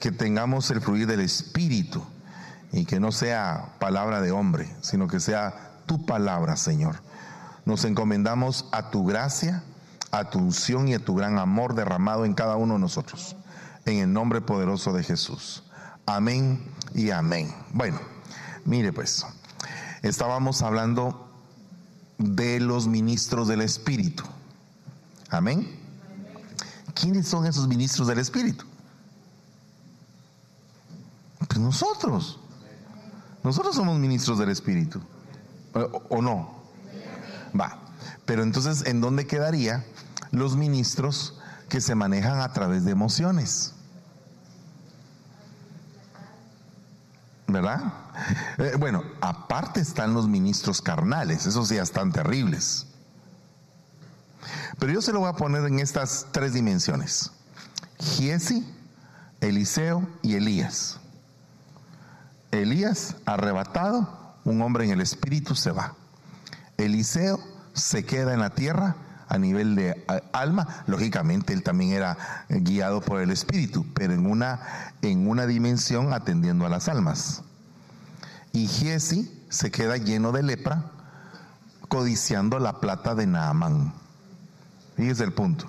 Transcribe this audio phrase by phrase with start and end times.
[0.00, 2.04] Que tengamos el fluir del Espíritu
[2.72, 5.54] y que no sea palabra de hombre, sino que sea
[5.86, 6.96] tu palabra, Señor.
[7.64, 9.62] Nos encomendamos a tu gracia,
[10.10, 13.36] a tu unción y a tu gran amor derramado en cada uno de nosotros.
[13.86, 15.62] En el nombre poderoso de Jesús.
[16.06, 16.62] Amén
[16.94, 17.54] y amén.
[17.72, 17.98] Bueno,
[18.64, 19.26] mire pues,
[20.02, 21.30] estábamos hablando
[22.18, 24.24] de los ministros del Espíritu.
[25.30, 25.83] Amén.
[26.94, 28.64] ¿Quiénes son esos ministros del Espíritu?
[31.48, 32.38] Pues nosotros.
[33.42, 35.00] Nosotros somos ministros del Espíritu.
[36.08, 36.62] ¿O, no?
[37.58, 37.78] Va.
[38.24, 39.84] Pero entonces, ¿en dónde quedaría
[40.30, 41.38] los ministros
[41.68, 43.72] que se manejan a través de emociones?
[47.46, 47.92] ¿Verdad?
[48.58, 52.86] Eh, bueno, aparte están los ministros carnales, esos ya están terribles.
[54.78, 57.30] Pero yo se lo voy a poner en estas tres dimensiones.
[57.98, 58.66] Giesi,
[59.40, 60.98] Eliseo y Elías.
[62.50, 65.94] Elías, arrebatado, un hombre en el espíritu se va.
[66.76, 67.40] Eliseo
[67.72, 68.96] se queda en la tierra
[69.28, 70.84] a nivel de alma.
[70.86, 76.66] Lógicamente él también era guiado por el espíritu, pero en una, en una dimensión atendiendo
[76.66, 77.42] a las almas.
[78.52, 80.84] Y Giesi se queda lleno de lepra,
[81.88, 83.92] codiciando la plata de Naamán.
[84.96, 85.66] Fíjese el punto.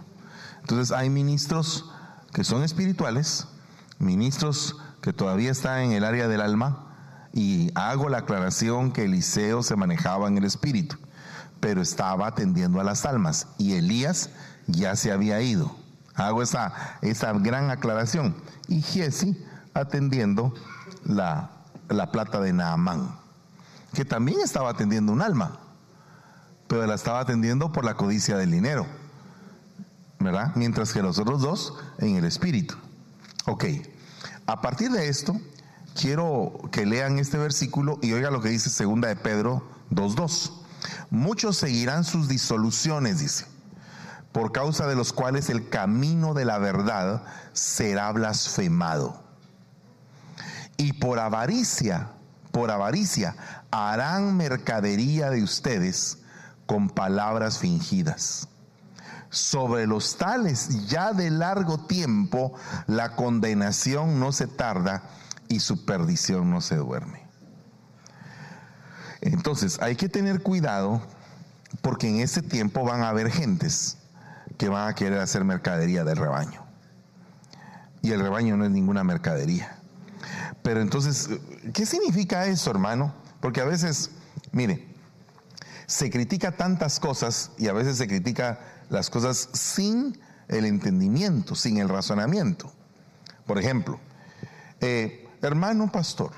[0.62, 1.90] Entonces hay ministros
[2.34, 3.48] que son espirituales,
[4.00, 6.81] ministros que todavía están en el área del alma,
[7.34, 10.98] y hago la aclaración que Eliseo se manejaba en el espíritu,
[11.59, 14.30] pero estaba atendiendo a las almas, y Elías
[14.68, 15.76] ya se había ido.
[16.16, 18.36] Hago esa, esa gran aclaración.
[18.68, 19.38] Y Giesi
[19.73, 20.53] atendiendo
[21.03, 21.52] la,
[21.90, 23.20] la plata de Naamán,
[23.94, 25.59] que también estaba atendiendo un alma,
[26.68, 28.88] pero la estaba atendiendo por la codicia del dinero.
[30.55, 32.75] Mientras que los otros dos en el espíritu.
[33.45, 33.66] Ok,
[34.47, 35.39] a partir de esto,
[35.99, 40.52] quiero que lean este versículo y oiga lo que dice segunda de Pedro 2.2.
[41.12, 43.45] Muchos seguirán sus disoluciones, dice,
[44.31, 47.23] por causa de los cuales el camino de la verdad
[47.53, 49.23] será blasfemado.
[50.78, 52.09] Y por avaricia,
[52.51, 53.35] por avaricia,
[53.69, 56.17] harán mercadería de ustedes
[56.66, 58.50] con palabras fingidas
[59.35, 62.53] sobre los tales ya de largo tiempo
[62.88, 65.03] la condenación no se tarda
[65.50, 67.25] y su perdición no se duerme.
[69.19, 71.01] Entonces hay que tener cuidado
[71.81, 73.97] porque en ese tiempo van a haber gentes
[74.57, 76.63] que van a querer hacer mercadería del rebaño.
[78.02, 79.79] Y el rebaño no es ninguna mercadería.
[80.63, 81.29] Pero entonces,
[81.73, 83.13] ¿qué significa eso, hermano?
[83.41, 84.12] Porque a veces,
[84.53, 84.88] mire,
[85.88, 88.59] se critica tantas cosas y a veces se critica
[88.90, 92.72] las cosas sin el entendimiento, sin el razonamiento.
[93.46, 94.00] Por ejemplo,
[94.81, 96.31] eh, hermano pastor,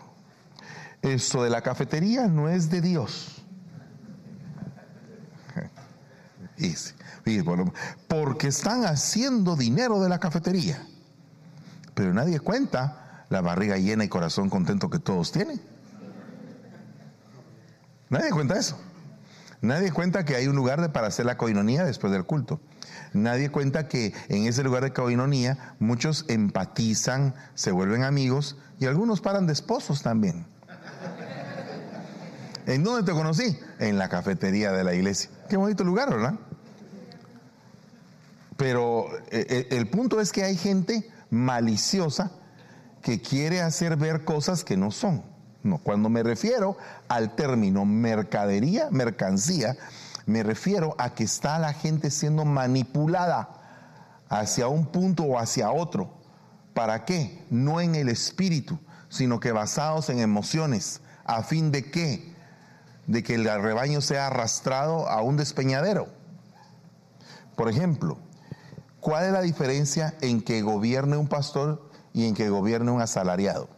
[1.02, 3.42] esto de la cafetería no es de Dios.
[8.08, 10.86] porque están haciendo dinero de la cafetería.
[11.94, 15.60] Pero nadie cuenta la barriga llena y corazón contento que todos tienen.
[18.10, 18.80] Nadie cuenta eso.
[19.62, 22.60] Nadie cuenta que hay un lugar para hacer la coinonía después del culto.
[23.14, 29.22] Nadie cuenta que en ese lugar de coinonía muchos empatizan, se vuelven amigos y algunos
[29.22, 30.46] paran de esposos también.
[32.68, 33.58] ¿En dónde te conocí?
[33.80, 35.30] En la cafetería de la iglesia.
[35.50, 36.36] Qué bonito lugar, ¿verdad?
[38.58, 42.32] Pero eh, eh, el punto es que hay gente maliciosa
[43.02, 45.24] que quiere hacer ver cosas que no son.
[45.84, 46.78] Cuando me refiero
[47.10, 49.76] al término mercadería, mercancía,
[50.26, 53.50] me refiero a que está la gente siendo manipulada
[54.30, 56.10] hacia un punto o hacia otro.
[56.74, 57.46] ¿Para qué?
[57.50, 58.80] No en el espíritu,
[59.10, 61.02] sino que basados en emociones.
[61.26, 62.36] ¿A fin de qué?
[63.06, 66.08] De que el rebaño sea arrastrado a un despeñadero.
[67.56, 68.18] Por ejemplo,
[69.00, 73.77] ¿cuál es la diferencia en que gobierne un pastor y en que gobierne un asalariado?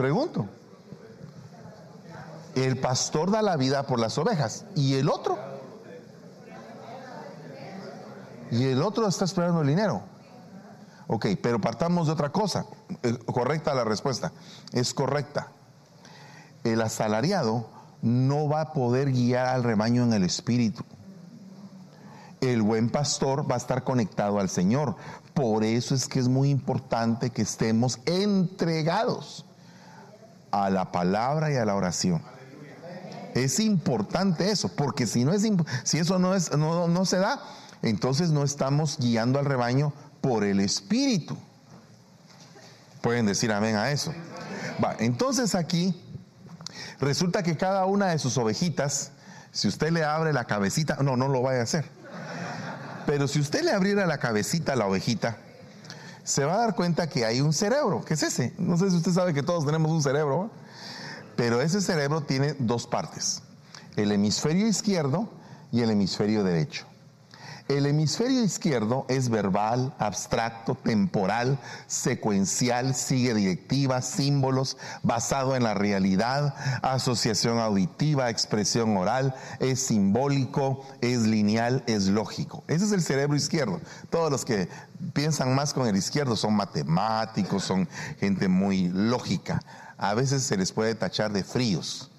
[0.00, 0.48] Pregunto.
[2.54, 4.64] El pastor da la vida por las ovejas.
[4.74, 5.38] ¿Y el otro?
[8.50, 10.00] Y el otro está esperando el dinero.
[11.06, 12.64] Ok, pero partamos de otra cosa.
[13.02, 14.32] Eh, correcta la respuesta.
[14.72, 15.48] Es correcta.
[16.64, 17.68] El asalariado
[18.00, 20.82] no va a poder guiar al rebaño en el espíritu.
[22.40, 24.96] El buen pastor va a estar conectado al Señor.
[25.34, 29.44] Por eso es que es muy importante que estemos entregados
[30.50, 32.22] a la palabra y a la oración.
[33.34, 35.46] Es importante eso, porque si, no es,
[35.84, 37.40] si eso no, es, no, no se da,
[37.82, 41.36] entonces no estamos guiando al rebaño por el Espíritu.
[43.00, 44.12] Pueden decir amén a eso.
[44.82, 45.94] Va, entonces aquí
[46.98, 49.12] resulta que cada una de sus ovejitas,
[49.52, 51.86] si usted le abre la cabecita, no, no lo vaya a hacer.
[53.06, 55.38] Pero si usted le abriera la cabecita a la ovejita,
[56.30, 58.54] se va a dar cuenta que hay un cerebro, que es ese.
[58.56, 60.50] No sé si usted sabe que todos tenemos un cerebro,
[61.34, 63.42] pero ese cerebro tiene dos partes,
[63.96, 65.28] el hemisferio izquierdo
[65.72, 66.86] y el hemisferio derecho.
[67.70, 71.56] El hemisferio izquierdo es verbal, abstracto, temporal,
[71.86, 81.20] secuencial, sigue directivas, símbolos, basado en la realidad, asociación auditiva, expresión oral, es simbólico, es
[81.20, 82.64] lineal, es lógico.
[82.66, 83.80] Ese es el cerebro izquierdo.
[84.10, 84.68] Todos los que
[85.12, 87.88] piensan más con el izquierdo son matemáticos, son
[88.18, 89.62] gente muy lógica.
[89.96, 92.10] A veces se les puede tachar de fríos,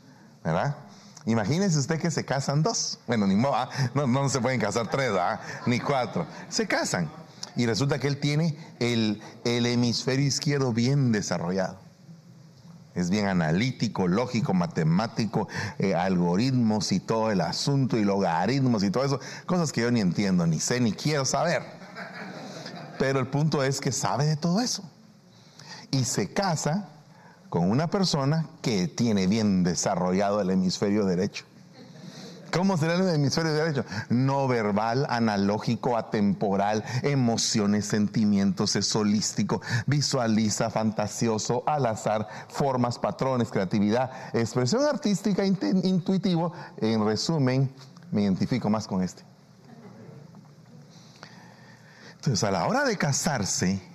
[0.45, 0.77] ¿verdad?
[1.25, 2.99] Imagínese usted que se casan dos.
[3.07, 3.69] Bueno, ni modo, ¿ah?
[3.93, 5.39] no, se pueden casar tres, ¿ah?
[5.65, 6.25] ni cuatro.
[6.49, 7.09] Se casan.
[7.55, 11.77] Y resulta que él tiene el, hemisferio izquierdo bien desarrollado.
[12.95, 15.47] Es bien analítico, lógico, matemático,
[15.79, 19.19] eh, algoritmos y todo el asunto y logaritmos y todo eso.
[19.45, 21.63] Cosas que yo ni entiendo, ni sé, ni quiero saber.
[22.99, 24.83] Pero el punto es que sabe de todo eso.
[25.89, 26.89] Y se casa
[27.51, 31.43] con una persona que tiene bien desarrollado el hemisferio derecho.
[32.49, 33.83] ¿Cómo será el hemisferio derecho?
[34.07, 44.09] No verbal, analógico, atemporal, emociones, sentimientos, es holístico, visualiza, fantasioso, al azar, formas, patrones, creatividad,
[44.33, 46.53] expresión artística, intuitivo.
[46.77, 47.69] En resumen,
[48.11, 49.23] me identifico más con este.
[52.15, 53.90] Entonces, a la hora de casarse,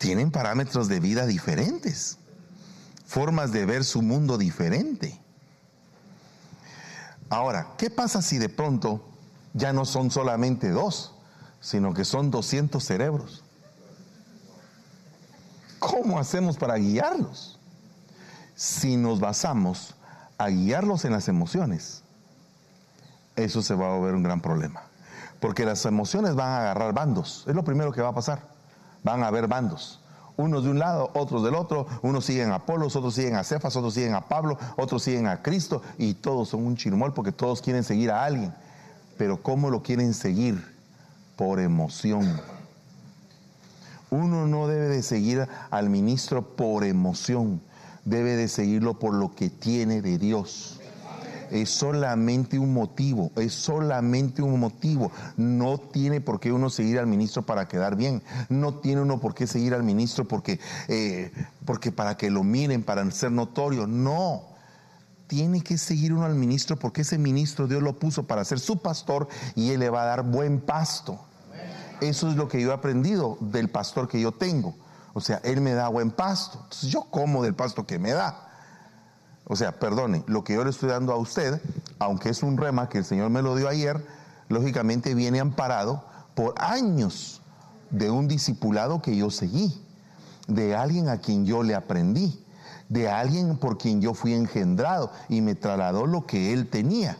[0.00, 2.16] tienen parámetros de vida diferentes,
[3.04, 5.20] formas de ver su mundo diferente.
[7.28, 9.04] Ahora, ¿qué pasa si de pronto
[9.52, 11.14] ya no son solamente dos,
[11.60, 13.44] sino que son 200 cerebros?
[15.78, 17.58] ¿Cómo hacemos para guiarlos?
[18.56, 19.94] Si nos basamos
[20.38, 22.04] a guiarlos en las emociones,
[23.36, 24.82] eso se va a volver un gran problema.
[25.40, 28.59] Porque las emociones van a agarrar bandos, es lo primero que va a pasar
[29.02, 30.00] van a haber bandos.
[30.36, 33.76] Unos de un lado, otros del otro, unos siguen a Apolos, otros siguen a Cefas,
[33.76, 37.60] otros siguen a Pablo, otros siguen a Cristo y todos son un chirmol porque todos
[37.60, 38.54] quieren seguir a alguien.
[39.18, 40.78] Pero ¿cómo lo quieren seguir?
[41.36, 42.40] Por emoción.
[44.10, 47.60] Uno no debe de seguir al ministro por emoción,
[48.04, 50.79] debe de seguirlo por lo que tiene de Dios
[51.50, 55.10] es solamente un motivo, es solamente un motivo.
[55.36, 59.34] No tiene por qué uno seguir al ministro para quedar bien, no tiene uno por
[59.34, 61.32] qué seguir al ministro porque, eh,
[61.64, 64.44] porque para que lo miren, para ser notorio, no.
[65.26, 68.78] Tiene que seguir uno al ministro porque ese ministro Dios lo puso para ser su
[68.78, 71.20] pastor y él le va a dar buen pasto.
[72.00, 74.74] Eso es lo que yo he aprendido del pastor que yo tengo.
[75.12, 76.58] O sea, él me da buen pasto.
[76.62, 78.49] Entonces yo como del pasto que me da.
[79.52, 81.60] O sea, perdone, lo que yo le estoy dando a usted,
[81.98, 84.00] aunque es un rema que el Señor me lo dio ayer,
[84.48, 86.04] lógicamente viene amparado
[86.36, 87.42] por años
[87.90, 89.84] de un discipulado que yo seguí,
[90.46, 92.40] de alguien a quien yo le aprendí,
[92.88, 97.18] de alguien por quien yo fui engendrado y me trasladó lo que él tenía.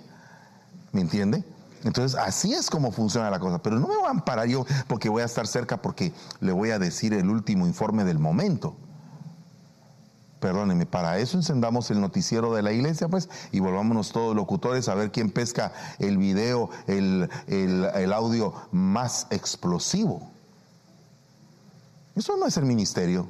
[0.92, 1.42] ¿Me entiende?
[1.82, 3.58] Entonces, así es como funciona la cosa.
[3.58, 6.70] Pero no me voy a amparar yo porque voy a estar cerca porque le voy
[6.70, 8.76] a decir el último informe del momento.
[10.40, 14.94] Perdónenme, para eso encendamos el noticiero de la iglesia, pues, y volvámonos todos locutores a
[14.94, 20.30] ver quién pesca el video, el, el audio más explosivo.
[22.16, 23.28] Eso no es el ministerio,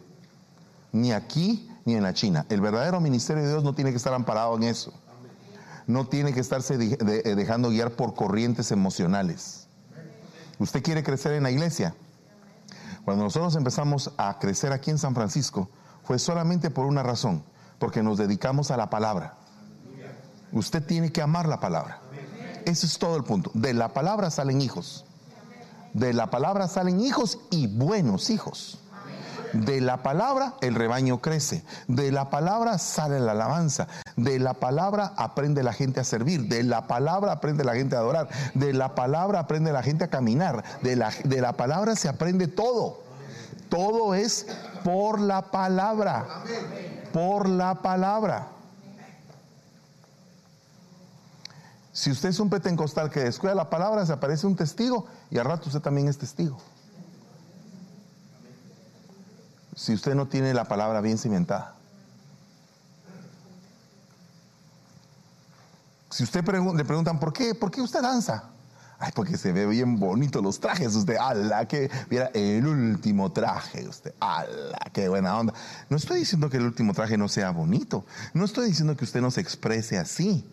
[0.92, 2.46] ni aquí ni en la China.
[2.48, 4.92] El verdadero ministerio de Dios no tiene que estar amparado en eso.
[5.86, 9.66] No tiene que estarse eh, dejando guiar por corrientes emocionales.
[10.60, 11.94] ¿Usted quiere crecer en la iglesia?
[13.04, 15.68] Cuando nosotros empezamos a crecer aquí en San Francisco,
[16.10, 17.44] fue solamente por una razón,
[17.78, 19.34] porque nos dedicamos a la palabra.
[20.50, 22.00] Usted tiene que amar la palabra.
[22.64, 23.52] Ese es todo el punto.
[23.54, 25.04] De la palabra salen hijos.
[25.94, 28.80] De la palabra salen hijos y buenos hijos.
[29.52, 31.62] De la palabra el rebaño crece.
[31.86, 33.86] De la palabra sale la alabanza.
[34.16, 36.48] De la palabra aprende la gente a servir.
[36.48, 38.28] De la palabra aprende la gente a adorar.
[38.54, 40.64] De la palabra aprende la gente a caminar.
[40.82, 43.09] De la, de la palabra se aprende todo.
[43.70, 44.46] Todo es
[44.84, 46.26] por la palabra.
[47.12, 48.48] Por la palabra.
[51.92, 55.44] Si usted es un petencostal que descuida la palabra, se aparece un testigo y al
[55.44, 56.58] rato usted también es testigo.
[59.74, 61.74] Si usted no tiene la palabra bien cimentada.
[66.10, 67.54] Si usted le preguntan, ¿por qué?
[67.54, 68.44] ¿Por qué usted danza?
[69.02, 70.94] Ay, porque se ve bien bonito los trajes.
[70.94, 73.88] Usted, ala, que mira el último traje.
[73.88, 75.54] Usted, ala, qué buena onda.
[75.88, 78.04] No estoy diciendo que el último traje no sea bonito.
[78.34, 80.46] No estoy diciendo que usted no se exprese así.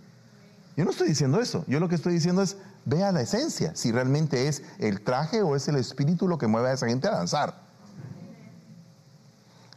[0.77, 1.66] Yo no estoy diciendo eso.
[1.68, 3.75] Yo lo que estoy diciendo es, vea la esencia.
[3.75, 7.10] Si realmente es el traje o es el espíritu lo que mueve a esa gente
[7.10, 7.54] a danzar.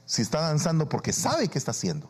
[0.07, 2.09] Si está danzando porque sabe qué está haciendo.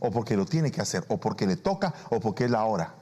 [0.00, 1.04] O porque lo tiene que hacer.
[1.06, 1.94] O porque le toca.
[2.10, 2.95] O porque es la hora.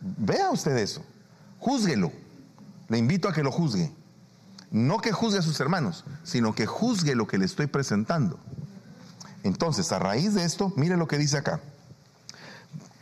[0.00, 1.02] Vea usted eso.
[1.60, 2.12] Júzguelo.
[2.88, 3.92] Le invito a que lo juzgue.
[4.70, 8.38] No que juzgue a sus hermanos, sino que juzgue lo que le estoy presentando.
[9.42, 11.60] Entonces, a raíz de esto, mire lo que dice acá.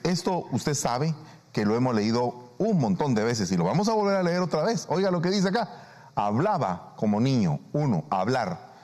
[0.05, 1.15] Esto usted sabe
[1.53, 4.41] que lo hemos leído un montón de veces y lo vamos a volver a leer
[4.41, 4.87] otra vez.
[4.89, 5.69] Oiga lo que dice acá.
[6.15, 7.59] Hablaba como niño.
[7.73, 8.75] Uno, hablar.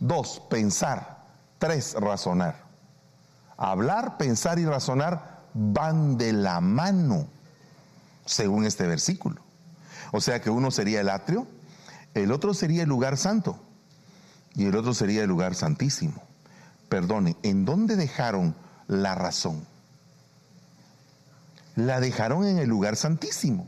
[0.00, 1.24] Dos, pensar.
[1.58, 2.56] Tres, razonar.
[3.56, 7.28] Hablar, pensar y razonar van de la mano
[8.24, 9.42] según este versículo.
[10.12, 11.46] O sea que uno sería el atrio,
[12.14, 13.58] el otro sería el lugar santo
[14.54, 16.22] y el otro sería el lugar santísimo.
[16.88, 18.54] Perdone, ¿en dónde dejaron
[18.86, 19.66] la razón?
[21.74, 23.66] La dejaron en el lugar santísimo.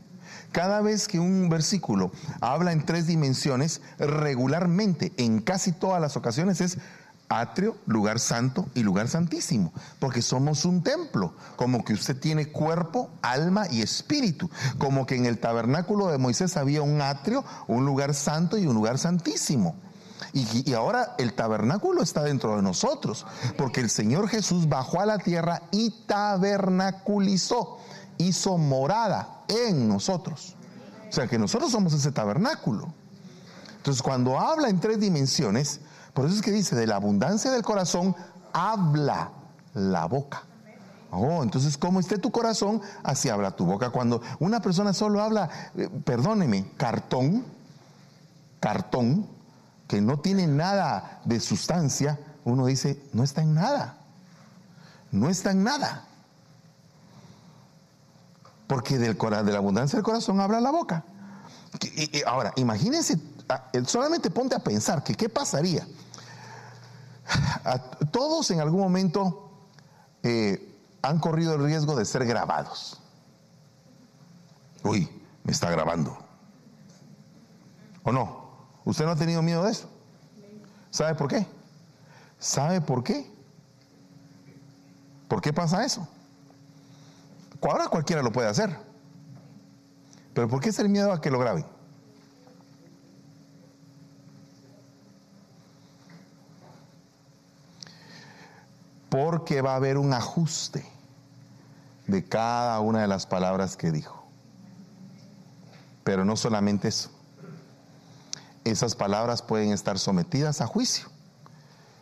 [0.51, 6.61] Cada vez que un versículo habla en tres dimensiones, regularmente, en casi todas las ocasiones,
[6.61, 6.77] es
[7.29, 13.09] atrio, lugar santo y lugar santísimo, porque somos un templo, como que usted tiene cuerpo,
[13.21, 18.13] alma y espíritu, como que en el tabernáculo de Moisés había un atrio, un lugar
[18.13, 19.75] santo y un lugar santísimo.
[20.33, 23.25] Y, ahora el tabernáculo está dentro de nosotros,
[23.57, 27.77] porque el Señor Jesús bajó a la tierra y tabernaculizó,
[28.17, 30.55] hizo morada en nosotros.
[31.09, 32.93] O sea que nosotros somos ese tabernáculo.
[33.77, 35.79] Entonces cuando habla en tres dimensiones,
[36.15, 38.15] por eso es que dice, de la abundancia del corazón
[38.53, 39.31] habla
[39.73, 40.43] la boca.
[41.11, 42.81] Oh, entonces, ¿cómo esté tu corazón?
[43.03, 43.89] Así habla tu boca.
[43.89, 47.43] Cuando una persona solo habla, eh, perdóneme, cartón,
[48.61, 49.27] cartón,
[49.89, 53.97] que no tiene nada de sustancia, uno dice, no está en nada.
[55.11, 56.05] No está en nada.
[58.67, 61.03] Porque del, de la abundancia del corazón habla la boca.
[62.25, 63.19] Ahora, imagínense,
[63.49, 65.85] ah, solamente ponte a pensar que qué pasaría
[68.11, 69.51] todos en algún momento
[70.23, 72.99] eh, han corrido el riesgo de ser grabados.
[74.83, 75.09] Uy,
[75.43, 76.17] me está grabando.
[78.03, 78.45] ¿O no?
[78.85, 79.89] ¿Usted no ha tenido miedo de eso?
[80.91, 81.45] ¿Sabe por qué?
[82.39, 83.29] ¿Sabe por qué?
[85.27, 86.07] ¿Por qué pasa eso?
[87.61, 88.77] Ahora cualquiera lo puede hacer.
[90.33, 91.65] Pero ¿por qué es el miedo a que lo graben?
[99.15, 100.85] Porque va a haber un ajuste
[102.05, 104.25] de cada una de las palabras que dijo.
[106.03, 107.09] Pero no solamente eso.
[108.65, 111.07] Esas palabras pueden estar sometidas a juicio.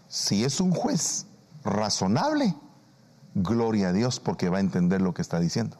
[0.08, 1.28] Si es un juez
[1.64, 2.56] razonable,
[3.36, 5.78] gloria a Dios porque va a entender lo que está diciendo.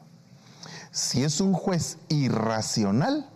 [0.92, 3.28] Si es un juez irracional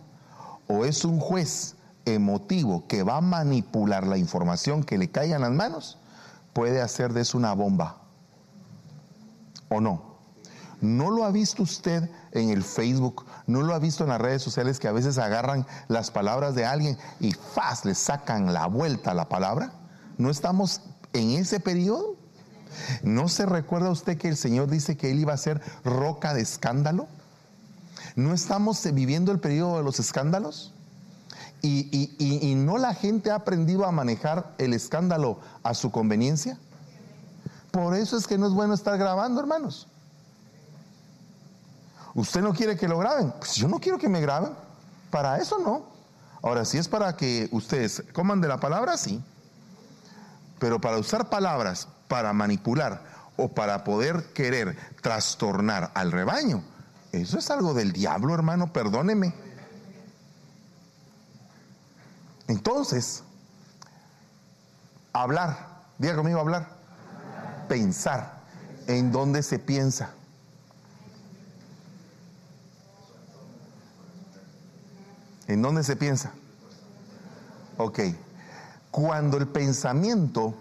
[0.67, 1.75] o es un juez
[2.05, 5.98] emotivo que va a manipular la información que le caiga en las manos,
[6.59, 8.01] puede hacer de eso una bomba.
[9.69, 10.17] ¿O no?
[10.81, 13.25] ¿No lo ha visto usted en el Facebook?
[13.47, 16.65] ¿No lo ha visto en las redes sociales que a veces agarran las palabras de
[16.65, 17.85] alguien y ¡faz!
[17.85, 19.71] le sacan la vuelta a la palabra?
[20.17, 20.81] ¿No estamos
[21.13, 22.17] en ese periodo?
[23.03, 26.41] ¿No se recuerda usted que el Señor dice que Él iba a ser roca de
[26.41, 27.07] escándalo?
[28.17, 30.73] ¿No estamos viviendo el periodo de los escándalos?
[31.61, 36.57] Y, no la gente ha aprendido a manejar el escándalo a su conveniencia.
[37.71, 39.87] Por eso es que no es bueno estar grabando, hermanos.
[42.15, 43.31] ¿Usted no quiere que lo graben?
[43.37, 44.51] Pues yo no quiero que me graben.
[45.11, 45.83] Para eso no.
[46.41, 49.21] Ahora, si es para que ustedes coman de la palabra, sí.
[50.59, 53.03] Pero para usar palabras para manipular
[53.37, 56.63] o para poder querer trastornar al rebaño,
[57.11, 59.33] eso es algo del diablo, hermano, perdóneme.
[62.49, 63.21] Entonces,
[65.13, 66.67] hablar, diga conmigo hablar,
[67.67, 68.41] pensar,
[68.87, 70.09] ¿en dónde se piensa?
[75.47, 76.31] ¿En dónde se piensa?
[77.77, 77.99] Ok.
[78.89, 80.55] Cuando el pensamiento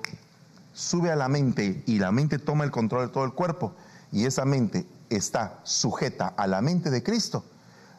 [0.75, 3.73] sube a la mente y la mente toma el control de todo el cuerpo
[4.13, 7.45] y esa mente está sujeta a la mente de Cristo,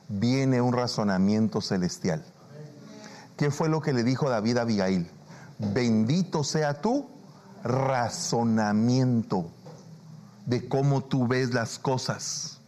[0.07, 2.23] viene un razonamiento celestial.
[3.39, 5.09] ¿Qué fue lo que le dijo David a Abigail?
[5.59, 7.09] Bendito sea tu
[7.63, 9.49] razonamiento.
[10.45, 12.59] de cómo tú ves las cosas.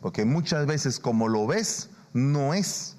[0.00, 2.96] Porque muchas veces como lo ves, no es.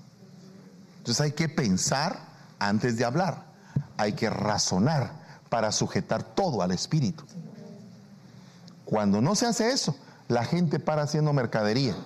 [0.99, 2.17] Entonces hay que pensar
[2.59, 3.43] antes de hablar.
[3.97, 5.11] Hay que razonar
[5.49, 7.25] para sujetar todo al espíritu.
[8.85, 9.97] Cuando no se hace eso,
[10.29, 11.97] la gente para haciendo mercadería.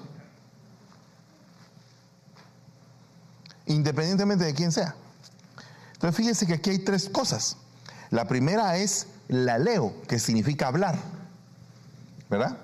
[3.68, 4.96] Independientemente de quién sea.
[6.02, 7.58] Entonces fíjese que aquí hay tres cosas.
[8.10, 10.98] La primera es la leo, que significa hablar.
[12.28, 12.58] ¿Verdad?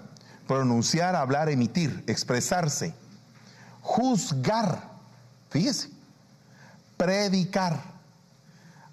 [0.48, 2.96] Pronunciar, hablar, emitir, expresarse.
[3.82, 4.90] Juzgar.
[5.52, 5.92] Fíjese.
[6.98, 7.80] Predicar.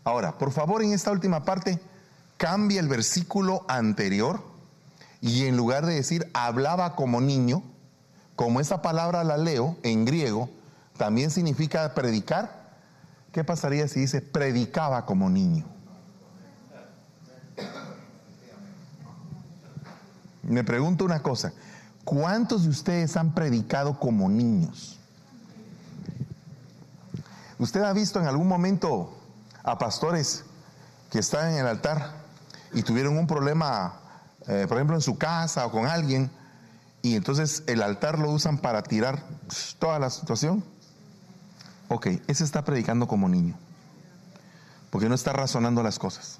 [0.04, 1.80] Ahora, por favor, en esta última parte,
[2.36, 4.44] cambia el versículo anterior
[5.22, 7.62] y en lugar de decir hablaba como niño,
[8.36, 10.50] como esa palabra la leo en griego,
[10.98, 12.63] también significa predicar.
[13.34, 15.64] ¿Qué pasaría si dice predicaba como niño?
[20.44, 21.52] Me pregunto una cosa,
[22.04, 25.00] ¿cuántos de ustedes han predicado como niños?
[27.58, 29.18] ¿Usted ha visto en algún momento
[29.64, 30.44] a pastores
[31.10, 32.12] que están en el altar
[32.72, 33.98] y tuvieron un problema,
[34.46, 36.30] eh, por ejemplo, en su casa o con alguien,
[37.02, 39.24] y entonces el altar lo usan para tirar
[39.80, 40.62] toda la situación?
[41.94, 43.54] Ok, ese está predicando como niño,
[44.90, 46.38] porque no está razonando las cosas,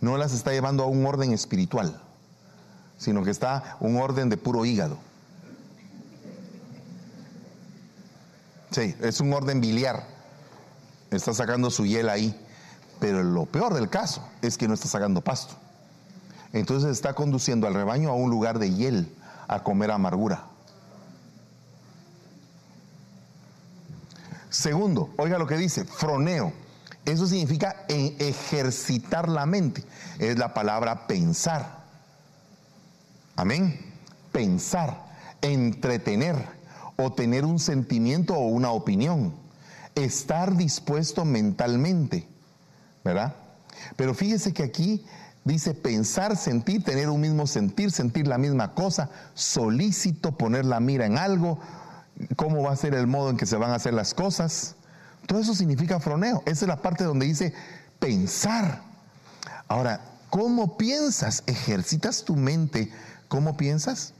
[0.00, 2.00] no las está llevando a un orden espiritual
[3.02, 4.96] sino que está un orden de puro hígado.
[8.70, 10.06] Sí, es un orden biliar.
[11.10, 12.32] Está sacando su hiel ahí.
[13.00, 15.54] Pero lo peor del caso es que no está sacando pasto.
[16.52, 19.12] Entonces está conduciendo al rebaño a un lugar de hiel,
[19.48, 20.44] a comer amargura.
[24.52, 26.52] Segundo, oiga lo que dice, froneo.
[27.06, 29.82] Eso significa ejercitar la mente.
[30.18, 31.84] Es la palabra pensar.
[33.34, 33.80] Amén.
[34.30, 35.04] Pensar,
[35.40, 36.36] entretener
[36.96, 39.34] o tener un sentimiento o una opinión.
[39.94, 42.28] Estar dispuesto mentalmente,
[43.02, 43.34] ¿verdad?
[43.96, 45.06] Pero fíjese que aquí
[45.44, 51.06] dice pensar, sentir, tener un mismo sentir, sentir la misma cosa, solícito, poner la mira
[51.06, 51.58] en algo,
[52.36, 54.76] cómo va a ser el modo en que se van a hacer las cosas.
[55.26, 56.42] Todo eso significa froneo.
[56.46, 57.54] Esa es la parte donde dice
[57.98, 58.82] pensar.
[59.68, 61.42] Ahora, ¿cómo piensas?
[61.46, 62.90] Ejercitas tu mente
[63.32, 64.12] ¿Cómo piensas?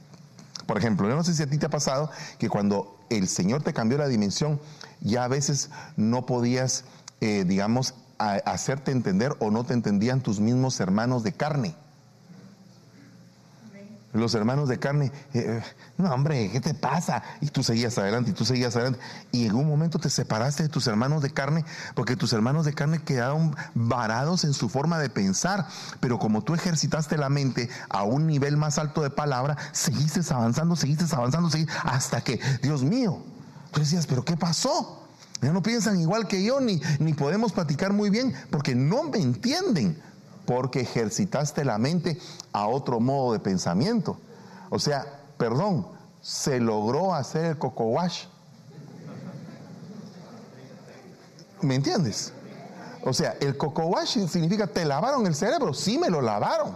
[0.65, 3.61] Por ejemplo, yo no sé si a ti te ha pasado que cuando el Señor
[3.61, 4.59] te cambió la dimensión,
[5.01, 6.85] ya a veces no podías,
[7.21, 11.75] eh, digamos, hacerte entender o no te entendían tus mismos hermanos de carne
[14.13, 15.63] los hermanos de carne, eh, eh,
[15.97, 17.23] no hombre, ¿qué te pasa?
[17.41, 18.99] Y tú seguías adelante y tú seguías adelante.
[19.31, 22.73] Y en un momento te separaste de tus hermanos de carne porque tus hermanos de
[22.73, 25.67] carne quedaron varados en su forma de pensar.
[25.99, 30.75] Pero como tú ejercitaste la mente a un nivel más alto de palabra, seguiste avanzando,
[30.75, 33.23] seguiste avanzando, seguiste, hasta que, Dios mío,
[33.71, 34.99] tú decías, pero ¿qué pasó?
[35.41, 39.17] Ya no piensan igual que yo, ni, ni podemos platicar muy bien porque no me
[39.17, 40.01] entienden
[40.45, 42.19] porque ejercitaste la mente
[42.51, 44.17] a otro modo de pensamiento.
[44.69, 45.05] O sea,
[45.37, 45.87] perdón,
[46.21, 48.25] se logró hacer el coco wash.
[51.61, 52.33] ¿Me entiendes?
[53.05, 56.75] O sea, el coco wash significa te lavaron el cerebro, sí me lo lavaron.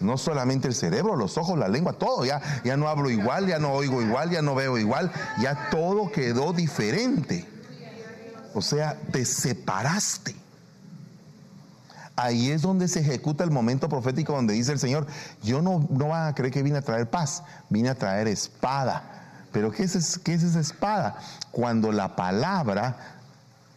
[0.00, 2.24] No solamente el cerebro, los ojos, la lengua, todo.
[2.24, 6.10] Ya, ya no hablo igual, ya no oigo igual, ya no veo igual, ya todo
[6.10, 7.48] quedó diferente.
[8.52, 10.41] O sea, te separaste.
[12.22, 15.08] Ahí es donde se ejecuta el momento profético donde dice el Señor,
[15.42, 19.02] yo no, no van a creer que vine a traer paz, vine a traer espada.
[19.50, 21.16] Pero ¿qué es, qué es esa espada?
[21.50, 22.96] Cuando la palabra,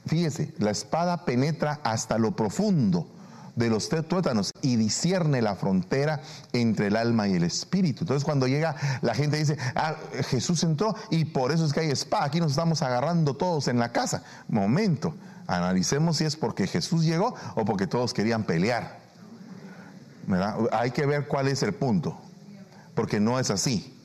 [0.06, 3.08] fíjese, la espada penetra hasta lo profundo
[3.56, 6.22] de los tuétanos y discierne la frontera
[6.54, 8.04] entre el alma y el espíritu.
[8.04, 9.96] Entonces cuando llega la gente dice, ah,
[10.30, 13.80] Jesús entró y por eso es que hay espada, aquí nos estamos agarrando todos en
[13.80, 14.22] la casa.
[14.48, 15.16] Momento,
[15.48, 19.00] Analicemos si es porque Jesús llegó o porque todos querían pelear.
[20.72, 22.18] Hay que ver cuál es el punto,
[22.96, 23.96] porque no es así.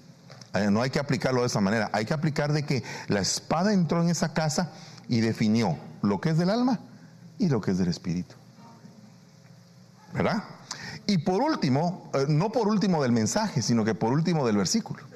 [0.52, 1.90] Eh, no hay que aplicarlo de esa manera.
[1.92, 4.72] Hay que aplicar de que la espada entró en esa casa
[5.08, 6.80] y definió lo que es del alma
[7.38, 8.34] y lo que es del espíritu.
[10.12, 10.42] ¿Verdad?
[11.06, 15.09] Y por último, eh, no por último del mensaje, sino que por último del versículo.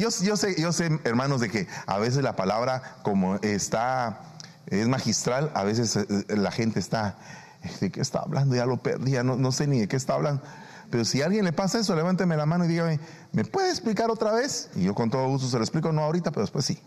[0.00, 4.20] Yo, sé, yo sé, hermanos, de que a veces la palabra como está,
[4.66, 7.16] es magistral, a veces eh, la gente está,
[7.80, 8.56] ¿de qué está hablando?
[8.56, 10.42] Ya lo perdí, no, no sé ni de qué está hablando.
[10.90, 12.98] Pero si a alguien le pasa eso, levánteme la mano y dígame,
[13.32, 14.70] ¿me puede explicar otra vez?
[14.74, 16.80] Y yo con todo gusto se lo explico, no ahorita, pero después sí.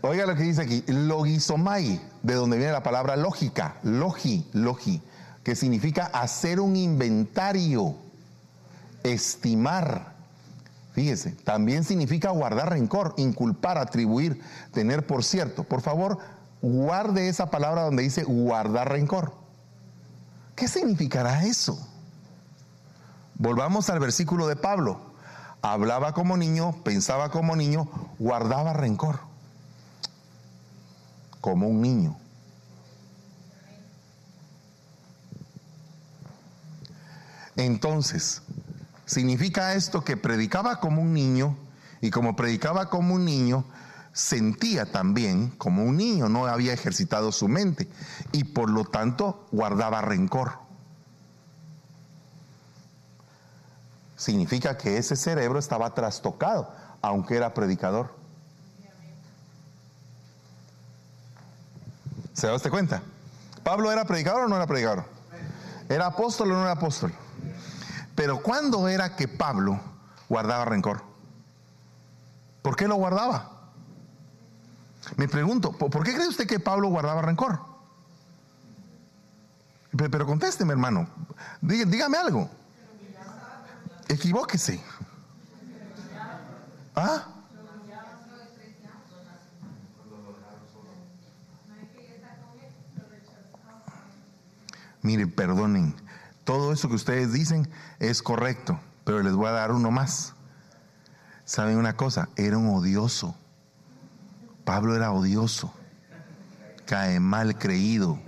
[0.00, 5.02] Oiga lo que dice aquí, logisomai, de donde viene la palabra lógica, logi, logi,
[5.44, 7.96] que significa hacer un inventario,
[9.02, 10.14] estimar.
[10.92, 14.40] Fíjese, también significa guardar rencor, inculpar, atribuir,
[14.72, 15.64] tener por cierto.
[15.64, 16.18] Por favor,
[16.60, 19.32] guarde esa palabra donde dice guardar rencor.
[20.56, 21.78] ¿Qué significará eso?
[23.36, 25.00] Volvamos al versículo de Pablo.
[25.62, 29.20] Hablaba como niño, pensaba como niño, guardaba rencor.
[31.40, 32.16] Como un niño.
[37.54, 38.42] Entonces,
[39.08, 41.56] significa esto que predicaba como un niño
[42.00, 43.64] y como predicaba como un niño,
[44.12, 47.88] sentía también como un niño, no había ejercitado su mente
[48.32, 50.58] y por lo tanto guardaba rencor.
[54.16, 58.14] Significa que ese cerebro estaba trastocado, aunque era predicador.
[62.34, 63.02] ¿Se da usted cuenta?
[63.64, 65.04] ¿Pablo era predicador o no era predicador?
[65.88, 67.12] ¿Era apóstol o no era apóstol?
[68.18, 69.80] Pero ¿cuándo era que Pablo
[70.28, 71.04] guardaba rencor?
[72.62, 73.70] ¿Por qué lo guardaba?
[75.16, 77.60] Me pregunto, ¿por qué cree usted que Pablo guardaba rencor?
[79.96, 81.08] Pero, contésteme, hermano.
[81.60, 82.50] Dígame algo.
[84.08, 84.82] Equivóquese.
[86.96, 87.24] ¿Ah?
[95.02, 96.07] Mire, perdonen.
[96.48, 100.32] Todo eso que ustedes dicen es correcto, pero les voy a dar uno más.
[101.44, 102.30] ¿Saben una cosa?
[102.36, 103.36] Era un odioso.
[104.64, 105.70] Pablo era odioso,
[106.86, 108.18] cae mal creído.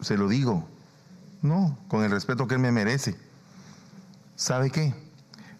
[0.00, 0.68] Se lo digo,
[1.42, 3.16] no, con el respeto que él me merece.
[4.34, 4.92] ¿Sabe qué?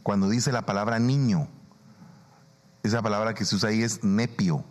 [0.02, 1.46] Cuando dice la palabra niño,
[2.82, 4.64] esa palabra que se usa ahí es nepio,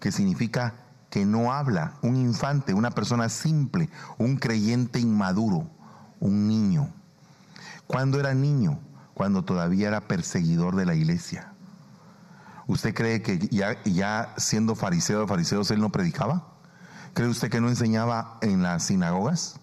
[0.00, 0.74] que significa
[1.10, 5.70] que no habla, un infante, una persona simple, un creyente inmaduro,
[6.20, 6.88] un niño.
[7.86, 8.78] ¿Cuándo era niño?
[9.14, 11.52] Cuando todavía era perseguidor de la iglesia.
[12.66, 16.46] ¿Usted cree que ya, ya siendo fariseo de fariseos él no predicaba?
[17.14, 19.58] ¿Cree usted que no enseñaba en las sinagogas?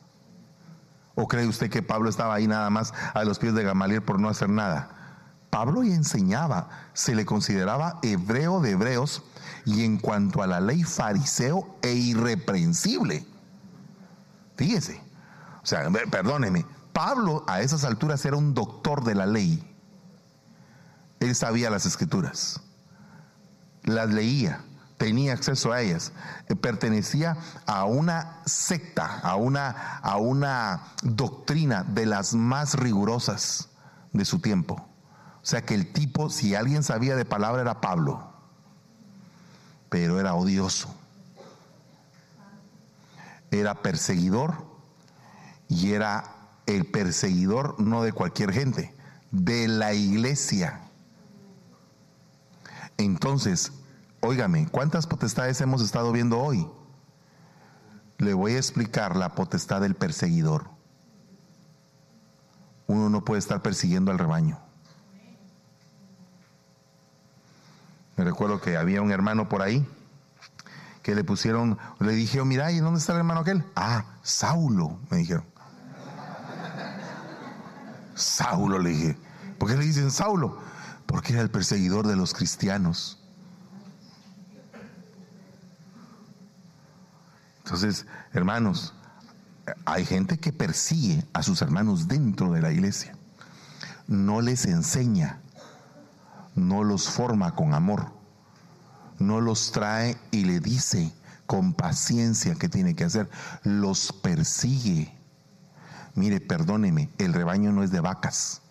[1.13, 4.19] ¿O cree usted que Pablo estaba ahí nada más a los pies de Gamaliel por
[4.19, 4.89] no hacer nada?
[5.51, 9.23] Pablo ya enseñaba, se le consideraba hebreo de hebreos
[9.65, 13.25] y en cuanto a la ley fariseo e irreprensible.
[14.55, 15.01] Fíjese,
[15.61, 19.63] o sea, perdóneme, Pablo a esas alturas era un doctor de la ley.
[21.19, 22.61] Él sabía las escrituras
[23.85, 24.61] las leía,
[24.97, 26.11] tenía acceso a ellas,
[26.47, 33.69] eh, pertenecía a una secta, a una, a una doctrina de las más rigurosas
[34.11, 34.87] de su tiempo.
[35.41, 38.33] O sea que el tipo, si alguien sabía de palabra, era Pablo,
[39.89, 40.93] pero era odioso,
[43.51, 44.65] era perseguidor
[45.67, 48.93] y era el perseguidor no de cualquier gente,
[49.31, 50.81] de la iglesia.
[52.97, 53.71] Entonces,
[54.21, 56.67] óigame, ¿cuántas potestades hemos estado viendo hoy?
[58.17, 60.69] Le voy a explicar la potestad del perseguidor.
[62.87, 64.64] Uno no puede estar persiguiendo al rebaño.
[68.17, 69.87] Me recuerdo que había un hermano por ahí
[71.03, 73.63] que le pusieron, le dijeron, mira, ¿y dónde está el hermano aquel?
[73.75, 75.45] Ah, Saulo, me dijeron.
[78.15, 79.17] Saulo, le dije.
[79.59, 80.59] ¿Por qué le dicen Saulo?
[81.05, 83.19] porque era el perseguidor de los cristianos.
[87.63, 88.93] Entonces, hermanos,
[89.85, 93.15] hay gente que persigue a sus hermanos dentro de la iglesia.
[94.07, 95.41] No les enseña,
[96.55, 98.11] no los forma con amor,
[99.19, 101.13] no los trae y le dice
[101.45, 103.29] con paciencia qué tiene que hacer,
[103.63, 105.15] los persigue.
[106.15, 108.61] Mire, perdóneme, el rebaño no es de vacas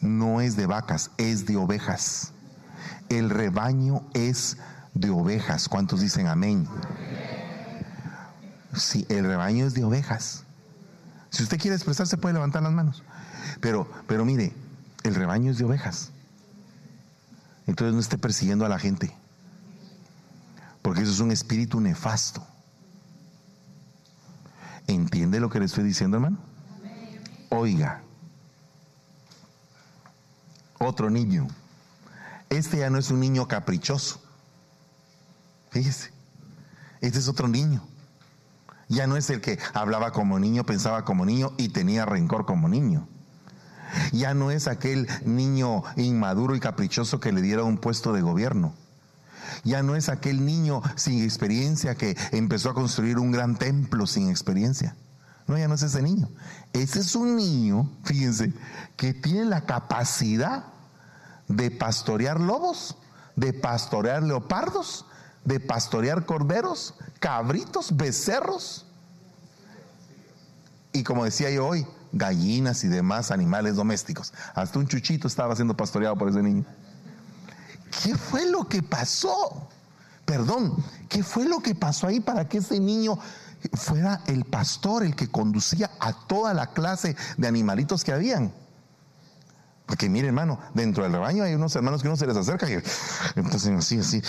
[0.00, 2.32] no es de vacas, es de ovejas.
[3.08, 4.56] El rebaño es
[4.94, 5.68] de ovejas.
[5.68, 6.66] ¿Cuántos dicen amén?
[8.74, 10.44] Sí, el rebaño es de ovejas.
[11.30, 13.02] Si usted quiere expresarse puede levantar las manos.
[13.60, 14.52] Pero, pero mire,
[15.02, 16.10] el rebaño es de ovejas.
[17.66, 19.14] Entonces no esté persiguiendo a la gente.
[20.82, 22.44] Porque eso es un espíritu nefasto.
[24.86, 26.38] ¿Entiende lo que le estoy diciendo, hermano?
[27.50, 28.02] Oiga,
[30.78, 31.46] otro niño.
[32.48, 34.20] Este ya no es un niño caprichoso.
[35.70, 36.10] Fíjese,
[37.00, 37.82] este es otro niño.
[38.88, 42.68] Ya no es el que hablaba como niño, pensaba como niño y tenía rencor como
[42.68, 43.06] niño.
[44.12, 48.74] Ya no es aquel niño inmaduro y caprichoso que le diera un puesto de gobierno.
[49.64, 54.30] Ya no es aquel niño sin experiencia que empezó a construir un gran templo sin
[54.30, 54.96] experiencia.
[55.46, 56.28] No, ya no es ese niño.
[56.72, 58.52] Ese es un niño, fíjense,
[58.96, 60.64] que tiene la capacidad
[61.48, 62.96] de pastorear lobos,
[63.36, 65.04] de pastorear leopardos,
[65.44, 68.86] de pastorear corderos, cabritos, becerros.
[70.92, 74.32] Y como decía yo hoy, gallinas y demás animales domésticos.
[74.54, 76.64] Hasta un chuchito estaba siendo pastoreado por ese niño.
[78.02, 79.68] ¿Qué fue lo que pasó?
[80.24, 80.76] Perdón,
[81.08, 83.18] ¿qué fue lo que pasó ahí para que ese niño
[83.74, 88.52] fuera el pastor el que conducía a toda la clase de animalitos que habían?
[89.86, 92.74] Porque mire, hermano, dentro del rebaño hay unos hermanos que uno se les acerca y
[93.34, 94.22] entonces así, así.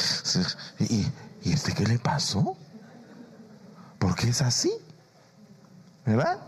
[0.79, 1.07] ¿Y,
[1.43, 2.57] ¿y este qué le pasó?
[3.99, 4.73] ¿Por qué es así?
[6.03, 6.39] ¿Verdad?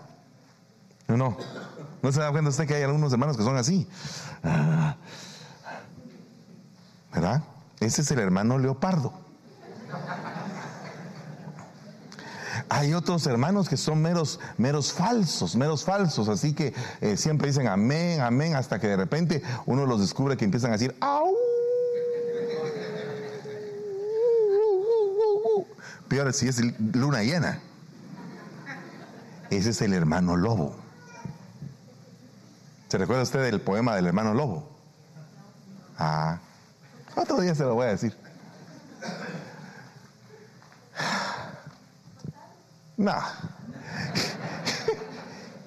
[1.14, 1.38] No, no.
[2.02, 3.88] ¿No se da cuenta usted que hay algunos hermanos que son así?
[4.44, 4.96] Ah.
[7.14, 7.44] ¿Verdad?
[7.80, 9.14] Ese es el hermano leopardo.
[12.70, 17.68] Hay otros hermanos que son meros, meros falsos, meros falsos, así que eh, siempre dicen
[17.68, 21.36] amén, amén, hasta que de repente uno los descubre que empiezan a decir ¡au!
[26.08, 26.60] Peor si es
[26.96, 27.60] luna llena.
[29.52, 30.83] Ese es el hermano lobo.
[32.94, 34.70] ¿Se recuerda usted del poema del hermano lobo?
[35.98, 36.38] Ah,
[37.16, 38.16] otro día se lo voy a decir.
[42.96, 43.16] No.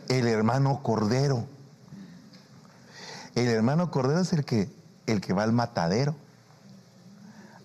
[0.09, 1.49] El hermano Cordero.
[3.35, 4.71] El hermano Cordero es el que,
[5.07, 6.15] el que va al matadero.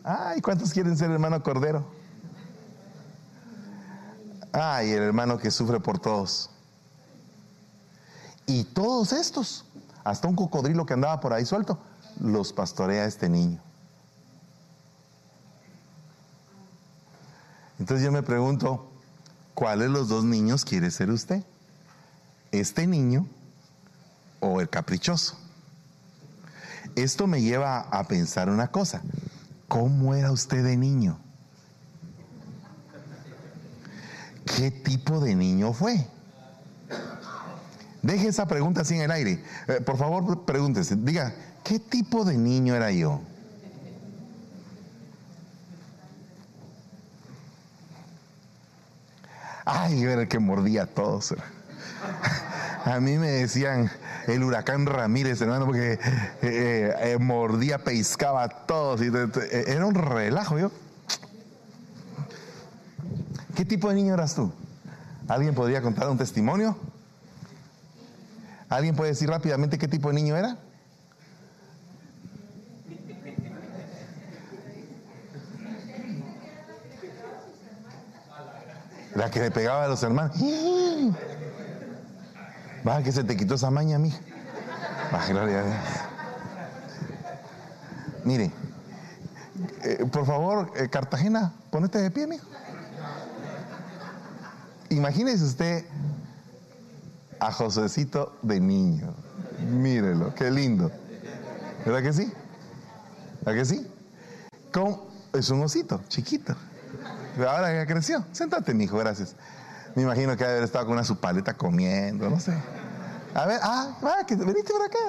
[0.04, 1.86] Ay, ¿cuántos quieren ser hermano Cordero?
[4.54, 6.51] Ay, el hermano que sufre por todos.
[8.52, 9.64] Y todos estos,
[10.04, 11.80] hasta un cocodrilo que andaba por ahí suelto,
[12.20, 13.62] los pastorea este niño.
[17.80, 18.92] Entonces yo me pregunto,
[19.54, 21.46] ¿cuál de los dos niños quiere ser usted?
[22.52, 23.26] ¿Este niño
[24.42, 25.38] o el caprichoso?
[26.98, 29.02] Esto me lleva a pensar una cosa.
[29.70, 31.18] ¿Cómo era usted de niño?
[34.44, 36.06] ¿Qué tipo de niño fue?
[38.02, 39.44] Deje esa pregunta así en el aire.
[39.68, 40.96] Eh, por favor, pregúntese.
[40.96, 41.34] Diga,
[41.64, 43.22] ¿qué tipo de niño era yo?
[49.66, 51.36] Ay, era el que mordía a todos.
[52.86, 53.92] A mí me decían
[54.28, 56.00] el huracán Ramírez, hermano, porque
[56.42, 59.02] eh, eh, mordía, pescaba a todos.
[59.02, 60.72] Era un relajo yo.
[63.56, 64.52] ¿Qué tipo de niño eras tú?
[65.28, 66.76] ¿Alguien podría contar un testimonio?
[68.72, 70.56] ¿Alguien puede decir rápidamente qué tipo de niño era?
[79.14, 80.38] La que le pegaba a los hermanos.
[82.86, 84.22] Baja que se te quitó esa maña, mija.
[85.12, 85.78] Baja, gloria a Dios.
[88.24, 88.52] Mire,
[89.84, 92.48] eh, por favor, eh, Cartagena, ponete de pie, mijo.
[94.88, 95.86] Imagínese usted
[97.42, 99.14] a Josecito de niño.
[99.72, 100.92] Mírelo, qué lindo.
[101.84, 102.32] ¿Verdad que sí?
[103.44, 103.92] ¿Verdad que sí?
[105.34, 106.56] Es un osito, chiquito.
[107.38, 108.24] Ahora ya creció.
[108.32, 109.36] Sentate, hijo, gracias.
[109.96, 112.56] Me imagino que haber estado con una su paleta comiendo, no sé.
[113.34, 115.00] A ver, ah, ah que veniste por acá.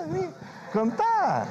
[0.73, 1.47] Contá.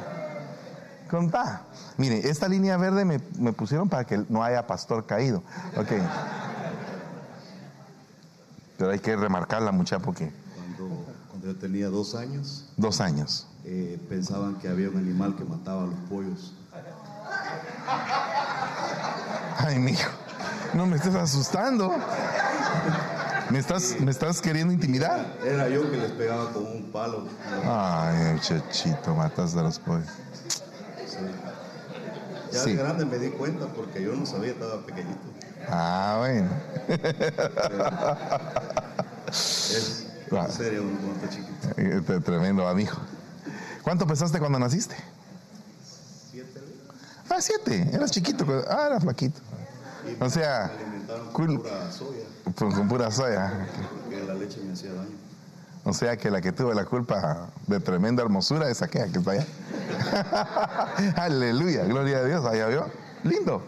[1.09, 1.61] Contá.
[1.97, 5.43] Mire, esta línea verde me, me, pusieron para que no haya pastor caído.
[5.77, 5.91] Ok.
[8.77, 10.31] Pero hay que remarcarla, mucha, porque
[11.43, 12.65] yo tenía dos años.
[12.77, 13.47] Dos años.
[13.63, 16.53] Eh, pensaban que había un animal que mataba a los pollos.
[19.57, 20.09] Ay, mijo,
[20.73, 21.93] no me estés asustando.
[23.49, 25.37] ¿Me estás, ¿Me estás queriendo intimidar?
[25.43, 27.27] Era yo que les pegaba con un palo.
[27.65, 30.07] Ay, muchachito, mataste a los pollos.
[32.51, 35.19] Ya de grande me di cuenta porque yo no sabía, estaba pequeñito.
[35.69, 36.49] Ah, bueno.
[39.27, 40.00] es,
[40.49, 41.67] serio, un monte chiquito.
[41.77, 42.93] Eh, tremendo, amigo.
[43.81, 44.95] ¿Cuánto pesaste cuando naciste?
[46.31, 46.61] Siete.
[47.29, 47.89] Ah, siete.
[47.93, 48.45] Eras chiquito.
[48.69, 49.39] Ah, era flaquito.
[50.19, 50.71] o sea,
[51.33, 52.25] con pura soya.
[52.55, 53.67] Con, pura soya.
[54.03, 55.21] Porque la leche me hacía daño.
[55.83, 59.31] O sea que la que tuvo la culpa de tremenda hermosura es aquella que está
[59.31, 59.47] allá.
[61.17, 62.45] Aleluya, gloria a Dios.
[62.45, 62.85] Allá vio.
[63.23, 63.63] Lindo.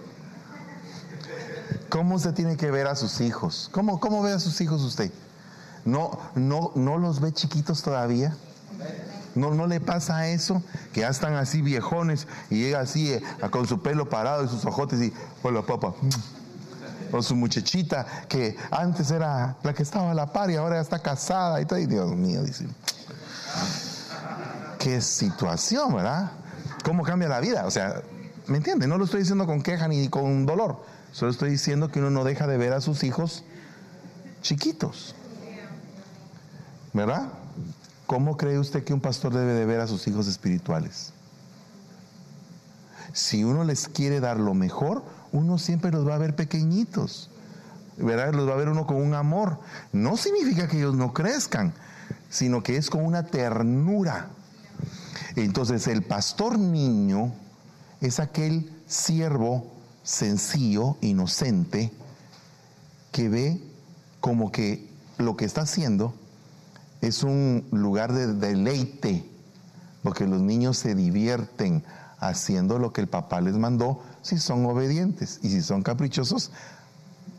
[1.89, 3.69] ¿Cómo se tiene que ver a sus hijos?
[3.71, 5.12] ¿Cómo, cómo ve a sus hijos usted?
[5.86, 8.36] ¿No, no, no los ve chiquitos todavía?
[9.36, 10.62] ¿No, ¿No le pasa eso?
[10.93, 14.63] Que ya están así viejones y llega así eh, con su pelo parado y sus
[14.65, 15.93] ojotes y, hola papá.
[17.12, 20.82] O su muchachita que antes era la que estaba a la par y ahora ya
[20.82, 21.80] está casada y todo.
[21.80, 22.67] Y Dios mío, dice.
[24.80, 26.32] Qué situación, ¿verdad?
[26.84, 27.65] ¿Cómo cambia la vida?
[27.65, 28.02] O sea,
[28.48, 28.88] ¿me entiende?
[28.88, 30.84] No lo estoy diciendo con queja ni con dolor.
[31.12, 33.43] Solo estoy diciendo que uno no deja de ver a sus hijos
[34.41, 35.15] chiquitos.
[36.93, 37.27] ¿Verdad?
[38.06, 41.12] ¿Cómo cree usted que un pastor debe de ver a sus hijos espirituales?
[43.13, 47.29] Si uno les quiere dar lo mejor, uno siempre los va a ver pequeñitos.
[47.97, 48.34] ¿Verdad?
[48.34, 49.60] Los va a ver uno con un amor.
[49.91, 51.73] No significa que ellos no crezcan,
[52.29, 54.29] sino que es con una ternura.
[55.36, 57.34] Entonces el pastor niño
[58.01, 59.71] es aquel siervo
[60.03, 61.91] sencillo, inocente,
[63.12, 63.62] que ve
[64.19, 66.13] como que lo que está haciendo
[67.04, 69.30] es un lugar de deleite,
[70.04, 71.84] porque los niños se divierten
[72.20, 76.52] haciendo lo que el papá les mandó si son obedientes y si son caprichosos,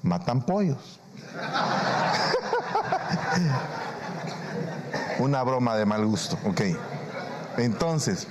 [0.02, 1.00] matan pollos.
[5.18, 6.60] Una broma de mal gusto, ok.
[7.56, 8.26] Entonces,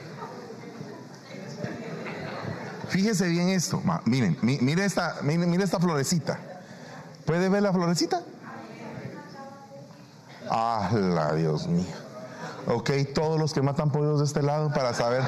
[2.89, 6.39] fíjese bien esto, miren, mire esta, mire esta florecita.
[7.25, 8.21] ¿Puede ver la florecita?
[10.49, 10.89] ¡Ah,
[11.35, 11.85] Dios mío!
[12.67, 15.21] Ok, todos los que matan pollos de este lado para saber.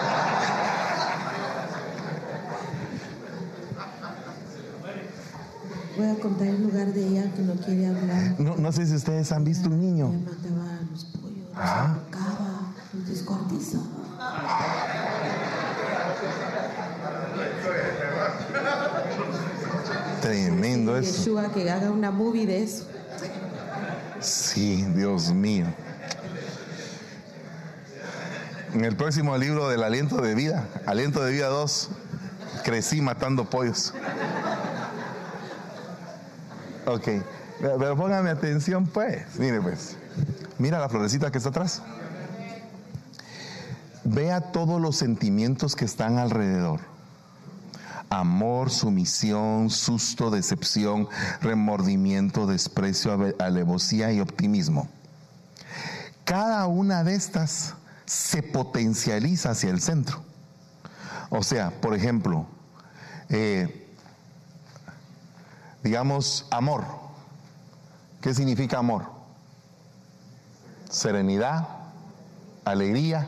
[5.97, 8.35] Voy a contar el lugar de ella que no quiere hablar.
[8.37, 10.09] No, no sé si ustedes han visto un niño.
[10.09, 11.95] Me mataba los pollos, los ah.
[12.93, 13.83] los descuartizaba.
[20.21, 21.17] Tremendo eso.
[21.17, 22.85] Yeshua que haga una movie de eso.
[24.19, 25.65] Sí, Dios mío.
[28.73, 31.89] En el próximo libro del aliento de vida, aliento de vida 2,
[32.63, 33.93] crecí matando pollos.
[36.85, 37.07] Ok,
[37.59, 39.95] pero póngame atención pues, mire pues,
[40.59, 41.81] mira la florecita que está atrás.
[44.03, 46.94] Vea todos los sentimientos que están alrededor
[48.19, 51.07] amor, sumisión, susto, decepción,
[51.41, 54.87] remordimiento, desprecio, alevosía y optimismo.
[56.23, 57.75] Cada una de estas
[58.05, 60.23] se potencializa hacia el centro.
[61.29, 62.45] O sea, por ejemplo,
[63.29, 63.89] eh,
[65.83, 66.85] digamos, amor.
[68.21, 69.05] ¿Qué significa amor?
[70.89, 71.67] Serenidad,
[72.63, 73.27] alegría,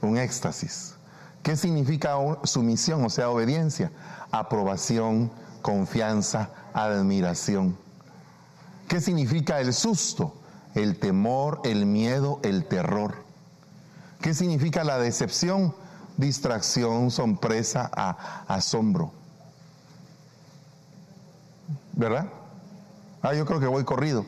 [0.00, 0.94] un éxtasis.
[1.42, 3.90] ¿Qué significa sumisión, o sea, obediencia?
[4.30, 7.76] Aprobación, confianza, admiración.
[8.88, 10.34] ¿Qué significa el susto?
[10.74, 13.16] El temor, el miedo, el terror.
[14.20, 15.74] ¿Qué significa la decepción?
[16.16, 17.90] Distracción, sorpresa,
[18.46, 19.12] asombro.
[21.94, 22.28] ¿Verdad?
[23.20, 24.24] Ah, yo creo que voy corrido.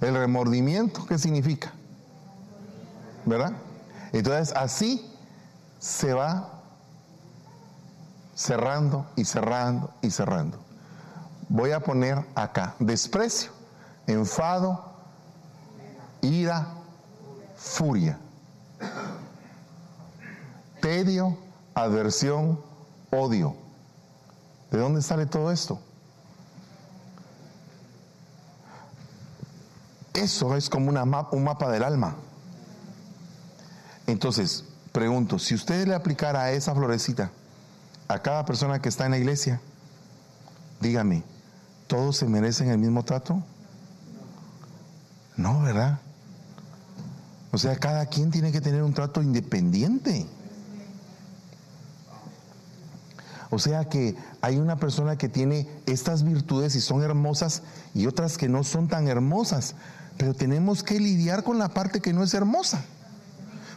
[0.00, 1.72] El remordimiento, ¿qué significa?
[3.24, 3.52] ¿Verdad?
[4.12, 5.10] Entonces, así
[5.86, 6.50] se va
[8.34, 10.58] cerrando y cerrando y cerrando.
[11.48, 13.52] Voy a poner acá desprecio,
[14.08, 14.84] enfado,
[16.22, 16.66] ira,
[17.54, 18.18] furia,
[20.82, 21.38] tedio,
[21.72, 22.60] aversión,
[23.12, 23.54] odio.
[24.72, 25.78] ¿De dónde sale todo esto?
[30.14, 32.16] Eso es como un mapa del alma.
[34.08, 34.64] Entonces,
[34.96, 37.30] Pregunto, si usted le aplicara a esa florecita
[38.08, 39.60] a cada persona que está en la iglesia,
[40.80, 41.22] dígame,
[41.86, 43.42] ¿todos se merecen el mismo trato?
[45.36, 45.98] No, ¿verdad?
[47.52, 50.24] O sea, cada quien tiene que tener un trato independiente.
[53.50, 57.60] O sea que hay una persona que tiene estas virtudes y son hermosas
[57.92, 59.74] y otras que no son tan hermosas,
[60.16, 62.82] pero tenemos que lidiar con la parte que no es hermosa.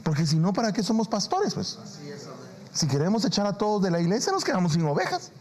[0.04, 1.54] Porque si no, ¿para qué somos pastores?
[1.54, 1.78] Pues?
[2.74, 5.32] Si queremos echar a todos de la iglesia, nos quedamos sin ovejas.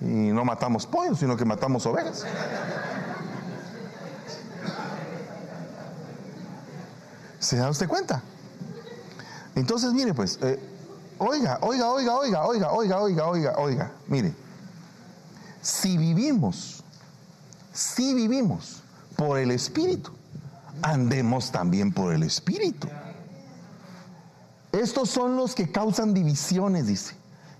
[0.00, 2.24] Y no matamos pollos, sino que matamos ovejas.
[7.38, 8.22] ¿Se da usted cuenta?
[9.54, 10.38] Entonces, mire, pues,
[11.18, 14.34] oiga, oiga, oiga, oiga, oiga, oiga, oiga, oiga, oiga, mire,
[15.62, 16.82] si vivimos,
[17.72, 18.82] si vivimos
[19.16, 20.10] por el Espíritu,
[20.82, 22.88] andemos también por el Espíritu.
[24.72, 27.14] Estos son los que causan divisiones, dice.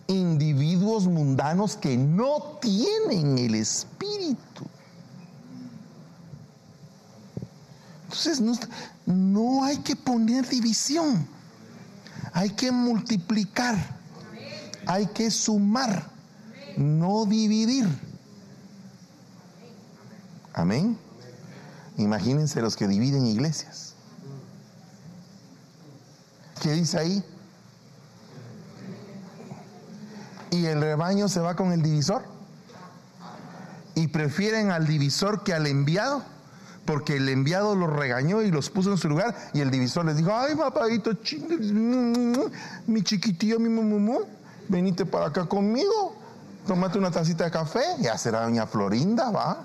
[0.08, 4.64] Individuos mundanos que no tienen el Espíritu.
[8.04, 8.54] Entonces no,
[9.06, 11.26] no hay que poner división,
[12.32, 13.76] hay que multiplicar,
[14.86, 16.10] hay que sumar,
[16.76, 17.88] no dividir.
[20.52, 20.96] Amén.
[21.96, 23.94] Imagínense los que dividen iglesias.
[26.60, 27.24] ¿Qué dice ahí?
[30.50, 32.22] Y el rebaño se va con el divisor.
[33.94, 36.22] Y prefieren al divisor que al enviado.
[36.84, 39.34] Porque el enviado los regañó y los puso en su lugar.
[39.52, 41.12] Y el divisor les dijo, ay papadito,
[42.86, 44.20] mi chiquitillo, mi mumumú,
[44.68, 46.16] venite para acá conmigo.
[46.66, 47.84] Tómate una tacita de café.
[48.00, 49.64] Ya será doña Florinda, va.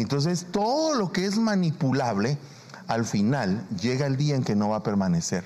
[0.00, 2.38] Entonces todo lo que es manipulable,
[2.86, 5.44] al final llega el día en que no va a permanecer.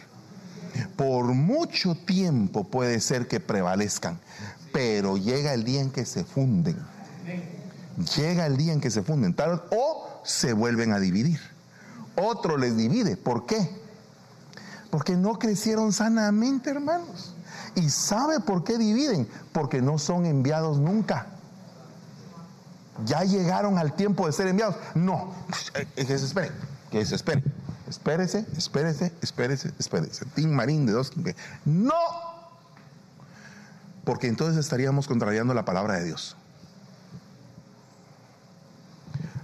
[0.97, 4.19] Por mucho tiempo puede ser que prevalezcan,
[4.73, 6.77] pero llega el día en que se funden.
[8.17, 11.41] Llega el día en que se funden, tal, o se vuelven a dividir.
[12.17, 13.17] Otro les divide.
[13.17, 13.71] ¿Por qué?
[14.91, 17.35] Porque no crecieron sanamente, hermanos.
[17.75, 19.29] ¿Y sabe por qué dividen?
[19.53, 21.27] Porque no son enviados nunca
[23.05, 24.77] ya llegaron al tiempo de ser enviados.
[24.95, 25.33] No,
[25.95, 26.53] que se espere,
[26.91, 27.43] que se espere.
[27.89, 30.25] Espérese, espérese, espérese, espérese.
[30.35, 31.13] Tim Marín de dos.
[31.65, 31.95] No,
[34.05, 36.37] porque entonces estaríamos contrariando la palabra de Dios.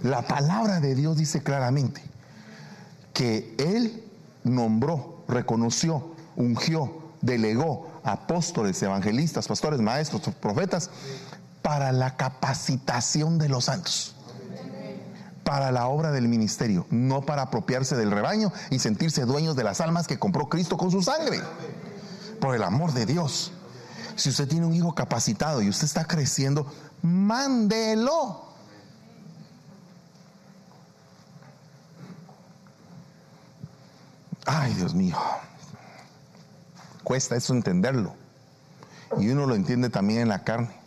[0.01, 2.01] La palabra de Dios dice claramente
[3.13, 4.03] que Él
[4.43, 10.89] nombró, reconoció, ungió, delegó apóstoles, evangelistas, pastores, maestros, profetas
[11.61, 14.15] para la capacitación de los santos,
[15.43, 19.81] para la obra del ministerio, no para apropiarse del rebaño y sentirse dueños de las
[19.81, 21.41] almas que compró Cristo con su sangre.
[22.39, 23.51] Por el amor de Dios.
[24.15, 28.47] Si usted tiene un hijo capacitado y usted está creciendo, mándelo.
[34.45, 35.17] Ay, Dios mío.
[37.03, 38.15] Cuesta eso entenderlo.
[39.19, 40.86] Y uno lo entiende también en la carne.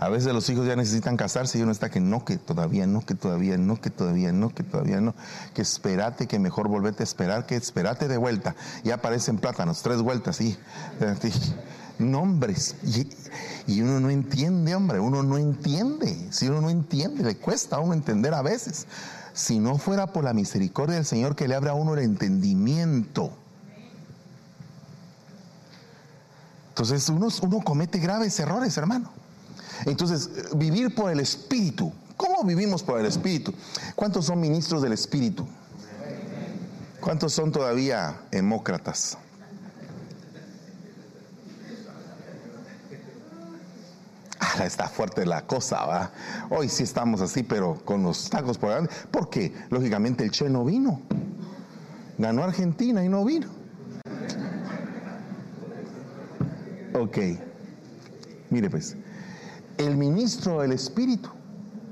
[0.00, 3.04] A veces los hijos ya necesitan casarse y uno está que no, que todavía no,
[3.04, 5.14] que todavía no, que todavía no, que todavía no,
[5.52, 8.56] que espérate, que mejor volvete a esperar, que espérate de vuelta.
[8.82, 10.56] Ya aparecen plátanos, tres vueltas, y
[11.98, 12.76] nombres.
[12.82, 13.10] Y,
[13.66, 16.28] y, uno no entiende, hombre, uno no entiende.
[16.30, 18.86] Si uno no entiende, le cuesta a uno entender a veces.
[19.34, 23.32] Si no fuera por la misericordia del Señor que le abre a uno el entendimiento.
[26.70, 29.19] Entonces uno, uno comete graves errores, hermano.
[29.86, 31.92] Entonces, vivir por el Espíritu.
[32.16, 33.54] ¿Cómo vivimos por el Espíritu?
[33.94, 35.46] ¿Cuántos son ministros del Espíritu?
[37.00, 39.16] ¿Cuántos son todavía demócratas?
[44.42, 46.10] Ah, está fuerte la cosa, ¿va?
[46.48, 48.92] Hoy sí estamos así, pero con los tacos por delante.
[49.10, 51.02] Porque, lógicamente, el Che no vino.
[52.18, 53.46] Ganó Argentina y no vino.
[56.94, 57.18] Ok.
[58.50, 58.96] Mire, pues,
[59.86, 61.30] el ministro del Espíritu.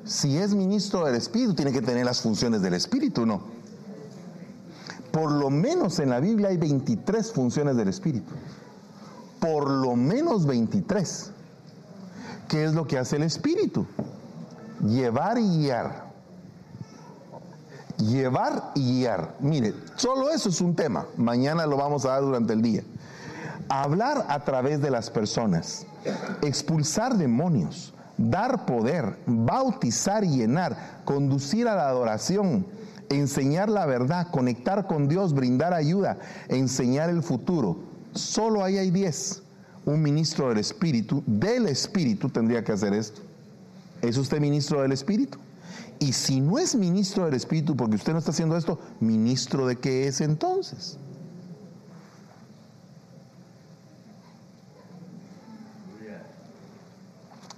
[0.04, 3.42] Si es ministro del Espíritu, tiene que tener las funciones del Espíritu, ¿no?
[5.10, 8.30] Por lo menos en la Biblia hay 23 funciones del Espíritu.
[9.40, 11.30] Por lo menos 23.
[12.48, 13.86] ¿Qué es lo que hace el Espíritu?
[14.86, 16.08] Llevar y guiar.
[17.98, 19.36] Llevar y guiar.
[19.40, 21.06] Mire, solo eso es un tema.
[21.16, 22.82] Mañana lo vamos a dar durante el día.
[23.68, 25.86] Hablar a través de las personas
[26.42, 32.66] expulsar demonios, dar poder, bautizar y llenar, conducir a la adoración,
[33.08, 37.78] enseñar la verdad, conectar con Dios, brindar ayuda, enseñar el futuro.
[38.14, 39.42] Solo ahí hay diez.
[39.84, 43.22] Un ministro del Espíritu, del Espíritu tendría que hacer esto.
[44.02, 45.38] ¿Es usted ministro del Espíritu?
[45.98, 49.76] Y si no es ministro del Espíritu porque usted no está haciendo esto, ministro de
[49.76, 50.98] qué es entonces?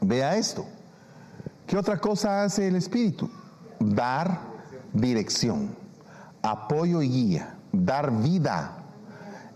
[0.01, 0.67] Vea esto.
[1.67, 3.31] ¿Qué otra cosa hace el Espíritu?
[3.79, 4.41] Dar
[4.93, 5.75] dirección,
[6.43, 8.77] apoyo y guía, dar vida,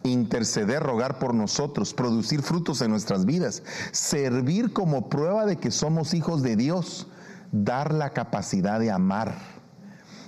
[0.05, 6.15] interceder, rogar por nosotros, producir frutos en nuestras vidas, servir como prueba de que somos
[6.15, 7.09] hijos de Dios,
[7.51, 9.35] dar la capacidad de amar,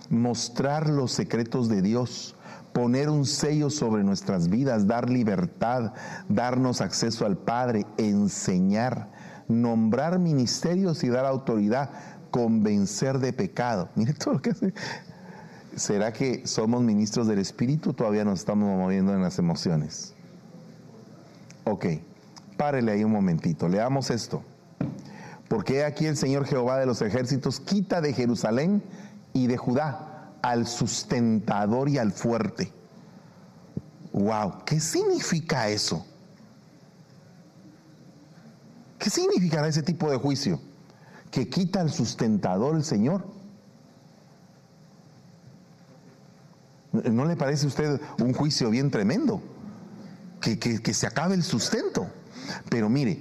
[0.08, 2.34] mostrar los secretos de Dios,
[2.72, 5.92] poner un sello sobre nuestras vidas, dar libertad,
[6.28, 9.08] darnos acceso al Padre, enseñar,
[9.48, 11.90] nombrar ministerios y dar autoridad,
[12.30, 13.88] convencer de pecado.
[13.94, 14.74] Mire todo lo que hace.
[15.76, 17.92] ¿Será que somos ministros del Espíritu?
[17.92, 20.14] Todavía nos estamos moviendo en las emociones.
[21.64, 21.86] Ok,
[22.56, 24.42] párele ahí un momentito, leamos esto.
[25.48, 28.82] Porque aquí el Señor Jehová de los ejércitos quita de Jerusalén
[29.32, 32.72] y de Judá al sustentador y al fuerte.
[34.12, 36.06] Wow, ¿qué significa eso?
[38.98, 40.60] ¿Qué significará ese tipo de juicio?
[41.30, 43.26] Que quita al sustentador el Señor.
[46.92, 49.42] ¿No le parece a usted un juicio bien tremendo?
[50.40, 52.06] Que, que, se acabe el sustento.
[52.70, 53.18] Pero mire,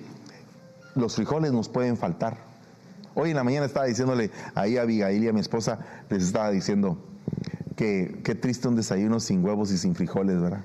[0.95, 2.37] los frijoles nos pueden faltar.
[3.15, 6.51] Hoy en la mañana estaba diciéndole ahí a Abigail y a mi esposa, les estaba
[6.51, 6.97] diciendo
[7.75, 10.63] que qué triste un desayuno sin huevos y sin frijoles, ¿verdad?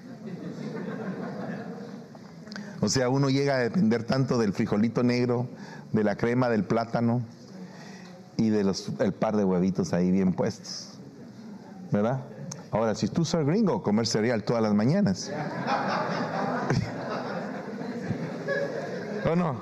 [2.80, 5.48] O sea, uno llega a depender tanto del frijolito negro,
[5.92, 7.22] de la crema del plátano
[8.36, 10.98] y de los el par de huevitos ahí bien puestos.
[11.90, 12.20] ¿Verdad?
[12.70, 15.30] Ahora, si tú sos gringo, comer cereal todas las mañanas.
[19.30, 19.60] ¿O no?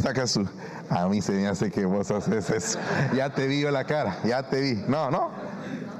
[0.00, 0.48] Saca su.
[0.88, 2.78] A mí se me hace que vos haces eso.
[3.14, 4.82] Ya te vi yo la cara, ya te vi.
[4.88, 5.30] No, no.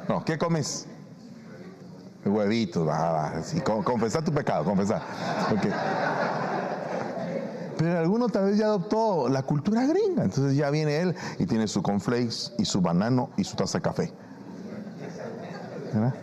[0.08, 0.86] No, ¿qué comes?
[2.24, 5.00] Huevitos, va, así, con- confesar tu pecado, confesar.
[5.52, 5.66] Ok.
[7.78, 10.24] Pero alguno tal vez ya adoptó la cultura gringa.
[10.24, 13.82] Entonces ya viene él y tiene su cornflakes y su banano y su taza de
[13.82, 14.12] café.
[15.94, 16.14] ¿Verdad?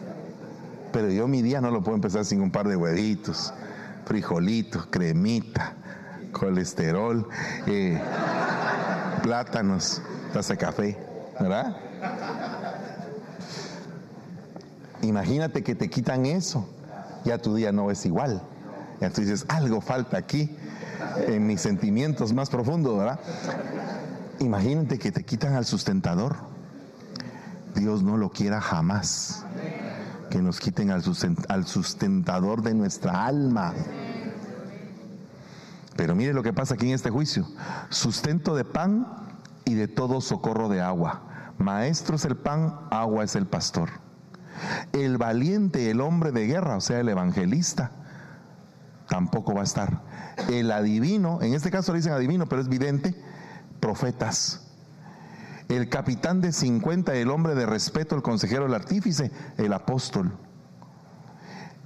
[0.91, 3.53] Pero yo mi día no lo puedo empezar sin un par de huevitos,
[4.05, 5.73] frijolitos, cremita,
[6.31, 7.27] colesterol,
[7.65, 7.99] eh,
[9.23, 10.01] plátanos,
[10.33, 10.97] taza de café,
[11.39, 11.75] ¿verdad?
[15.01, 16.67] Imagínate que te quitan eso,
[17.23, 18.41] ya tu día no es igual.
[18.99, 20.49] Ya tú dices, algo falta aquí
[21.27, 23.19] en mis sentimientos más profundos, ¿verdad?
[24.39, 26.35] Imagínate que te quitan al sustentador.
[27.75, 29.43] Dios no lo quiera jamás.
[30.31, 33.73] Que nos quiten al susten- al sustentador de nuestra alma.
[35.95, 37.47] Pero mire lo que pasa aquí en este juicio.
[37.89, 39.07] Sustento de pan
[39.65, 41.21] y de todo socorro de agua.
[41.57, 43.89] Maestro es el pan, agua es el pastor.
[44.93, 47.91] El valiente, el hombre de guerra, o sea, el evangelista,
[49.07, 50.01] tampoco va a estar.
[50.49, 53.15] El adivino, en este caso le dicen adivino, pero es vidente,
[53.79, 54.63] profetas.
[55.69, 60.31] El capitán de 50, el hombre de respeto, el consejero, el artífice, el apóstol.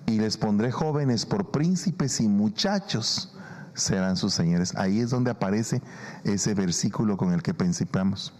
[0.06, 3.36] Y les pondré jóvenes por príncipes y muchachos
[3.74, 4.76] serán sus señores.
[4.76, 5.82] Ahí es donde aparece
[6.24, 8.34] ese versículo con el que principiamos.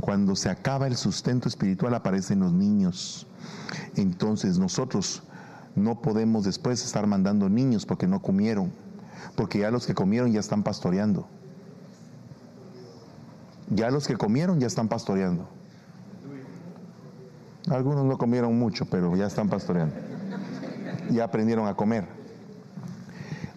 [0.00, 3.26] Cuando se acaba el sustento espiritual aparecen los niños.
[3.96, 5.22] Entonces nosotros
[5.74, 8.72] no podemos después estar mandando niños porque no comieron,
[9.36, 11.28] porque ya los que comieron ya están pastoreando.
[13.70, 15.48] Ya los que comieron ya están pastoreando.
[17.70, 19.94] Algunos no comieron mucho, pero ya están pastoreando.
[21.10, 22.17] Ya aprendieron a comer.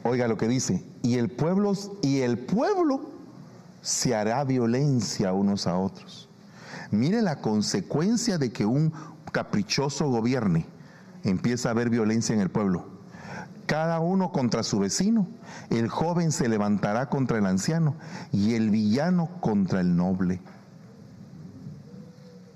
[0.04, 3.02] Oiga lo que dice, y el pueblo y el pueblo
[3.82, 6.30] se hará violencia unos a otros.
[6.92, 8.94] Mire la consecuencia de que un
[9.32, 10.66] caprichoso gobierne.
[11.24, 12.86] Empieza a haber violencia en el pueblo.
[13.66, 15.28] Cada uno contra su vecino.
[15.70, 17.96] El joven se levantará contra el anciano
[18.32, 20.42] y el villano contra el noble.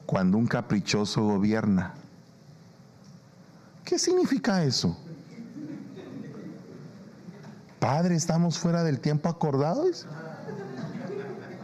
[0.06, 1.93] Cuando un caprichoso gobierna.
[3.86, 4.98] ¿Qué significa eso?
[7.80, 9.86] Padre, estamos fuera del tiempo acordado.
[9.86, 10.06] dice.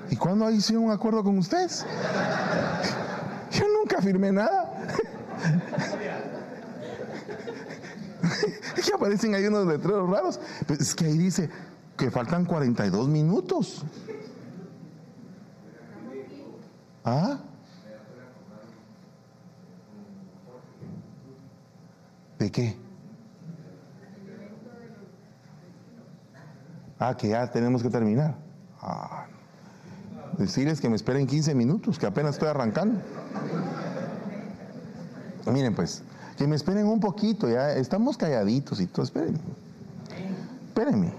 [0.09, 1.85] ¿Y cuándo hice un acuerdo con ustedes?
[3.51, 4.71] Yo nunca firmé nada.
[8.83, 10.39] Que aparecen ahí unos letreros raros.
[10.65, 11.49] Pues es que ahí dice
[11.95, 13.83] que faltan 42 minutos.
[17.05, 17.39] ¿Ah?
[22.39, 22.75] ¿De qué?
[27.01, 28.35] Ah, que ya tenemos que terminar.
[28.79, 29.25] Ah,
[30.37, 33.01] decirles que me esperen 15 minutos, que apenas estoy arrancando.
[35.51, 36.03] Miren pues,
[36.37, 39.41] que me esperen un poquito, ya estamos calladitos y todo, esperen.
[40.67, 41.11] Espérenme.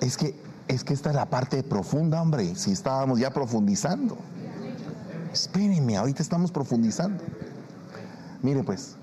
[0.00, 0.34] Es que,
[0.66, 4.16] es que esta es la parte profunda, hombre, si estábamos ya profundizando.
[5.30, 7.22] Espérenme, ahorita estamos profundizando.
[8.40, 8.96] Mire pues,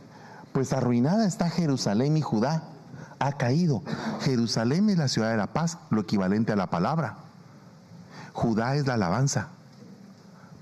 [0.53, 2.71] pues arruinada está Jerusalén y Judá.
[3.19, 3.81] Ha caído.
[4.21, 7.17] Jerusalén es la ciudad de la paz, lo equivalente a la palabra.
[8.33, 9.49] Judá es la alabanza.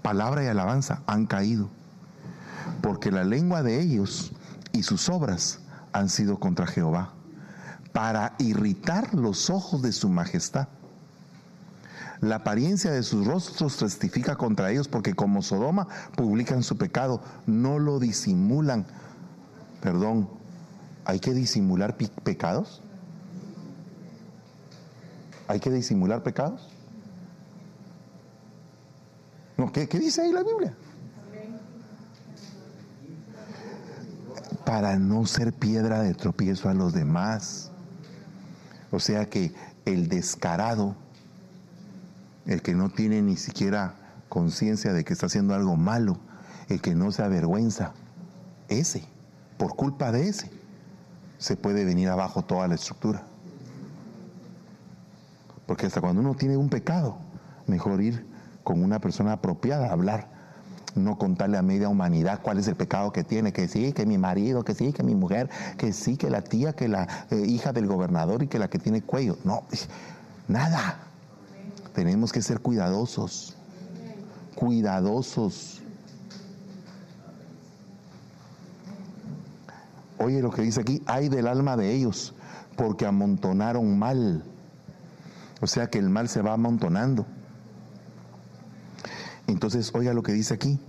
[0.01, 1.69] Palabra y alabanza han caído.
[2.81, 4.31] Porque la lengua de ellos
[4.71, 5.59] y sus obras
[5.93, 7.13] han sido contra Jehová,
[7.93, 10.67] para irritar los ojos de su majestad.
[12.19, 17.79] La apariencia de sus rostros testifica contra ellos porque como Sodoma publican su pecado, no
[17.79, 18.85] lo disimulan.
[19.81, 20.29] Perdón,
[21.05, 22.81] ¿hay que disimular pecados?
[25.47, 26.69] ¿Hay que disimular pecados?
[29.57, 30.73] No, ¿qué, qué dice ahí la Biblia?
[34.65, 37.71] Para no ser piedra de tropiezo a los demás.
[38.91, 39.53] O sea que
[39.85, 40.95] el descarado,
[42.45, 43.95] el que no tiene ni siquiera
[44.29, 46.17] conciencia de que está haciendo algo malo,
[46.69, 47.93] el que no se avergüenza,
[48.69, 49.03] ese,
[49.57, 50.49] por culpa de ese,
[51.43, 53.21] se puede venir abajo toda la estructura.
[55.65, 57.17] Porque hasta cuando uno tiene un pecado,
[57.67, 58.25] mejor ir
[58.63, 60.29] con una persona apropiada a hablar,
[60.95, 64.17] no contarle a media humanidad cuál es el pecado que tiene, que sí, que mi
[64.17, 67.73] marido, que sí, que mi mujer, que sí, que la tía, que la eh, hija
[67.73, 69.37] del gobernador y que la que tiene cuello.
[69.43, 69.63] No,
[70.47, 70.99] nada.
[71.93, 73.57] Tenemos que ser cuidadosos,
[74.55, 75.82] cuidadosos.
[80.23, 82.33] Oye lo que dice aquí, hay del alma de ellos,
[82.77, 84.41] porque amontonaron mal.
[85.59, 87.25] O sea que el mal se va amontonando.
[89.47, 90.79] Entonces, oiga lo que dice aquí.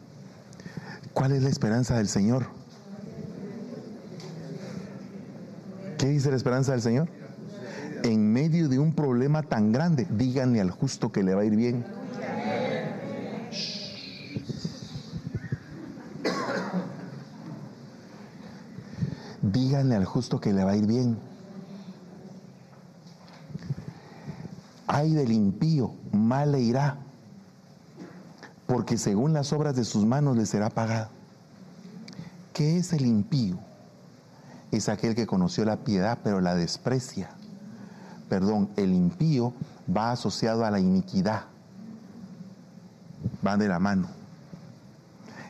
[1.13, 2.47] ¿Cuál es la esperanza del Señor?
[5.99, 7.09] ¿Qué dice la esperanza del Señor?
[8.05, 11.57] En medio de un problema tan grande, díganle al justo que le va a ir
[11.57, 11.85] bien.
[19.75, 21.19] Díganle al justo que le va a ir bien.
[24.87, 26.99] Ay del impío, mal le irá,
[28.69, 31.09] porque según las obras de sus manos le será pagado.
[32.53, 33.59] ¿Qué es el impío?
[34.71, 37.31] Es aquel que conoció la piedad pero la desprecia.
[38.29, 39.55] Perdón, el impío
[39.91, 41.47] va asociado a la iniquidad.
[43.45, 44.07] Va de la mano.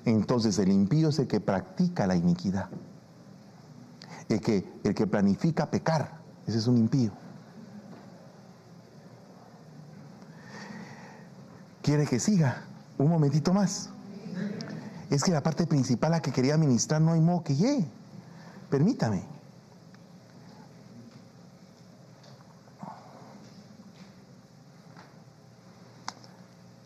[0.07, 2.71] Entonces el impío es el que practica la iniquidad.
[4.29, 6.19] El que, el que planifica pecar.
[6.47, 7.13] Ese es un impío.
[11.83, 12.65] ¿Quiere que siga?
[12.97, 13.91] Un momentito más.
[15.11, 17.87] Es que la parte principal a que quería ministrar no hay modo que llegue.
[18.71, 19.23] Permítame.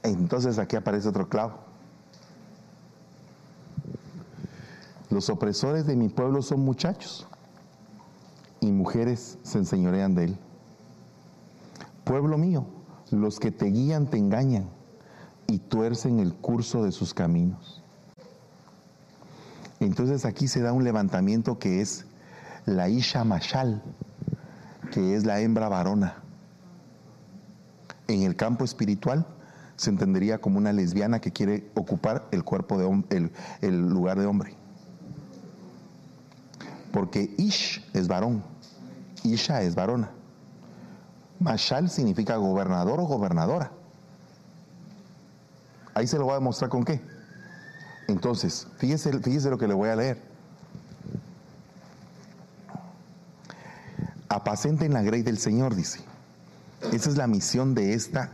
[0.03, 1.59] Entonces aquí aparece otro clavo.
[5.19, 7.27] Los opresores de mi pueblo son muchachos
[8.61, 10.39] y mujeres se enseñorean de él.
[12.05, 12.65] Pueblo mío,
[13.11, 14.71] los que te guían te engañan
[15.49, 17.83] y tuercen el curso de sus caminos.
[19.81, 22.07] Entonces aquí se da un levantamiento que es
[22.65, 23.83] la Isha Mashal,
[24.93, 26.23] que es la hembra varona.
[28.07, 29.27] En el campo espiritual
[29.75, 34.27] se entendería como una lesbiana que quiere ocupar el cuerpo de el, el lugar de
[34.27, 34.58] hombre.
[36.99, 38.43] Porque Ish es varón,
[39.23, 40.11] Isha es varona.
[41.39, 43.71] Mashal significa gobernador o gobernadora.
[45.95, 47.01] Ahí se lo voy a demostrar con qué.
[48.09, 50.21] Entonces, fíjese, fíjese lo que le voy a leer.
[54.29, 56.01] Apacenten la grey del Señor, dice.
[56.93, 58.33] Esa es la misión de esta,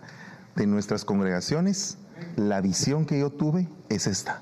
[0.56, 1.98] de nuestras congregaciones.
[2.36, 4.40] La visión que yo tuve es esta.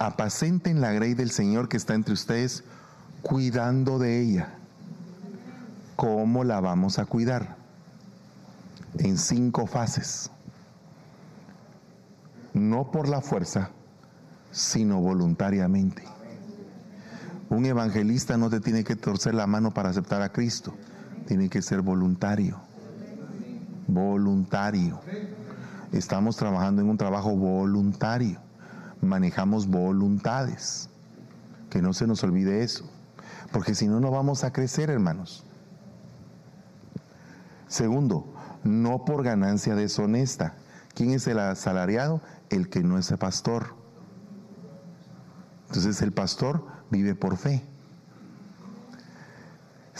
[0.00, 2.64] Apacenten la grey del Señor que está entre ustedes,
[3.20, 4.48] cuidando de ella.
[5.94, 7.56] ¿Cómo la vamos a cuidar?
[8.96, 10.30] En cinco fases.
[12.54, 13.72] No por la fuerza,
[14.50, 16.02] sino voluntariamente.
[17.50, 20.72] Un evangelista no te tiene que torcer la mano para aceptar a Cristo,
[21.26, 22.58] tiene que ser voluntario.
[23.86, 24.98] Voluntario.
[25.92, 28.40] Estamos trabajando en un trabajo voluntario.
[29.00, 30.88] Manejamos voluntades.
[31.70, 32.88] Que no se nos olvide eso.
[33.52, 35.44] Porque si no, no vamos a crecer, hermanos.
[37.68, 38.34] Segundo,
[38.64, 40.54] no por ganancia deshonesta.
[40.94, 42.20] ¿Quién es el asalariado?
[42.50, 43.74] El que no es el pastor.
[45.68, 47.62] Entonces el pastor vive por fe,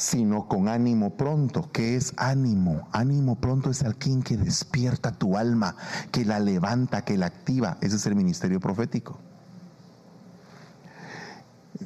[0.01, 1.71] sino con ánimo pronto.
[1.73, 2.89] ¿Qué es ánimo?
[2.91, 5.77] Ánimo pronto es alguien que despierta tu alma,
[6.11, 7.77] que la levanta, que la activa.
[7.83, 9.19] Ese es el ministerio profético.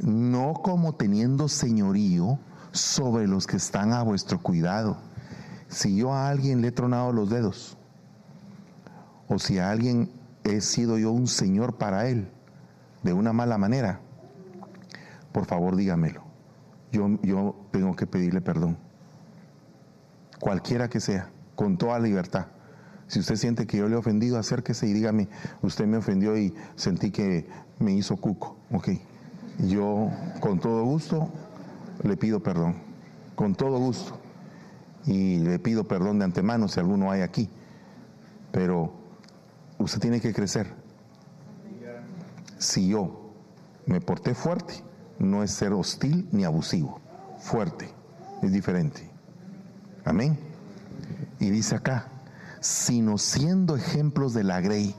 [0.00, 2.38] No como teniendo señorío
[2.70, 4.96] sobre los que están a vuestro cuidado.
[5.68, 7.76] Si yo a alguien le he tronado los dedos,
[9.26, 10.08] o si a alguien
[10.44, 12.30] he sido yo un señor para él,
[13.02, 13.98] de una mala manera,
[15.32, 16.23] por favor dígamelo.
[16.94, 18.76] Yo, yo tengo que pedirle perdón.
[20.38, 22.46] Cualquiera que sea, con toda libertad.
[23.08, 25.28] Si usted siente que yo le he ofendido, acérquese y dígame,
[25.62, 27.48] usted me ofendió y sentí que
[27.80, 28.56] me hizo cuco.
[28.70, 28.90] Ok.
[29.58, 31.28] Yo con todo gusto
[32.04, 32.76] le pido perdón.
[33.34, 34.16] Con todo gusto.
[35.04, 37.50] Y le pido perdón de antemano si alguno hay aquí.
[38.52, 38.92] Pero
[39.78, 40.72] usted tiene que crecer.
[42.58, 43.32] Si yo
[43.86, 44.74] me porté fuerte,
[45.18, 47.00] no es ser hostil ni abusivo.
[47.38, 47.88] Fuerte,
[48.42, 49.10] es diferente.
[50.04, 50.38] Amén.
[51.38, 52.08] Y dice acá,
[52.60, 54.94] sino siendo ejemplos de la grey.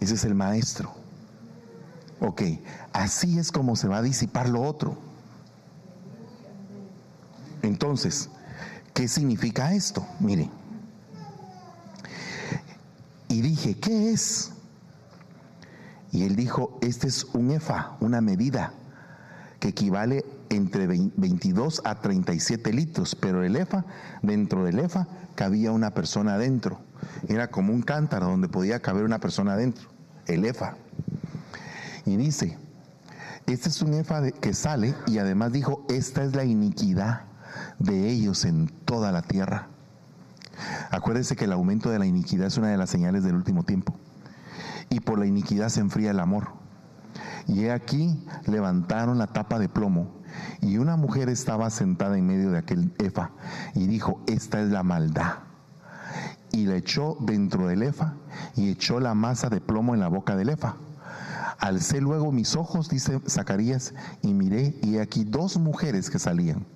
[0.00, 0.92] Ese es el maestro.
[2.20, 2.42] Ok,
[2.92, 4.96] así es como se va a disipar lo otro.
[7.62, 8.28] Entonces,
[8.92, 10.06] ¿qué significa esto?
[10.20, 10.50] Mire.
[13.28, 14.52] Y dije, ¿qué es?
[16.12, 18.72] Y él dijo, este es un efa, una medida
[19.64, 23.86] que equivale entre 22 a 37 litros, pero el efa,
[24.20, 26.82] dentro del efa, cabía una persona adentro.
[27.28, 29.88] Era como un cántaro donde podía caber una persona adentro,
[30.26, 30.76] el efa.
[32.04, 32.58] Y dice,
[33.46, 37.22] este es un efa que sale y además dijo, esta es la iniquidad
[37.78, 39.68] de ellos en toda la tierra.
[40.90, 43.96] Acuérdense que el aumento de la iniquidad es una de las señales del último tiempo.
[44.90, 46.63] Y por la iniquidad se enfría el amor.
[47.46, 50.22] Y he aquí levantaron la tapa de plomo
[50.60, 53.30] y una mujer estaba sentada en medio de aquel efa
[53.74, 55.34] y dijo, esta es la maldad.
[56.52, 58.14] Y la echó dentro del efa
[58.56, 60.76] y echó la masa de plomo en la boca del efa.
[61.58, 66.66] Alcé luego mis ojos, dice Zacarías, y miré, y aquí dos mujeres que salían.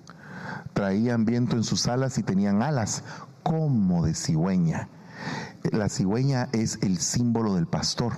[0.73, 3.03] Traían viento en sus alas y tenían alas
[3.43, 4.89] como de cigüeña.
[5.63, 8.13] La cigüeña es el símbolo del pastor,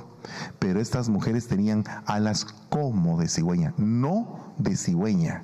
[0.59, 5.43] pero estas mujeres tenían alas como de cigüeña, no de cigüeña,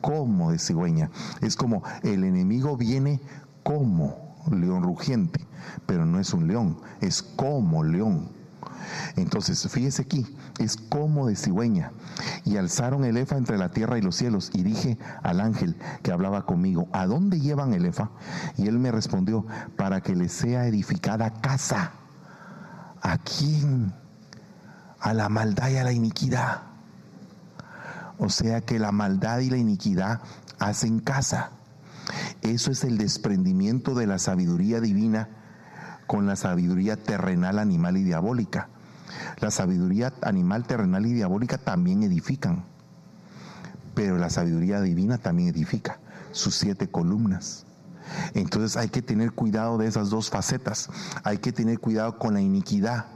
[0.00, 1.10] como de cigüeña.
[1.42, 3.20] Es como el enemigo viene
[3.62, 5.46] como león rugiente,
[5.84, 8.35] pero no es un león, es como león.
[9.16, 10.26] Entonces, fíjese aquí,
[10.58, 11.92] es como de cigüeña.
[12.44, 14.50] Y alzaron el efa entre la tierra y los cielos.
[14.54, 18.10] Y dije al ángel que hablaba conmigo, ¿a dónde llevan el efa?
[18.56, 21.92] Y él me respondió, para que le sea edificada casa.
[23.02, 23.92] ¿A quién?
[25.00, 26.62] A la maldad y a la iniquidad.
[28.18, 30.20] O sea que la maldad y la iniquidad
[30.58, 31.50] hacen casa.
[32.42, 35.28] Eso es el desprendimiento de la sabiduría divina
[36.06, 38.68] con la sabiduría terrenal, animal y diabólica.
[39.40, 42.64] La sabiduría animal, terrenal y diabólica también edifican,
[43.94, 45.98] pero la sabiduría divina también edifica
[46.32, 47.64] sus siete columnas.
[48.34, 50.88] Entonces hay que tener cuidado de esas dos facetas.
[51.24, 53.06] Hay que tener cuidado con la iniquidad.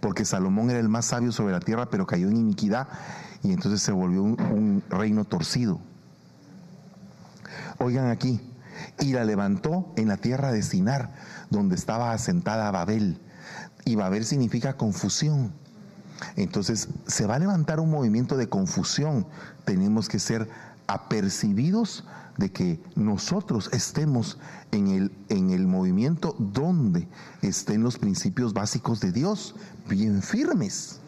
[0.00, 2.88] Porque Salomón era el más sabio sobre la tierra, pero cayó en iniquidad
[3.42, 5.80] y entonces se volvió un, reino torcido.
[7.78, 8.40] Oigan aquí,
[8.98, 11.12] y la levantó en la tierra de Sinar,
[11.48, 13.18] donde estaba asentada Babel.
[13.84, 15.52] Y Babel significa confusión.
[16.36, 19.26] Entonces se va a levantar un movimiento de confusión.
[19.64, 20.48] Tenemos que ser
[20.86, 22.04] apercibidos
[22.36, 24.38] de que nosotros estemos
[24.72, 27.06] en el, en el movimiento donde
[27.42, 29.54] estén los principios básicos de Dios,
[29.88, 31.00] bien firmes.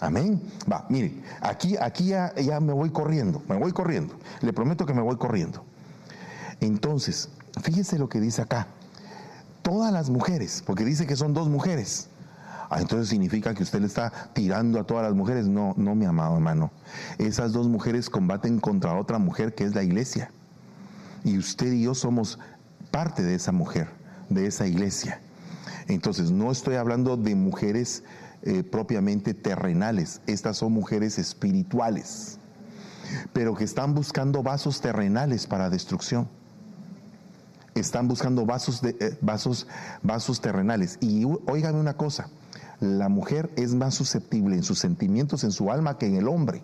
[0.00, 0.40] Amén.
[0.70, 4.14] Va, mire, aquí, aquí ya, ya me voy corriendo, me voy corriendo.
[4.42, 5.64] Le prometo que me voy corriendo.
[6.60, 7.30] Entonces,
[7.62, 8.68] fíjese lo que dice acá.
[9.68, 12.08] Todas las mujeres, porque dice que son dos mujeres.
[12.70, 15.46] Ah, entonces significa que usted le está tirando a todas las mujeres.
[15.46, 16.70] No, no, mi amado hermano.
[17.18, 20.30] Esas dos mujeres combaten contra otra mujer que es la iglesia.
[21.22, 22.38] Y usted y yo somos
[22.90, 23.90] parte de esa mujer,
[24.30, 25.20] de esa iglesia.
[25.86, 28.04] Entonces, no estoy hablando de mujeres
[28.44, 32.38] eh, propiamente terrenales, estas son mujeres espirituales,
[33.34, 36.37] pero que están buscando vasos terrenales para destrucción.
[37.78, 39.66] Están buscando vasos, de, eh, vasos,
[40.02, 40.98] vasos terrenales.
[41.00, 42.28] Y óigame una cosa,
[42.80, 46.62] la mujer es más susceptible en sus sentimientos, en su alma, que en el hombre.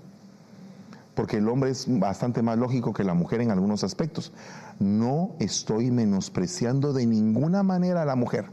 [1.14, 4.32] Porque el hombre es bastante más lógico que la mujer en algunos aspectos.
[4.80, 8.46] No estoy menospreciando de ninguna manera a la mujer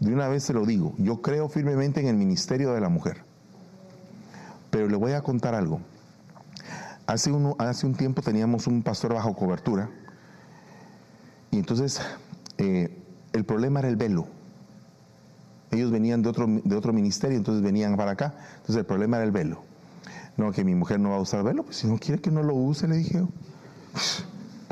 [0.00, 3.24] de una vez se lo digo, yo creo firmemente en el ministerio de la mujer.
[4.70, 5.80] Pero le voy a contar algo.
[7.06, 9.90] Hace, hace un tiempo teníamos un pastor bajo cobertura
[11.50, 12.00] y entonces
[12.58, 12.96] eh,
[13.32, 14.26] el problema era el velo.
[15.70, 18.34] Ellos venían de otro, de otro ministerio, entonces venían para acá.
[18.56, 19.62] Entonces el problema era el velo.
[20.36, 22.42] No, que mi mujer no va a usar velo, pues si no quiere que no
[22.42, 23.24] lo use, le dije,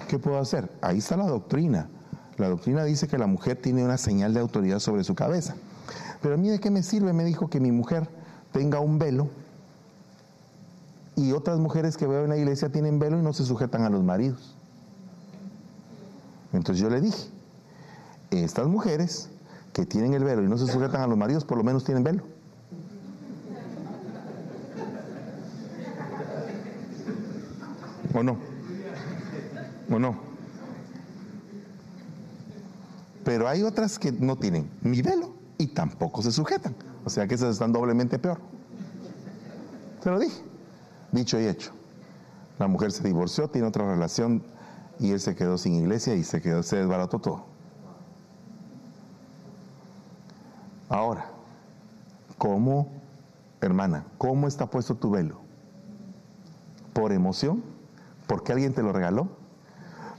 [0.08, 0.70] ¿qué puedo hacer?
[0.80, 1.88] Ahí está la doctrina.
[2.36, 5.56] La doctrina dice que la mujer tiene una señal de autoridad sobre su cabeza.
[6.22, 8.08] Pero a mí de qué me sirve, me dijo, que mi mujer
[8.52, 9.28] tenga un velo
[11.16, 13.90] y otras mujeres que veo en la iglesia tienen velo y no se sujetan a
[13.90, 14.55] los maridos.
[16.56, 17.28] Entonces yo le dije,
[18.30, 19.28] estas mujeres
[19.72, 22.02] que tienen el velo y no se sujetan a los maridos, por lo menos tienen
[22.02, 22.22] velo.
[28.14, 28.38] ¿O no?
[29.90, 30.16] ¿O no?
[33.24, 36.74] Pero hay otras que no tienen ni velo y tampoco se sujetan.
[37.04, 38.38] O sea que esas están doblemente peor.
[40.02, 40.40] Se lo dije.
[41.12, 41.72] Dicho y hecho.
[42.58, 44.42] La mujer se divorció, tiene otra relación
[44.98, 47.44] y él se quedó sin iglesia y se quedó, se desbarató todo.
[50.88, 51.26] Ahora,
[52.38, 52.88] ¿cómo,
[53.60, 55.40] hermana, cómo está puesto tu velo?
[56.92, 57.62] ¿Por emoción?
[58.26, 59.28] ¿Porque alguien te lo regaló?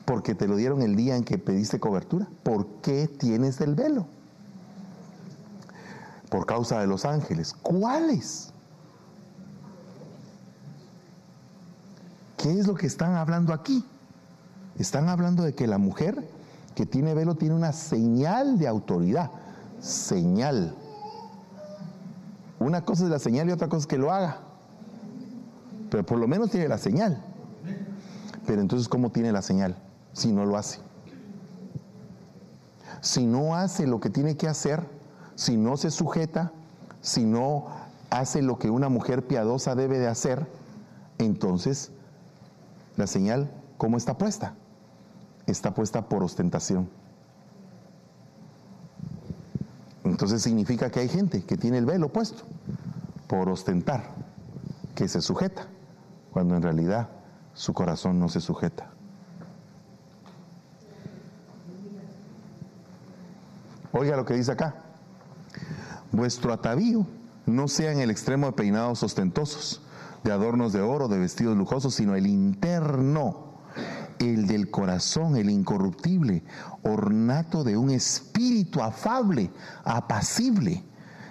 [0.06, 2.28] ¿Porque te lo dieron el día en que pediste cobertura?
[2.44, 4.06] ¿Por qué tienes el velo?
[6.30, 7.54] Por causa de los ángeles.
[7.54, 8.52] ¿Cuáles?
[12.38, 13.84] ¿Qué es lo que están hablando aquí?
[14.80, 16.28] Están hablando de que la mujer
[16.76, 19.32] que tiene velo tiene una señal de autoridad.
[19.80, 20.76] Señal.
[22.60, 24.38] Una cosa es la señal y otra cosa es que lo haga.
[25.90, 27.22] Pero por lo menos tiene la señal.
[28.46, 29.76] Pero entonces, ¿cómo tiene la señal
[30.14, 30.80] si no lo hace?
[33.02, 34.84] Si no hace lo que tiene que hacer,
[35.36, 36.52] si no se sujeta,
[37.02, 37.66] si no
[38.10, 40.48] hace lo que una mujer piadosa debe de hacer,
[41.18, 41.92] entonces
[42.96, 44.54] la señal, ¿cómo está puesta?
[45.48, 46.90] Está puesta por ostentación.
[50.04, 52.44] Entonces significa que hay gente que tiene el velo puesto
[53.28, 54.04] por ostentar,
[54.96, 55.68] que se sujeta,
[56.32, 57.10] cuando en realidad
[57.54, 58.90] su corazón no se sujeta.
[63.92, 64.76] Oiga lo que dice acá.
[66.12, 67.06] Vuestro atavío
[67.46, 69.82] no sea en el extremo de peinados ostentosos,
[70.24, 73.47] de adornos de oro, de vestidos lujosos, sino el interno,
[74.20, 76.44] el del corazón, el incorruptible,
[76.84, 79.52] ornato de un espíritu afable,
[79.84, 80.84] apacible,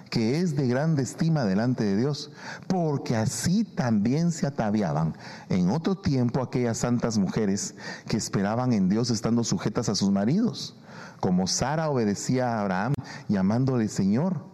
[0.09, 2.31] que es de grande estima delante de Dios,
[2.67, 5.15] porque así también se ataviaban
[5.49, 7.75] en otro tiempo aquellas santas mujeres
[8.07, 10.77] que esperaban en Dios estando sujetas a sus maridos,
[11.19, 12.93] como Sara obedecía a Abraham
[13.27, 14.45] llamándole Señor,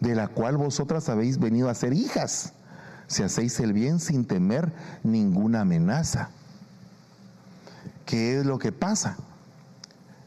[0.00, 2.52] de la cual vosotras habéis venido a ser hijas
[3.06, 4.72] si hacéis el bien sin temer
[5.04, 6.30] ninguna amenaza.
[8.06, 9.18] ¿Qué es lo que pasa?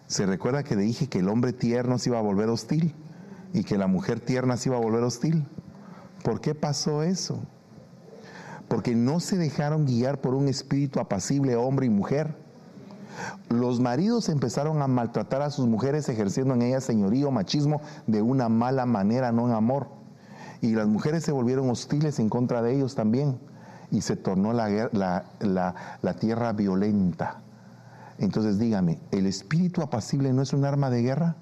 [0.07, 2.93] Se recuerda que dije que el hombre tierno se iba a volver hostil
[3.53, 5.47] y que la mujer tierna se iba a volver hostil.
[6.23, 7.39] ¿Por qué pasó eso?
[8.67, 12.35] Porque no se dejaron guiar por un espíritu apacible hombre y mujer.
[13.49, 18.47] Los maridos empezaron a maltratar a sus mujeres ejerciendo en ellas señorío, machismo de una
[18.47, 19.99] mala manera, no en amor
[20.61, 23.39] y las mujeres se volvieron hostiles en contra de ellos también
[23.91, 27.41] y se tornó la, la, la, tierra violenta.
[28.19, 31.35] Entonces dígame, ¿el espíritu apacible no es un arma de guerra?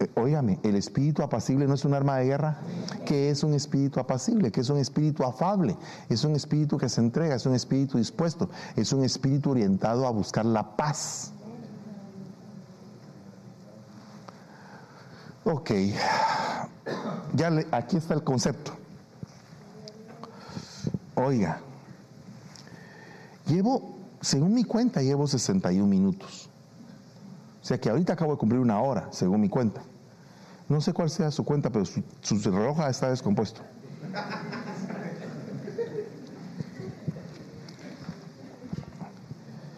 [0.00, 2.58] Eh, óigame, ¿el espíritu apacible no es un arma de guerra?
[3.04, 4.52] ¿Qué es un espíritu apacible?
[4.52, 5.76] ¿Qué es un espíritu afable?
[6.08, 10.10] Es un espíritu que se entrega, es un espíritu dispuesto, es un espíritu orientado a
[10.10, 11.32] buscar la paz.
[15.44, 15.70] Ok,
[17.34, 18.72] ya aquí está el concepto.
[21.14, 21.60] Oiga,
[23.46, 26.48] llevo, según mi cuenta, llevo 61 minutos.
[27.62, 29.82] O sea que ahorita acabo de cumplir una hora, según mi cuenta.
[30.68, 33.60] No sé cuál sea su cuenta, pero su, su reloj está descompuesto.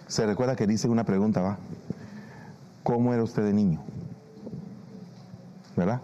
[0.09, 1.59] Se recuerda que dice una pregunta, ¿va?
[2.82, 3.80] ¿Cómo era usted de niño?
[5.80, 6.03] ¿verdad?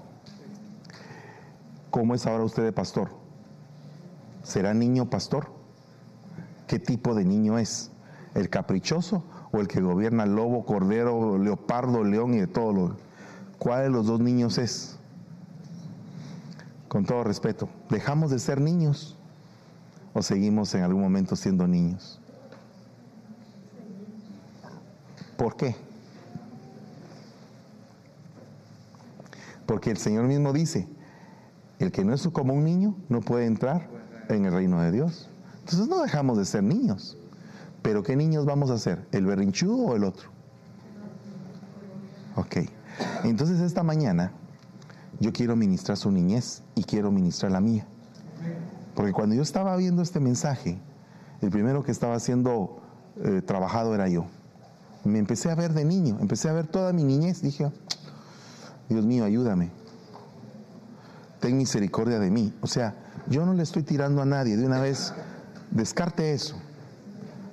[1.91, 3.11] ¿Cómo es ahora usted de pastor?
[4.43, 5.49] ¿Será niño pastor?
[6.67, 7.91] ¿Qué tipo de niño es?
[8.37, 12.97] ¿El caprichoso o el que gobierna lobo, cordero, leopardo, león y de todo lo?
[13.59, 14.99] ¿Cuál de los dos niños es?
[16.89, 19.17] Con todo respeto, ¿dejamos de ser niños
[20.13, 22.21] o seguimos en algún momento siendo niños?
[25.39, 25.75] ¿Por qué?
[29.65, 30.87] Porque el Señor mismo dice,
[31.79, 33.89] el que no es como un niño no puede entrar
[34.29, 35.31] en el reino de Dios.
[35.61, 37.17] Entonces no dejamos de ser niños.
[37.87, 39.07] Pero ¿qué niños vamos a ser?
[39.13, 40.29] ¿El berrinchudo o el otro?
[42.35, 42.57] Ok.
[43.23, 44.33] Entonces esta mañana
[45.21, 47.87] yo quiero ministrar su niñez y quiero ministrar la mía.
[48.97, 50.81] Porque cuando yo estaba viendo este mensaje,
[51.41, 52.83] el primero que estaba siendo
[53.23, 54.27] eh, trabajado era yo.
[55.05, 57.41] Me empecé a ver de niño, empecé a ver toda mi niñez.
[57.41, 57.71] Dije,
[58.89, 59.71] Dios mío, ayúdame.
[61.39, 62.53] Ten misericordia de mí.
[62.63, 62.97] O sea,
[63.29, 64.57] yo no le estoy tirando a nadie.
[64.57, 65.15] De una vez,
[65.71, 66.61] descarte eso.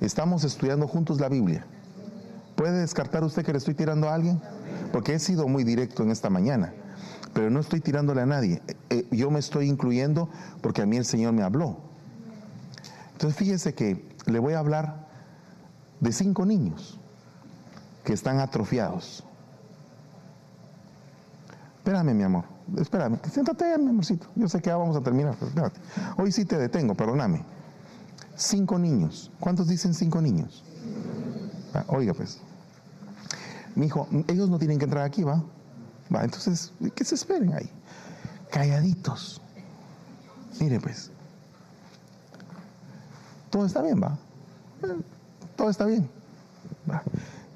[0.03, 1.65] Estamos estudiando juntos la Biblia.
[2.57, 4.41] ¿Puede descartar usted que le estoy tirando a alguien?
[4.91, 6.73] Porque he sido muy directo en esta mañana,
[7.33, 8.61] pero no estoy tirándole a nadie.
[8.67, 10.27] Eh, eh, yo me estoy incluyendo
[10.61, 11.77] porque a mí el Señor me habló.
[13.13, 15.07] Entonces fíjese que le voy a hablar
[16.01, 16.99] de cinco niños.
[18.03, 19.23] que están atrofiados.
[21.77, 22.43] Espérame, mi amor.
[22.77, 23.17] Espérame.
[23.31, 24.27] Siéntate, mi amorcito.
[24.35, 25.37] Yo sé que ya vamos a terminar.
[25.41, 25.79] espérate.
[26.17, 27.45] Hoy sí te detengo, perdóname.
[28.35, 29.31] Cinco niños.
[29.39, 30.63] ¿Cuántos dicen cinco niños?
[31.73, 32.39] Ah, oiga, pues.
[33.75, 35.43] Mi hijo, ellos no tienen que entrar aquí, ¿va?
[36.13, 37.69] Va, entonces, que se esperen ahí.
[38.51, 39.41] Calladitos.
[40.59, 41.11] Mire, pues.
[43.49, 44.17] Todo está bien, ¿va?
[44.83, 45.01] Eh,
[45.55, 46.09] Todo está bien.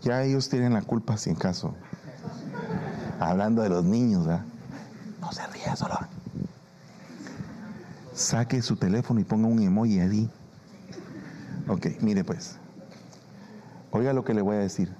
[0.01, 1.73] Ya ellos tienen la culpa, si en caso.
[3.19, 4.43] Hablando de los niños, ¿va?
[5.21, 5.97] No se ría solo.
[8.13, 10.29] Saque su teléfono y ponga un emoji ahí.
[11.67, 12.57] Ok, mire pues.
[13.91, 14.93] Oiga lo que le voy a decir.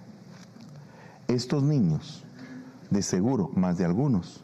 [1.29, 2.25] Estos niños,
[2.89, 4.43] de seguro, más de algunos,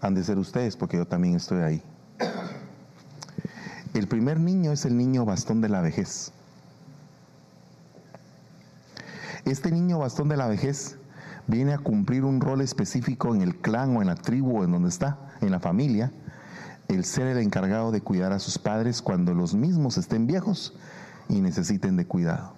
[0.00, 1.82] han de ser ustedes, porque yo también estoy ahí.
[3.94, 6.32] El primer niño es el niño bastón de la vejez.
[9.44, 10.98] Este niño bastón de la vejez
[11.48, 14.70] viene a cumplir un rol específico en el clan o en la tribu o en
[14.70, 16.12] donde está, en la familia,
[16.86, 20.74] el ser el encargado de cuidar a sus padres cuando los mismos estén viejos
[21.30, 22.52] y necesiten de cuidado.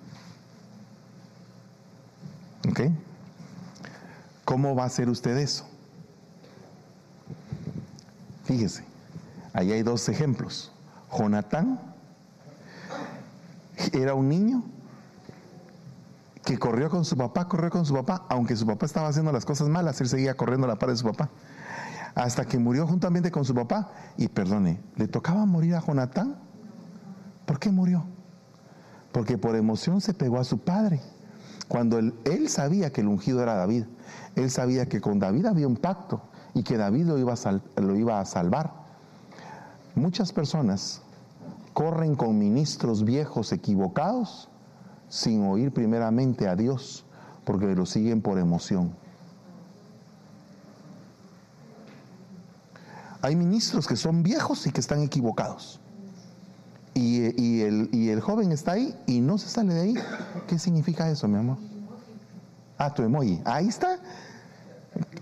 [2.68, 2.80] ¿Ok?
[4.44, 5.66] ¿Cómo va a hacer usted eso?
[8.44, 8.84] Fíjese,
[9.52, 10.72] ahí hay dos ejemplos.
[11.16, 11.78] Jonatán
[13.92, 14.64] era un niño
[16.44, 19.44] que corrió con su papá, corrió con su papá, aunque su papá estaba haciendo las
[19.44, 21.30] cosas malas, él seguía corriendo a la par de su papá.
[22.14, 23.90] Hasta que murió juntamente con su papá.
[24.16, 26.36] Y perdone, ¿le tocaba morir a Jonatán?
[27.46, 28.04] ¿Por qué murió?
[29.12, 31.00] Porque por emoción se pegó a su padre.
[31.68, 33.84] Cuando él, sabía que el ungido era David,
[34.36, 36.22] él sabía que con David había un pacto
[36.54, 38.72] y que David lo iba a salvar.
[39.94, 41.02] Muchas personas
[41.72, 44.48] corren con ministros viejos equivocados
[45.08, 47.04] sin oír primeramente a Dios,
[47.44, 48.94] porque lo siguen por emoción.
[53.20, 55.80] Hay ministros que son viejos y que están equivocados.
[56.94, 59.94] Y, el, y el joven está ahí y no se sale de ahí.
[60.46, 61.56] ¿Qué significa eso, mi amor?
[62.78, 63.40] Ah, tu emoji.
[63.44, 63.98] Ahí está.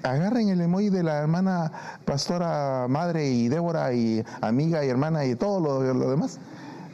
[0.03, 1.71] Agarren el emoji de la hermana
[2.05, 6.39] pastora, madre y Débora y amiga y hermana y todo lo, demás.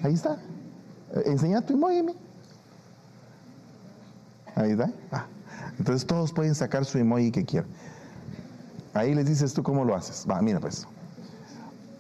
[0.03, 0.37] Ahí está.
[1.24, 2.03] Enseña tu emoji.
[2.03, 2.14] mi.
[4.57, 4.91] Ahí está.
[5.12, 5.27] Ah.
[5.79, 7.70] Entonces todos pueden sacar su emoji que quieran.
[8.93, 10.27] Ahí les dices tú cómo lo haces.
[10.29, 10.87] Va, mira pues.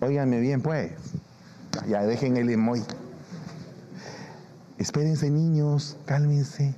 [0.00, 0.92] Óiganme bien pues.
[1.88, 2.82] Ya dejen el emoji.
[4.78, 6.74] Espérense niños, cálmense.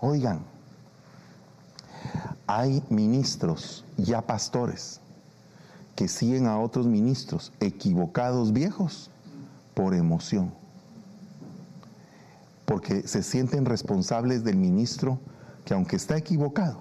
[0.00, 0.40] Oigan,
[2.46, 5.00] hay ministros, ya pastores,
[5.94, 9.10] que siguen a otros ministros equivocados viejos
[9.74, 10.52] por emoción.
[12.66, 15.18] Porque se sienten responsables del ministro
[15.64, 16.80] que aunque está equivocado,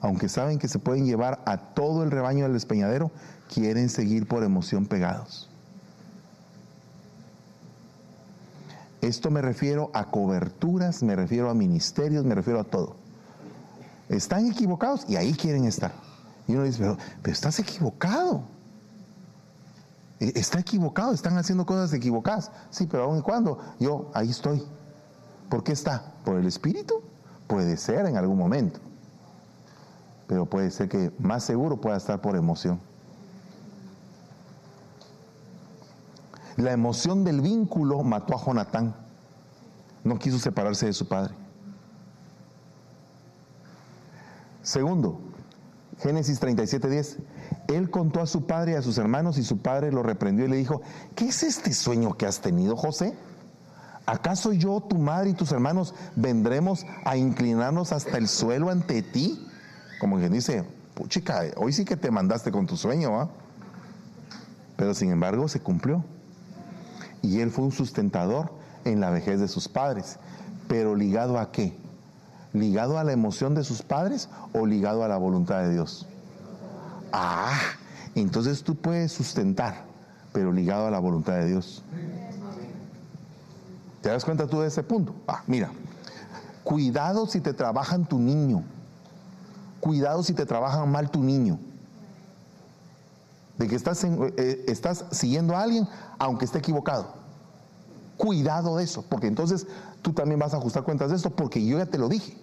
[0.00, 3.10] aunque saben que se pueden llevar a todo el rebaño del despeñadero,
[3.52, 5.49] quieren seguir por emoción pegados.
[9.00, 12.96] Esto me refiero a coberturas, me refiero a ministerios, me refiero a todo.
[14.08, 15.92] Están equivocados y ahí quieren estar.
[16.46, 16.96] Y uno dice, pero,
[17.32, 18.42] estás equivocado.
[20.18, 22.50] E- Está equivocado, están haciendo cosas equivocadas.
[22.70, 24.62] Sí, pero aún y cuando yo ahí estoy.
[25.48, 26.12] ¿Por qué está?
[26.24, 26.94] ¿Por el Espíritu?
[27.46, 28.80] Puede ser en algún momento.
[30.26, 32.80] Pero puede ser que más seguro pueda estar por emoción.
[36.60, 38.94] La emoción del vínculo mató a Jonatán.
[40.04, 41.34] No quiso separarse de su padre.
[44.62, 45.20] Segundo,
[46.00, 47.16] Génesis 37:10.
[47.68, 50.48] Él contó a su padre y a sus hermanos y su padre lo reprendió y
[50.48, 50.82] le dijo,
[51.14, 53.16] ¿qué es este sueño que has tenido, José?
[54.04, 59.46] ¿Acaso yo, tu madre y tus hermanos vendremos a inclinarnos hasta el suelo ante ti?
[59.98, 63.30] Como quien dice, puchica, hoy sí que te mandaste con tu sueño, ¿ah?
[64.76, 66.04] Pero sin embargo se cumplió.
[67.22, 68.52] Y él fue un sustentador
[68.84, 70.18] en la vejez de sus padres.
[70.68, 71.76] Pero ligado a qué?
[72.52, 76.06] ¿Ligado a la emoción de sus padres o ligado a la voluntad de Dios?
[77.12, 77.58] Ah,
[78.14, 79.84] entonces tú puedes sustentar,
[80.32, 81.82] pero ligado a la voluntad de Dios.
[84.00, 85.14] ¿Te das cuenta tú de ese punto?
[85.28, 85.70] Ah, mira,
[86.64, 88.64] cuidado si te trabajan tu niño.
[89.80, 91.58] Cuidado si te trabajan mal tu niño.
[93.60, 95.86] De que eh, estás siguiendo a alguien
[96.18, 97.12] aunque esté equivocado.
[98.16, 99.66] Cuidado de eso, porque entonces
[100.00, 102.38] tú también vas a ajustar cuentas de esto, porque yo ya te lo dije.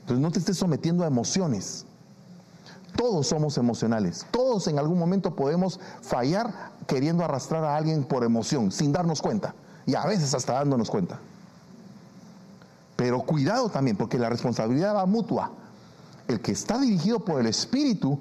[0.00, 1.86] Entonces no te estés sometiendo a emociones.
[2.96, 4.26] Todos somos emocionales.
[4.32, 9.54] Todos en algún momento podemos fallar queriendo arrastrar a alguien por emoción, sin darnos cuenta.
[9.86, 11.20] Y a veces hasta dándonos cuenta.
[12.96, 15.52] Pero cuidado también, porque la responsabilidad va mutua.
[16.26, 18.18] El que está dirigido por el Espíritu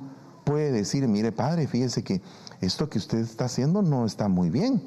[0.47, 2.21] puede decir, mire padre, fíjese que
[2.61, 4.81] esto que usted está haciendo no está muy bien.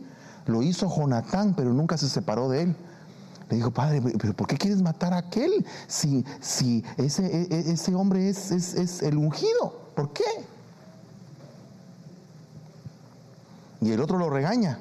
[0.47, 2.77] Lo hizo Jonatán, pero nunca se separó de él.
[3.51, 7.73] Le dijo, padre, pero ¿por qué quieres matar a aquel si, si ese, e, e,
[7.73, 9.91] ese hombre es, es, es el ungido?
[9.95, 10.25] ¿Por qué?
[13.83, 14.79] Y el otro lo regaña.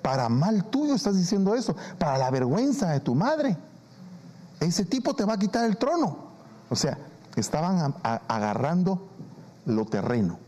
[0.00, 3.54] Para mal tuyo estás diciendo eso, para la vergüenza de tu madre.
[4.60, 6.16] Ese tipo te va a quitar el trono.
[6.70, 6.96] O sea,
[7.36, 9.11] estaban agarrando
[9.66, 10.38] lo terreno,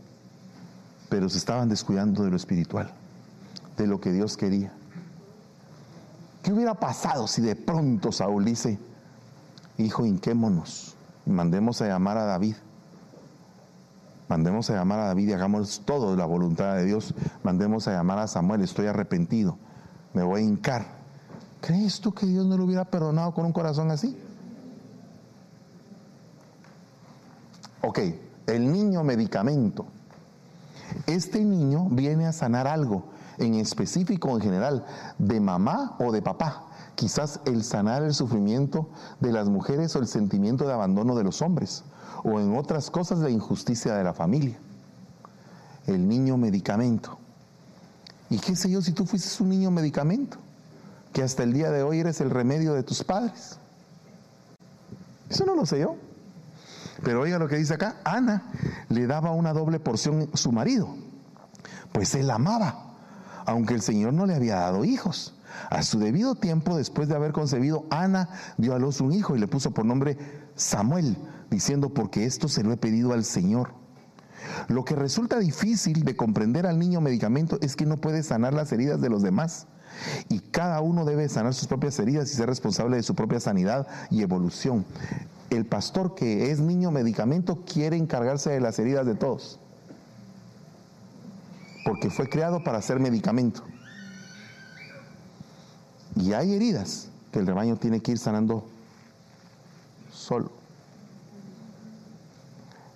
[1.09, 2.91] pero se estaban descuidando de lo espiritual,
[3.77, 4.73] de lo que Dios quería.
[6.43, 8.77] ¿Qué hubiera pasado si de pronto Saúl dice,
[9.77, 10.95] hijo, hinquémonos
[11.25, 12.55] mandemos a llamar a David?
[14.27, 17.13] Mandemos a llamar a David y hagamos todo de la voluntad de Dios.
[17.43, 19.57] Mandemos a llamar a Samuel, estoy arrepentido,
[20.13, 20.85] me voy a hincar.
[21.61, 24.17] ¿Crees tú que Dios no lo hubiera perdonado con un corazón así?
[27.81, 27.99] Ok,
[28.47, 29.85] el niño medicamento.
[31.07, 33.05] Este niño viene a sanar algo,
[33.37, 34.85] en específico en general,
[35.17, 36.63] de mamá o de papá.
[36.95, 38.87] Quizás el sanar el sufrimiento
[39.19, 41.83] de las mujeres o el sentimiento de abandono de los hombres,
[42.23, 44.57] o en otras cosas la injusticia de la familia.
[45.87, 47.17] El niño medicamento.
[48.29, 50.37] ¿Y qué sé yo si tú fuiste un niño medicamento?
[51.13, 53.57] Que hasta el día de hoy eres el remedio de tus padres.
[55.29, 55.95] Eso no lo sé yo.
[57.05, 58.41] Pero oiga lo que dice acá, Ana
[58.89, 60.97] le daba una doble porción su marido,
[61.91, 62.95] pues él amaba,
[63.45, 65.39] aunque el Señor no le había dado hijos.
[65.69, 68.27] A su debido tiempo, después de haber concebido, Ana
[68.57, 70.17] dio a luz un hijo y le puso por nombre
[70.55, 71.15] Samuel,
[71.51, 73.69] diciendo, porque esto se lo he pedido al Señor.
[74.67, 78.71] Lo que resulta difícil de comprender al niño medicamento es que no puede sanar las
[78.71, 79.67] heridas de los demás.
[80.29, 83.87] Y cada uno debe sanar sus propias heridas y ser responsable de su propia sanidad
[84.09, 84.85] y evolución
[85.49, 89.59] el pastor que es niño medicamento quiere encargarse de las heridas de todos.
[91.85, 93.63] Porque fue creado para ser medicamento.
[96.15, 98.65] Y hay heridas que el rebaño tiene que ir sanando
[100.11, 100.51] solo.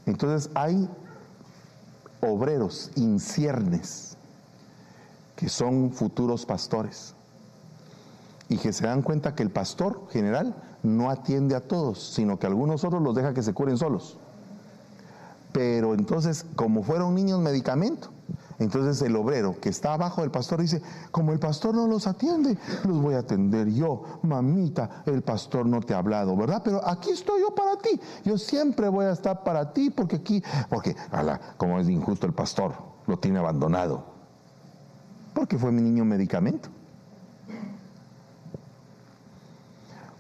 [0.06, 0.90] Entonces hay
[2.22, 4.09] obreros inciernes
[5.40, 7.16] que son futuros pastores
[8.50, 12.46] y que se dan cuenta que el pastor general no atiende a todos, sino que
[12.46, 14.18] algunos otros los deja que se curen solos.
[15.54, 18.10] Pero entonces, como fueron niños medicamento,
[18.60, 20.82] entonces el obrero que está abajo del pastor dice,
[21.12, 24.20] como el pastor no los atiende, los voy a atender yo.
[24.24, 26.62] Mamita, el pastor no te ha hablado, ¿verdad?
[26.66, 27.98] Pero aquí estoy yo para ti.
[28.26, 32.34] Yo siempre voy a estar para ti porque aquí, porque, ala, como es injusto el
[32.34, 32.74] pastor,
[33.08, 34.09] lo tiene abandonado.
[35.40, 36.70] Porque fue mi niño medicamento.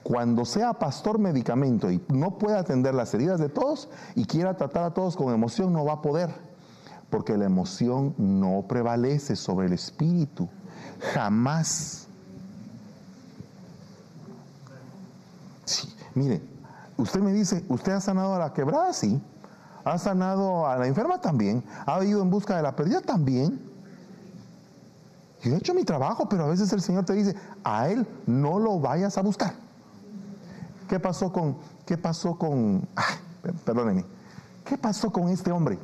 [0.01, 4.85] cuando sea pastor medicamento y no pueda atender las heridas de todos y quiera tratar
[4.85, 6.33] a todos con emoción, no va a poder,
[7.11, 10.49] porque la emoción no prevalece sobre el espíritu,
[11.13, 12.07] jamás.
[16.15, 16.41] Mire,
[16.97, 18.91] usted me dice, ¿usted ha sanado a la quebrada?
[18.93, 19.21] Sí.
[19.83, 21.21] ¿Ha sanado a la enferma?
[21.21, 21.63] También.
[21.85, 23.01] ¿Ha ido en busca de la pérdida?
[23.01, 23.68] También.
[25.41, 28.59] Yo he hecho mi trabajo, pero a veces el Señor te dice, a Él no
[28.59, 29.53] lo vayas a buscar.
[30.87, 32.87] ¿Qué pasó con, qué pasó con,
[33.63, 34.05] perdónenme,
[34.65, 35.77] qué pasó con este hombre,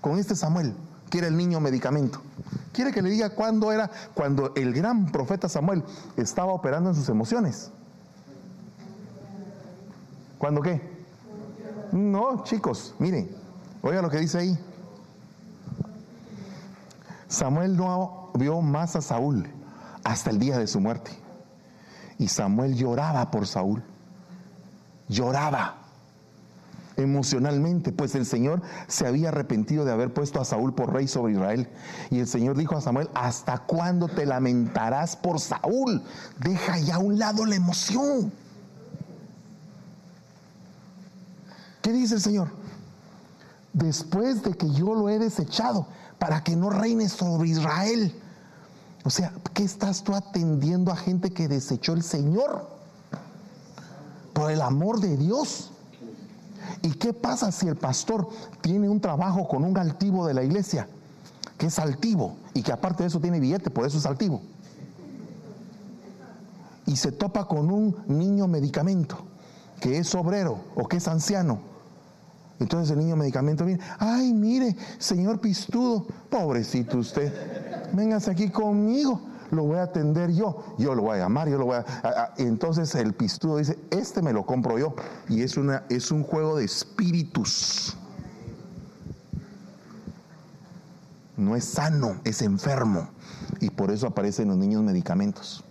[0.00, 0.74] con este Samuel,
[1.08, 2.20] que era el niño medicamento?
[2.72, 5.82] ¿Quiere que le diga cuándo era, cuando el gran profeta Samuel
[6.16, 7.70] estaba operando en sus emociones?
[10.36, 10.82] ¿Cuándo qué?
[11.92, 13.30] No, chicos, miren,
[13.80, 14.58] oiga lo que dice ahí.
[17.34, 19.46] Samuel no vio más a Saúl
[20.02, 21.10] hasta el día de su muerte.
[22.18, 23.82] Y Samuel lloraba por Saúl
[25.08, 25.76] lloraba
[26.96, 31.32] emocionalmente, pues el Señor se había arrepentido de haber puesto a Saúl por rey sobre
[31.32, 31.68] Israel.
[32.10, 36.02] Y el Señor dijo a Samuel, ¿hasta cuándo te lamentarás por Saúl?
[36.38, 38.32] Deja ya a un lado la emoción.
[41.82, 42.48] ¿Qué dice el Señor?
[43.72, 45.88] Después de que yo lo he desechado
[46.18, 48.14] para que no reine sobre Israel.
[49.04, 52.74] O sea, ¿qué estás tú atendiendo a gente que desechó el Señor?
[54.34, 55.70] por el amor de Dios.
[56.82, 58.28] ¿Y qué pasa si el pastor
[58.60, 60.86] tiene un trabajo con un altivo de la iglesia,
[61.56, 64.42] que es altivo y que aparte de eso tiene billete, por eso es altivo?
[66.84, 69.16] Y se topa con un niño medicamento,
[69.80, 71.60] que es obrero o que es anciano.
[72.60, 77.32] Entonces el niño medicamento viene, ay, mire, señor Pistudo, pobrecito usted,
[77.92, 79.20] véngase aquí conmigo
[79.50, 81.84] lo voy a atender yo, yo lo voy a llamar, yo lo voy a...
[82.02, 84.94] a- a- entonces el pistudo dice, este me lo compro yo.
[85.28, 87.96] Y es, una, es un juego de espíritus.
[91.36, 93.08] No es sano, es enfermo.
[93.60, 95.63] Y por eso aparecen los niños medicamentos.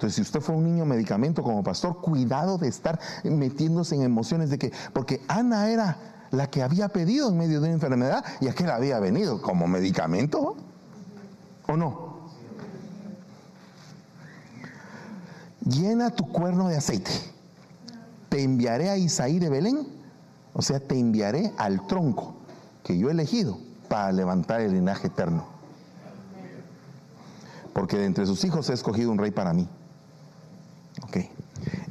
[0.00, 4.48] Entonces, si usted fue un niño medicamento como pastor, cuidado de estar metiéndose en emociones
[4.48, 8.48] de que, porque Ana era la que había pedido en medio de una enfermedad y
[8.48, 10.56] aquel había venido como medicamento,
[11.66, 12.30] ¿o no?
[15.66, 17.10] Llena tu cuerno de aceite.
[18.30, 19.86] Te enviaré a Isaí de Belén,
[20.54, 22.36] o sea, te enviaré al tronco
[22.84, 25.44] que yo he elegido para levantar el linaje eterno.
[27.74, 29.68] Porque de entre sus hijos he escogido un rey para mí.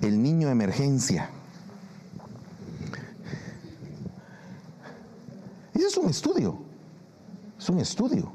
[0.01, 1.29] El niño emergencia.
[5.73, 6.59] Ese es un estudio.
[7.57, 8.31] Es un estudio.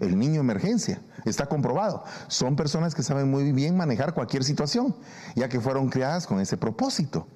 [0.00, 1.00] El niño emergencia.
[1.24, 2.04] Está comprobado.
[2.28, 4.96] Son personas que saben muy bien manejar cualquier situación,
[5.34, 7.26] ya que fueron creadas con ese propósito.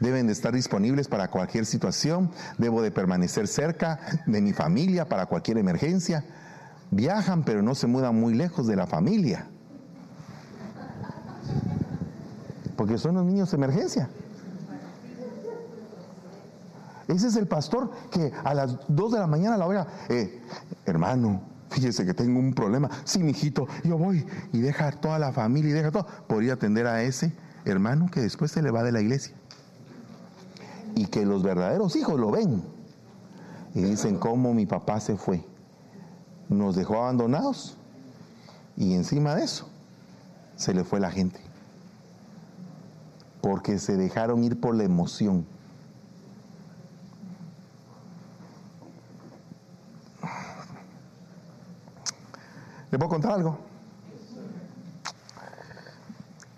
[0.00, 2.30] Deben de estar disponibles para cualquier situación.
[2.58, 6.24] Debo de permanecer cerca de mi familia para cualquier emergencia.
[6.90, 9.46] Viajan, pero no se mudan muy lejos de la familia.
[12.76, 14.08] Porque son los niños de emergencia.
[17.08, 20.40] Ese es el pastor que a las 2 de la mañana la oiga, eh,
[20.86, 22.88] hermano, fíjese que tengo un problema.
[23.04, 26.50] Sí, mijito, yo voy y deja a toda la familia y deja todo por ir
[26.50, 27.34] a atender a ese
[27.64, 29.34] hermano que después se le va de la iglesia.
[30.94, 32.62] Y que los verdaderos hijos lo ven
[33.74, 35.44] y dicen cómo mi papá se fue.
[36.48, 37.76] Nos dejó abandonados
[38.76, 39.68] y encima de eso
[40.56, 41.40] se le fue la gente.
[43.42, 45.44] Porque se dejaron ir por la emoción.
[52.90, 53.58] ¿Le puedo contar algo?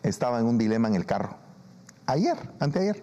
[0.02, 1.36] Estaba en un dilema en el carro.
[2.06, 3.02] Ayer, anteayer.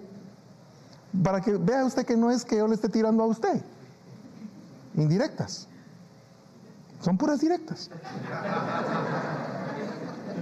[1.24, 3.62] Para que vea usted que no es que yo le esté tirando a usted.
[4.96, 5.68] Indirectas.
[7.02, 7.90] Son puras directas.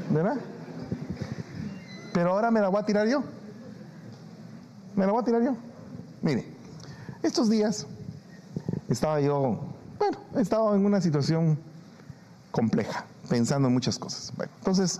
[0.10, 0.38] ¿Verdad?
[2.20, 3.24] Pero ahora me la voy a tirar yo.
[4.94, 5.56] Me la voy a tirar yo.
[6.22, 6.46] Mire,
[7.24, 7.88] estos días
[8.90, 9.58] estaba yo,
[9.98, 11.58] bueno, estaba en una situación
[12.52, 14.34] compleja, pensando en muchas cosas.
[14.58, 15.00] Entonces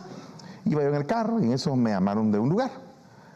[0.64, 2.72] iba yo en el carro y en eso me llamaron de un lugar.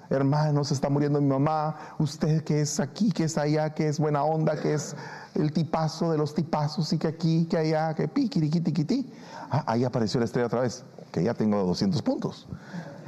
[0.10, 1.76] Hermano, se está muriendo mi mamá.
[2.00, 4.96] Usted que es aquí, que es allá, que es buena onda, que es
[5.36, 9.12] el tipazo de los tipazos y que aquí, que allá, que piquiriquitiquiti.
[9.52, 12.48] Ah, ahí apareció la estrella otra vez, que ya tengo 200 puntos.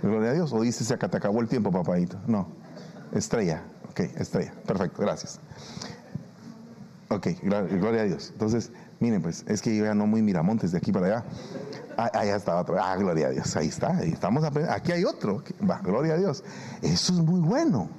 [0.06, 0.54] Gloria a Dios.
[0.54, 2.18] O dice, se te acabó el tiempo, papadito.
[2.28, 2.48] No,
[3.12, 3.64] estrella.
[3.90, 4.54] Ok, estrella.
[4.66, 5.40] Perfecto, gracias.
[7.10, 8.30] Ok, gloria a Dios.
[8.32, 11.24] Entonces, miren, pues, es que yo ya no muy miramontes de aquí para allá.
[11.98, 12.78] Ah, allá estaba otro.
[12.80, 13.56] Ah, gloria a Dios.
[13.56, 13.98] Ahí está.
[13.98, 15.44] Ahí estamos Aquí hay otro.
[15.68, 16.44] Va, gloria a Dios.
[16.82, 17.90] Eso es muy bueno.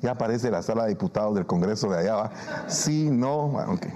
[0.00, 2.30] Ya aparece la sala de diputados del Congreso de allá, ¿va?
[2.68, 3.48] Sí, no.
[3.48, 3.86] Bueno, ok.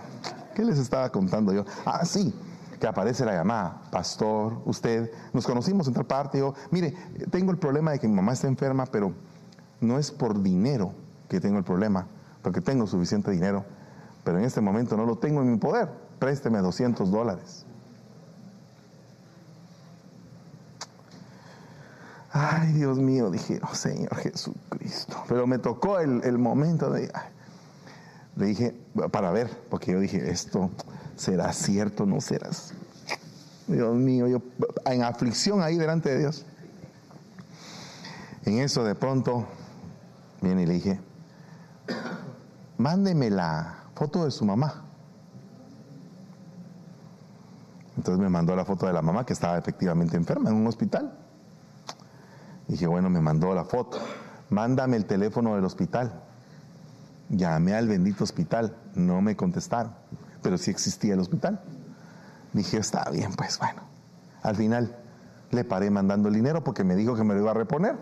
[0.55, 1.65] ¿Qué les estaba contando yo?
[1.87, 2.35] Ah, sí,
[2.81, 3.83] que aparece la llamada.
[3.93, 6.39] Pastor, usted, nos conocimos en tal parte.
[6.39, 6.95] Yo, mire,
[7.31, 9.13] tengo el problema de que mi mamá está enferma, pero
[9.81, 10.93] no es por dinero
[11.29, 12.07] que tengo el problema,
[12.43, 13.65] porque tengo suficiente dinero,
[14.25, 15.89] pero en este momento no lo tengo en mi poder.
[16.19, 17.67] Présteme 200 dólares.
[22.33, 25.17] Ay, Dios mío, dije, oh Señor Jesucristo.
[25.29, 27.11] Pero me tocó el, el momento de...
[27.13, 27.40] ay.
[28.41, 28.75] Le dije,
[29.13, 30.71] para ver, porque yo dije, esto
[31.15, 32.49] será cierto, no será.
[32.49, 32.75] así?
[33.67, 34.41] Dios mío, yo
[34.87, 36.47] en aflicción ahí delante de Dios.
[38.47, 39.45] En eso de pronto,
[40.41, 41.01] viene y le dije,
[42.79, 44.85] mándeme la foto de su mamá.
[47.99, 51.13] Entonces me mandó la foto de la mamá que estaba efectivamente enferma en un hospital.
[52.69, 53.99] Dije, bueno, me mandó la foto.
[54.49, 56.30] Mándame el teléfono del hospital.
[57.31, 58.77] Llamé al bendito hospital.
[58.95, 59.93] No me contestaron.
[60.43, 61.61] Pero sí existía el hospital.
[62.53, 63.83] Dije, está bien, pues bueno.
[64.43, 64.97] Al final
[65.51, 67.97] le paré mandando el dinero porque me dijo que me lo iba a reponer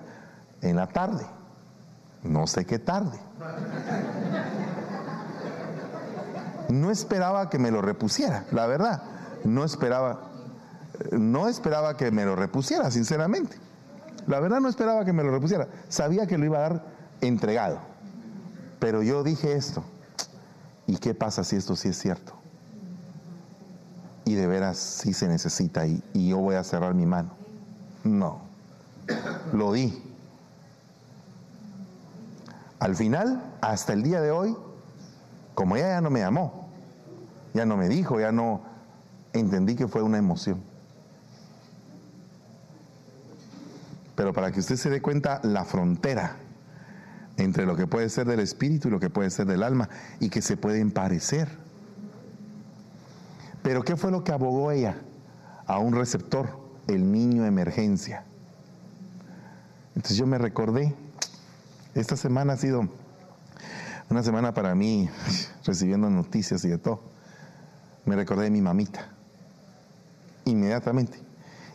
[0.62, 1.26] en la tarde.
[2.22, 3.18] No sé qué tarde.
[6.68, 9.02] No esperaba que me lo repusiera, la verdad.
[9.44, 10.20] No esperaba,
[11.12, 13.56] no esperaba que me lo repusiera, sinceramente.
[14.26, 15.68] La verdad no esperaba que me lo repusiera.
[15.88, 16.84] Sabía que lo iba a dar
[17.22, 17.80] entregado.
[18.78, 19.82] Pero yo dije esto.
[20.86, 22.32] ¿Y qué pasa si esto sí es cierto?
[24.24, 27.30] Y de veras sí se necesita y, yo voy a cerrar mi mano.
[28.05, 28.40] No.
[29.52, 30.02] Lo di.
[32.78, 34.56] Al final, hasta el día de hoy,
[35.55, 36.68] como ella ya no me llamó,
[37.52, 38.62] ya no me dijo, ya no
[39.32, 40.62] entendí que fue una emoción.
[44.14, 46.36] Pero para que usted se dé cuenta la frontera
[47.39, 49.89] entre lo que puede ser del espíritu y lo que puede ser del alma
[50.20, 51.48] y que se pueden parecer.
[53.62, 54.97] Pero ¿qué fue lo que abogó ella?
[55.66, 56.48] A un receptor,
[56.89, 58.24] el niño emergencia.
[59.94, 60.94] Entonces yo me recordé,
[61.94, 62.89] esta semana ha sido
[64.10, 65.09] una semana para mí
[65.65, 67.01] recibiendo noticias y de todo.
[68.05, 69.09] Me recordé de mi mamita,
[70.44, 71.27] inmediatamente.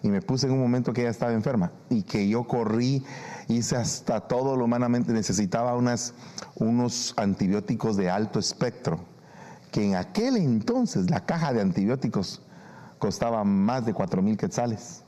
[0.04, 3.04] Y me puse en un momento que ella estaba enferma y que yo corrí,
[3.48, 6.14] hice hasta todo lo humanamente, necesitaba unas,
[6.56, 9.00] unos antibióticos de alto espectro,
[9.72, 12.42] que en aquel entonces la caja de antibióticos
[13.00, 15.04] costaba más de cuatro mil quetzales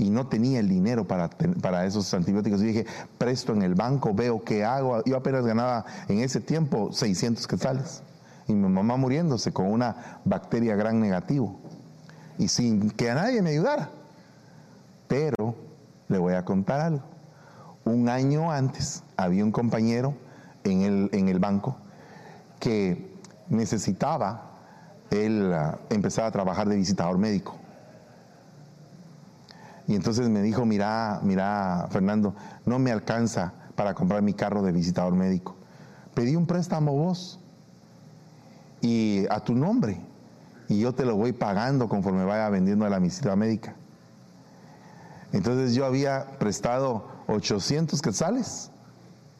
[0.00, 2.62] y no tenía el dinero para, para esos antibióticos.
[2.62, 2.86] Y dije,
[3.18, 5.04] presto en el banco, veo qué hago.
[5.04, 8.02] Yo apenas ganaba en ese tiempo 600 quetzales.
[8.48, 11.59] Y mi mamá muriéndose con una bacteria gran negativo.
[12.38, 13.90] Y sin que a nadie me ayudara.
[15.08, 15.54] Pero
[16.08, 17.02] le voy a contar algo.
[17.84, 20.14] Un año antes había un compañero
[20.64, 21.76] en el, en el banco
[22.58, 23.10] que
[23.48, 24.50] necesitaba
[25.10, 27.56] él uh, empezar a trabajar de visitador médico.
[29.86, 32.34] Y entonces me dijo, mira, mira, Fernando,
[32.64, 35.56] no me alcanza para comprar mi carro de visitador médico.
[36.14, 37.40] Pedí un préstamo vos
[38.80, 40.00] y a tu nombre
[40.70, 43.74] y yo te lo voy pagando conforme vaya vendiendo la visita médica.
[45.32, 48.70] Entonces yo había prestado 800 quetzales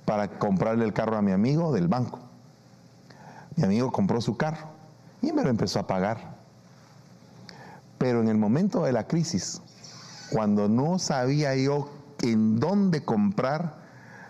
[0.04, 2.18] para comprarle el carro a mi amigo del banco.
[3.54, 4.66] Mi amigo compró su carro
[5.22, 6.34] y me lo empezó a pagar.
[7.96, 9.62] Pero en el momento de la crisis,
[10.32, 11.90] cuando no sabía yo
[12.22, 13.76] en dónde comprar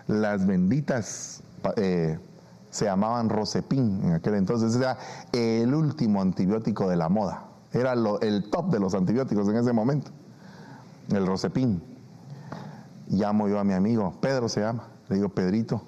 [0.06, 1.42] las benditas,
[1.76, 2.18] eh,
[2.70, 4.96] se llamaban Rosepin en aquel entonces, era
[5.32, 10.10] el último antibiótico de la moda, era el top de los antibióticos en ese momento,
[11.10, 11.82] el Rosepin.
[13.08, 15.82] Llamo yo a mi amigo, Pedro se llama, le digo, Pedrito,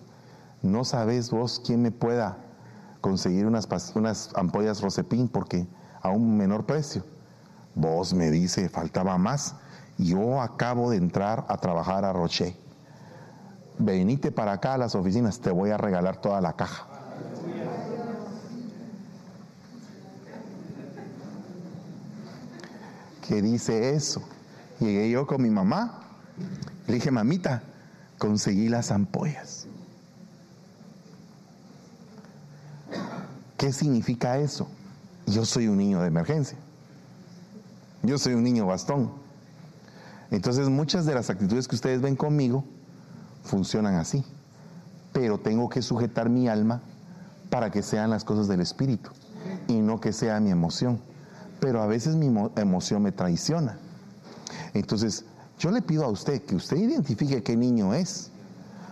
[0.63, 2.37] ¿no sabes vos quién me pueda
[3.01, 3.69] conseguir unas,
[4.35, 5.67] ampollas Rosepin porque
[6.01, 7.05] a un menor precio?
[7.77, 9.55] Vos me dice, faltaba más
[9.99, 12.57] yo acabo de entrar a trabajar a Roche.
[13.79, 16.87] Venite para acá a las oficinas, te voy a regalar toda la caja.
[23.27, 24.23] ¿Qué dice eso?
[24.79, 26.03] Llegué yo con mi mamá,
[26.87, 27.63] le dije, mamita,
[28.19, 29.67] conseguí las ampollas.
[33.57, 34.69] ¿Qué significa eso?
[35.27, 36.59] Yo soy un niño de emergencia.
[38.03, 39.13] Yo soy un niño bastón.
[40.33, 42.65] Entonces muchas de las actitudes que ustedes ven conmigo
[43.43, 44.25] funcionan así.
[45.13, 46.81] Pero tengo que sujetar mi alma
[47.51, 49.11] para que sean las cosas del Espíritu
[49.69, 51.01] y no que sea mi emoción.
[51.61, 53.79] Pero a veces mi emoción me traiciona.
[54.75, 55.25] Entonces
[55.59, 58.31] yo le pido a usted que usted identifique qué niño es.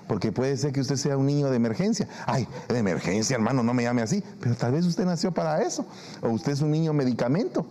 [0.06, 2.08] Porque puede ser que usted sea un niño de emergencia.
[2.26, 4.24] Ay, de emergencia, hermano, no me llame así.
[4.40, 5.86] Pero tal vez usted nació para eso.
[6.20, 7.64] O usted es un niño medicamento.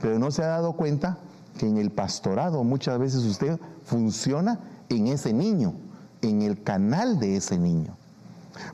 [0.00, 1.18] Pero no se ha dado cuenta
[1.58, 5.74] que en el pastorado muchas veces usted funciona en ese niño,
[6.22, 7.96] en el canal de ese niño.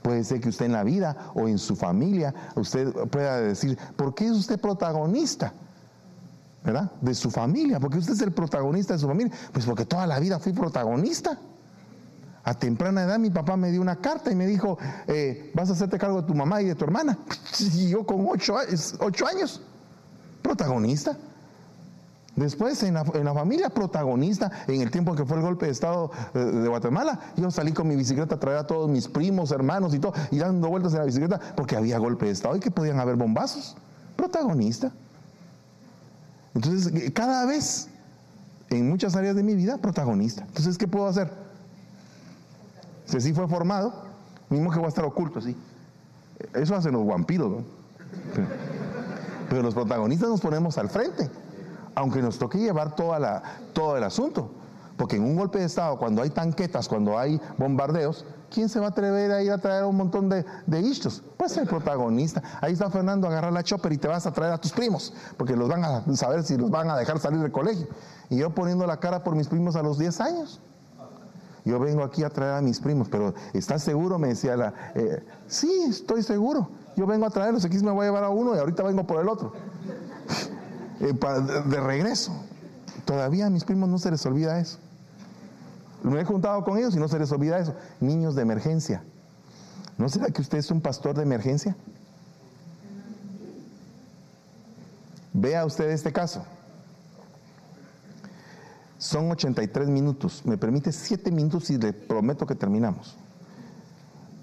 [0.02, 4.14] Puede ser que usted en la vida o en su familia, usted pueda decir, ¿por
[4.14, 5.52] qué es usted protagonista?
[6.64, 6.90] ¿Verdad?
[7.00, 9.32] De su familia, porque usted es el protagonista de su familia.
[9.52, 11.38] Pues porque toda la vida fui protagonista.
[12.42, 15.72] A temprana edad mi papá me dio una carta y me dijo, eh, vas a
[15.72, 17.18] hacerte cargo de tu mamá y de tu hermana.
[17.58, 18.56] Y yo con ocho
[19.26, 19.62] años,
[20.42, 21.16] protagonista.
[22.36, 26.38] Después, en la, familia protagonista, en el tiempo que fue el golpe de Estado eh,
[26.38, 29.98] de Guatemala, yo salí con mi bicicleta a traer a todos mis primos, hermanos y
[29.98, 33.00] todo, y dando vueltas en la bicicleta porque había golpe de Estado y que podían
[33.00, 33.74] haber bombazos.
[34.16, 34.92] Protagonista.
[36.54, 37.88] Entonces, eh, cada vez,
[38.68, 40.42] en muchas áreas de mi vida, protagonista.
[40.42, 41.32] Entonces, ¿qué puedo hacer?
[43.06, 43.94] Si así fue formado,
[44.50, 45.56] mismo que voy a estar oculto, así.
[46.52, 47.64] Eso hacen los vampiros, ¿no?
[49.48, 51.30] Pero los protagonistas nos ponemos al frente
[51.96, 54.50] aunque nos toque llevar todo el asunto.
[54.96, 58.86] Porque en un golpe de Estado, cuando hay tanquetas, cuando hay bombardeos, ¿quién se va
[58.86, 61.22] a atrever a ir a traer un montón de, de istos?
[61.36, 62.42] Pues el protagonista.
[62.60, 65.56] Ahí está Fernando, agarra la chopper y te vas a traer a tus primos, porque
[65.56, 67.88] los van a saber si los van a dejar salir del colegio.
[68.30, 70.60] Y yo poniendo la cara por mis primos a los 10 años.
[71.64, 74.18] Yo vengo aquí a traer a mis primos, pero ¿estás seguro?
[74.18, 74.72] Me decía la...
[74.94, 76.70] Eh, sí, estoy seguro.
[76.94, 79.20] Yo vengo a traerlos, aquí me voy a llevar a uno y ahorita vengo por
[79.20, 79.52] el otro.
[81.00, 81.12] Eh,
[81.66, 82.32] de regreso.
[83.04, 84.78] Todavía a mis primos no se les olvida eso.
[86.02, 87.74] Me he juntado con ellos y no se les olvida eso.
[88.00, 89.02] Niños de emergencia.
[89.98, 91.76] ¿No será que usted es un pastor de emergencia?
[95.32, 96.44] Vea usted este caso.
[98.98, 100.42] Son 83 minutos.
[100.44, 103.16] Me permite 7 minutos y le prometo que terminamos.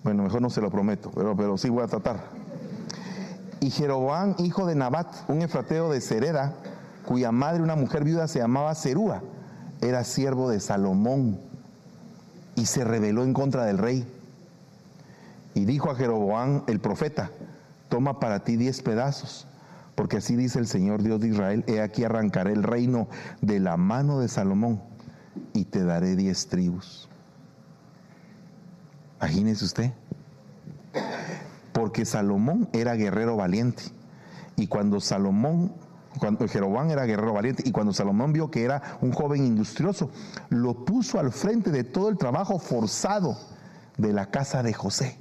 [0.04, 2.43] Bueno, mejor no se lo prometo, pero, pero sí voy a tratar.
[3.64, 6.54] Y Jeroboam, hijo de Nabat, un efrateo de Sereda,
[7.06, 9.24] cuya madre, una mujer viuda, se llamaba Serúa,
[9.80, 11.40] era siervo de Salomón
[12.58, 14.06] y se rebeló en contra del rey.
[15.54, 17.32] Y dijo a Jeroboam el profeta,
[17.88, 19.48] toma para ti diez pedazos,
[19.96, 23.08] porque así dice el Señor Dios de Israel, he aquí arrancaré el reino
[23.40, 24.82] de la mano de Salomón
[25.54, 27.08] y te daré diez tribus.
[29.22, 29.94] Imagínese usted,
[31.74, 33.84] porque Salomón era guerrero valiente,
[34.56, 35.74] y cuando Salomón
[36.20, 40.12] cuando Jeroboam era guerrero valiente y cuando Salomón vio que era un joven industrioso,
[40.50, 43.38] lo puso al frente de todo el trabajo forzado
[43.98, 45.18] de la casa de José.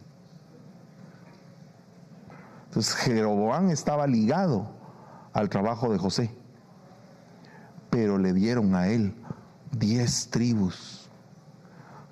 [2.66, 4.70] Entonces Jeroboam estaba ligado
[5.32, 6.34] al trabajo de José,
[7.90, 9.14] pero le dieron a él
[9.72, 11.10] diez tribus,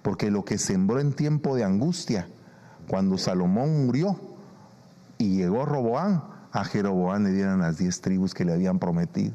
[0.03, 2.29] porque lo que sembró en tiempo de angustia,
[2.89, 4.19] cuando Salomón murió
[5.21, 9.35] y llegó Roboán, a Jeroboam le dieron las diez tribus que le habían prometido.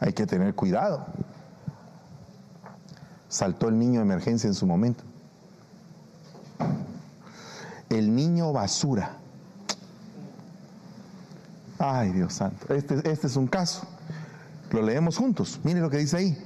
[0.00, 1.04] Hay que tener cuidado.
[3.28, 5.04] Saltó el niño de emergencia en su momento.
[7.90, 9.10] El niño basura.
[11.78, 12.72] Ay, Dios santo.
[12.74, 13.86] Este, este es un caso.
[14.70, 15.60] Lo leemos juntos.
[15.64, 16.38] Mire lo que dice ahí.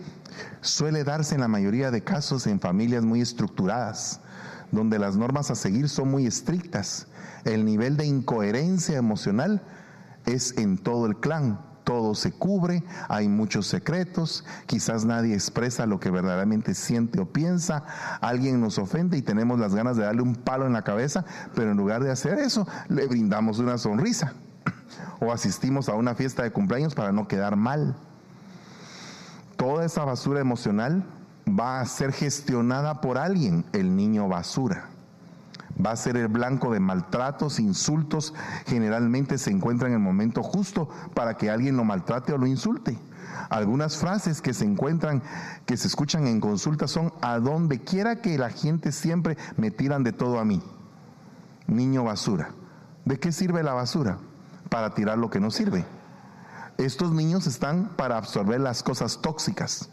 [0.61, 4.21] Suele darse en la mayoría de casos en familias muy estructuradas
[4.73, 7.07] donde las normas a seguir son muy estrictas.
[7.45, 9.63] El nivel de incoherencia emocional
[10.27, 11.61] es en todo el clan.
[11.85, 17.85] Todo se cubre, hay muchos secretos, quizás nadie expresa lo que verdaderamente siente o piensa,
[18.21, 21.25] alguien nos ofende y tenemos las ganas de darle un palo en la cabeza,
[21.57, 24.33] pero en lugar de hacer eso, le brindamos una sonrisa
[25.21, 27.97] o asistimos a una fiesta de cumpleaños para no quedar mal.
[29.63, 31.05] Toda esa basura emocional
[31.49, 34.89] va a ser gestionada por alguien, el niño basura.
[35.81, 38.35] Va a ser el blanco de maltratos, insultos,
[38.67, 42.99] generalmente se encuentra en el momento justo para que alguien lo maltrate o lo insulte.
[43.51, 45.23] Algunas frases que se encuentran,
[45.65, 50.03] que se escuchan en consulta son, a donde quiera que la gente siempre me tiran
[50.03, 50.61] de todo a mí.
[51.69, 52.51] Niño basura.
[53.05, 54.19] ¿De qué sirve la basura?
[54.69, 55.85] Para tirar lo que no sirve.
[56.85, 59.89] Estos niños están para absorber las cosas tóxicas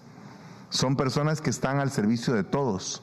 [0.70, 3.02] son personas que están al servicio de todos.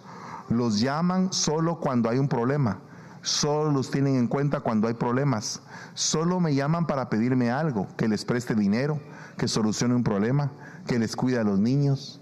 [0.48, 2.78] Los llaman solo cuando hay un problema.
[3.22, 5.60] Solo los tienen en cuenta cuando hay problemas.
[5.94, 9.00] Solo me llaman para pedirme algo, que les preste dinero,
[9.36, 10.52] que solucione un problema,
[10.86, 12.20] que les cuide a los niños.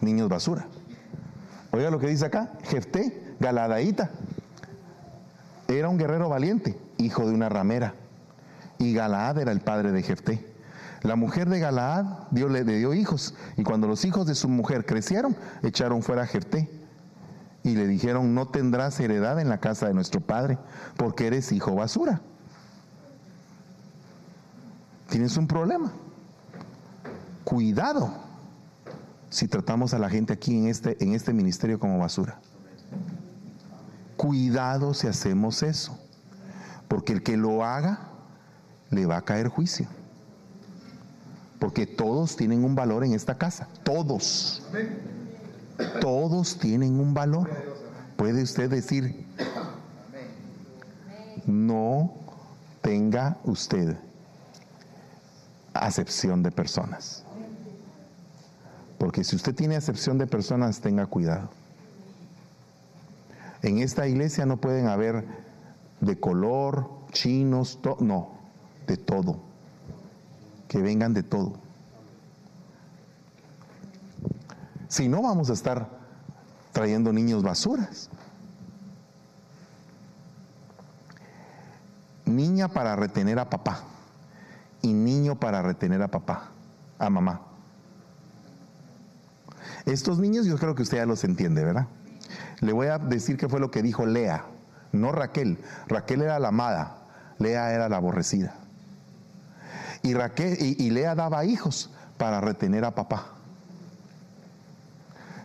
[0.00, 0.66] Niños basura.
[1.70, 4.10] Oiga lo que dice acá, Jefté, Galadaíta.
[5.68, 7.94] Era un guerrero valiente, hijo de una ramera
[8.78, 10.44] y Galaad era el padre de Jefté.
[11.02, 14.86] La mujer de Galaad Dios le dio hijos y cuando los hijos de su mujer
[14.86, 16.70] crecieron, echaron fuera a Jefté
[17.62, 20.58] y le dijeron, no tendrás heredad en la casa de nuestro padre
[20.96, 22.20] porque eres hijo basura.
[25.08, 25.92] Tienes un problema.
[27.44, 28.12] Cuidado
[29.30, 32.40] si tratamos a la gente aquí en este, en este ministerio como basura.
[34.16, 35.98] Cuidado si hacemos eso.
[36.88, 38.00] Porque el que lo haga
[38.90, 39.86] le va a caer juicio.
[41.58, 43.68] Porque todos tienen un valor en esta casa.
[43.82, 44.62] Todos.
[46.00, 47.50] Todos tienen un valor.
[48.16, 49.26] Puede usted decir,
[51.46, 52.14] no
[52.80, 53.96] tenga usted
[55.74, 57.24] acepción de personas.
[58.98, 61.50] Porque si usted tiene acepción de personas, tenga cuidado.
[63.66, 65.26] En esta iglesia no pueden haber
[66.00, 68.30] de color, chinos, no
[68.86, 69.40] de todo.
[70.68, 71.54] Que vengan de todo.
[74.86, 75.88] Si no, vamos a estar
[76.70, 78.08] trayendo niños basuras.
[82.24, 83.82] Niña para retener a papá
[84.80, 86.50] y niño para retener a papá,
[87.00, 87.40] a mamá.
[89.86, 91.88] Estos niños yo creo que usted ya los entiende, ¿verdad?
[92.60, 94.44] Le voy a decir qué fue lo que dijo Lea,
[94.92, 95.58] no Raquel.
[95.88, 96.98] Raquel era la amada,
[97.38, 98.54] Lea era la aborrecida.
[100.02, 103.26] Y, Raquel, y, Lea daba hijos para retener a papá.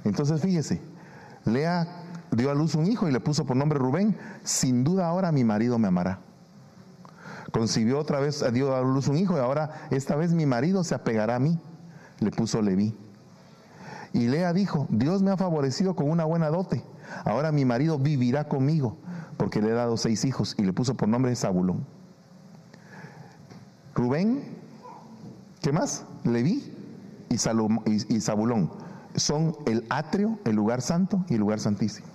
[0.03, 0.81] Entonces fíjese,
[1.45, 1.87] Lea
[2.31, 4.17] dio a luz un hijo y le puso por nombre Rubén.
[4.43, 6.19] Sin duda ahora mi marido me amará.
[7.51, 10.95] Concibió otra vez, dio a luz un hijo y ahora esta vez mi marido se
[10.95, 11.59] apegará a mí.
[12.19, 12.95] Le puso Leví.
[14.13, 16.83] Y Lea dijo, Dios me ha favorecido con una buena dote.
[17.25, 18.97] Ahora mi marido vivirá conmigo.
[19.37, 21.83] porque le he dado seis hijos y le puso por nombre Zabulón.
[23.95, 24.43] Rubén,
[25.63, 26.03] ¿qué más?
[26.23, 26.71] Leví
[27.27, 28.69] y, Salom- y- Zabulón
[29.15, 32.05] son el atrio, el lugar santo y el lugar santísimo.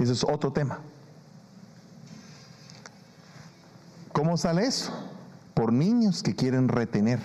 [0.00, 0.80] Ese es otro tema.
[4.12, 4.90] ¿Cómo sale eso?
[5.54, 7.20] Por niños que quieren retener.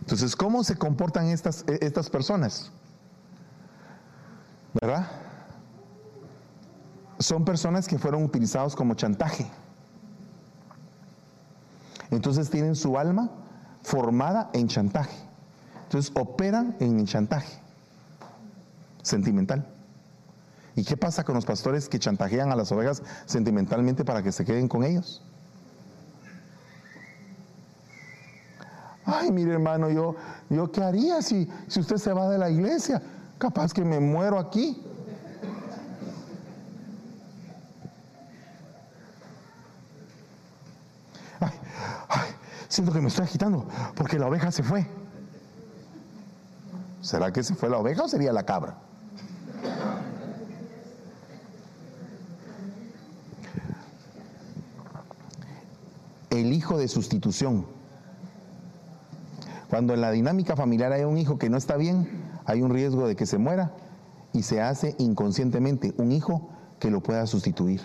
[0.00, 2.70] Entonces, ¿cómo se comportan estas, estas personas?
[4.80, 5.06] ¿Verdad?
[7.18, 9.50] Son personas que fueron utilizados como chantaje.
[12.10, 13.30] Entonces tienen su alma
[13.82, 15.16] formada en chantaje.
[15.84, 17.62] Entonces operan en chantaje
[19.02, 19.66] sentimental.
[20.74, 24.44] ¿Y qué pasa con los pastores que chantajean a las ovejas sentimentalmente para que se
[24.44, 25.22] queden con ellos?
[29.04, 30.14] Ay, mire hermano, yo,
[30.48, 33.02] yo qué haría si, si usted se va de la iglesia?
[33.42, 34.80] Capaz que me muero aquí.
[41.40, 41.50] Ay,
[42.08, 42.30] ay,
[42.68, 43.66] siento que me estoy agitando
[43.96, 44.86] porque la oveja se fue.
[47.00, 48.76] ¿Será que se fue la oveja o sería la cabra?
[56.30, 57.66] El hijo de sustitución.
[59.68, 63.06] Cuando en la dinámica familiar hay un hijo que no está bien, hay un riesgo
[63.06, 63.72] de que se muera
[64.32, 66.48] y se hace inconscientemente un hijo
[66.78, 67.80] que lo pueda sustituir.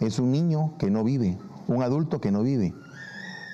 [0.00, 1.38] Es un niño que no vive,
[1.68, 2.74] un adulto que no vive.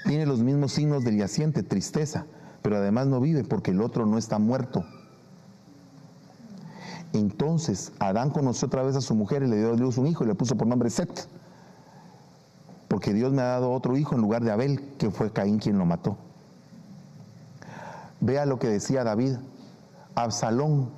[0.05, 2.27] Tiene los mismos signos del yaciente, tristeza,
[2.63, 4.85] pero además no vive porque el otro no está muerto.
[7.13, 10.25] Entonces Adán conoció otra vez a su mujer y le dio a Dios un hijo
[10.25, 11.29] y le puso por nombre Set.
[12.87, 15.79] Porque Dios me ha dado otro hijo en lugar de Abel, que fue Caín quien
[15.79, 16.17] lo mató.
[18.21, 19.37] Vea lo que decía David.
[20.19, 20.91] Absalón,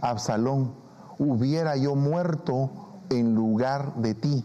[0.00, 0.72] Absalón,
[1.18, 2.70] hubiera yo muerto
[3.10, 4.44] en lugar de ti.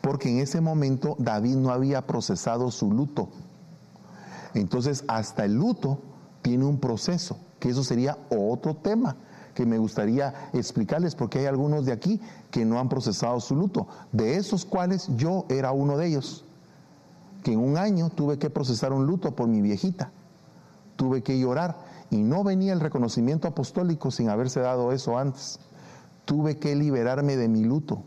[0.00, 3.28] Porque en ese momento David no había procesado su luto.
[4.54, 6.00] Entonces, hasta el luto
[6.42, 9.14] tiene un proceso, que eso sería otro tema
[9.54, 12.20] que me gustaría explicarles, porque hay algunos de aquí
[12.50, 16.44] que no han procesado su luto, de esos cuales yo era uno de ellos,
[17.44, 20.10] que en un año tuve que procesar un luto por mi viejita,
[20.96, 25.58] tuve que llorar y no venía el reconocimiento apostólico sin haberse dado eso antes,
[26.26, 28.04] tuve que liberarme de mi luto.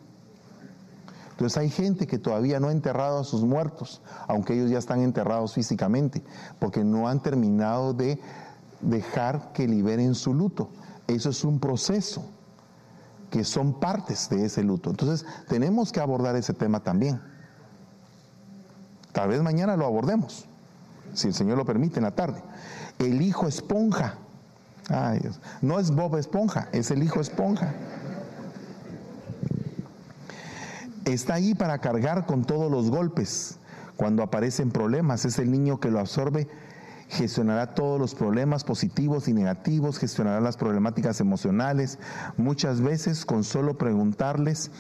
[1.31, 5.01] Entonces hay gente que todavía no ha enterrado a sus muertos, aunque ellos ya están
[5.01, 6.23] enterrados físicamente,
[6.59, 8.21] porque no han terminado de
[8.81, 10.69] dejar que liberen su luto.
[11.07, 12.29] Eso es un proceso
[13.31, 14.91] que son partes de ese luto.
[14.91, 17.19] Entonces tenemos que abordar ese tema también.
[19.13, 20.45] Tal vez mañana lo abordemos,
[21.15, 22.43] si el Señor lo permite, en la tarde.
[22.99, 24.15] El hijo esponja.
[24.89, 25.39] Ay, Dios.
[25.61, 27.73] No es Bob Esponja, es el hijo esponja.
[31.05, 33.57] Está ahí para cargar con todos los golpes.
[33.95, 36.47] Cuando aparecen problemas, es el niño que lo absorbe,
[37.07, 41.97] gestionará todos los problemas positivos y negativos, gestionará las problemáticas emocionales.
[42.37, 44.71] Muchas veces con solo preguntarles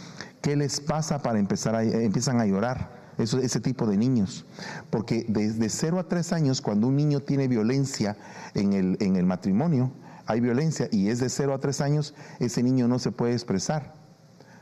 [0.41, 3.04] qué les pasa para empezar a, empiezan a llorar.
[3.17, 4.45] Ese tipo de niños.
[4.89, 8.17] Porque desde 0 a 3 años, cuando un niño tiene violencia
[8.53, 9.91] en el, en el matrimonio,
[10.25, 13.93] hay violencia y es de 0 a 3 años, ese niño no se puede expresar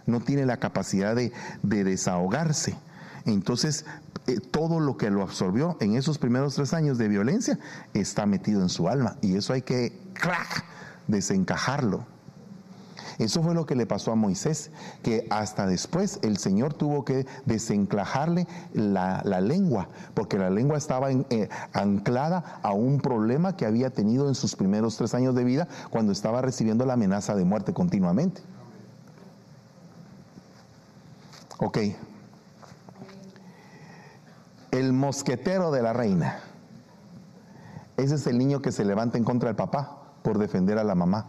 [0.05, 1.31] no tiene la capacidad de,
[1.61, 2.75] de desahogarse.
[3.25, 3.85] Entonces,
[4.27, 7.59] eh, todo lo que lo absorbió en esos primeros tres años de violencia
[7.93, 10.65] está metido en su alma y eso hay que, crack,
[11.07, 12.05] desencajarlo.
[13.19, 14.71] Eso fue lo que le pasó a Moisés,
[15.01, 21.49] que hasta después el Señor tuvo que desenclajarle la, lengua, porque la lengua estaba eh,
[21.73, 26.11] anclada a un problema que había tenido en sus primeros tres años de vida cuando
[26.11, 28.41] estaba recibiendo la amenaza de muerte continuamente.
[31.59, 31.77] Ok.
[34.71, 36.39] El mosquetero de la reina.
[37.95, 40.95] Ese es el niño que se levanta en contra del papá por defender a la
[40.95, 41.27] mamá.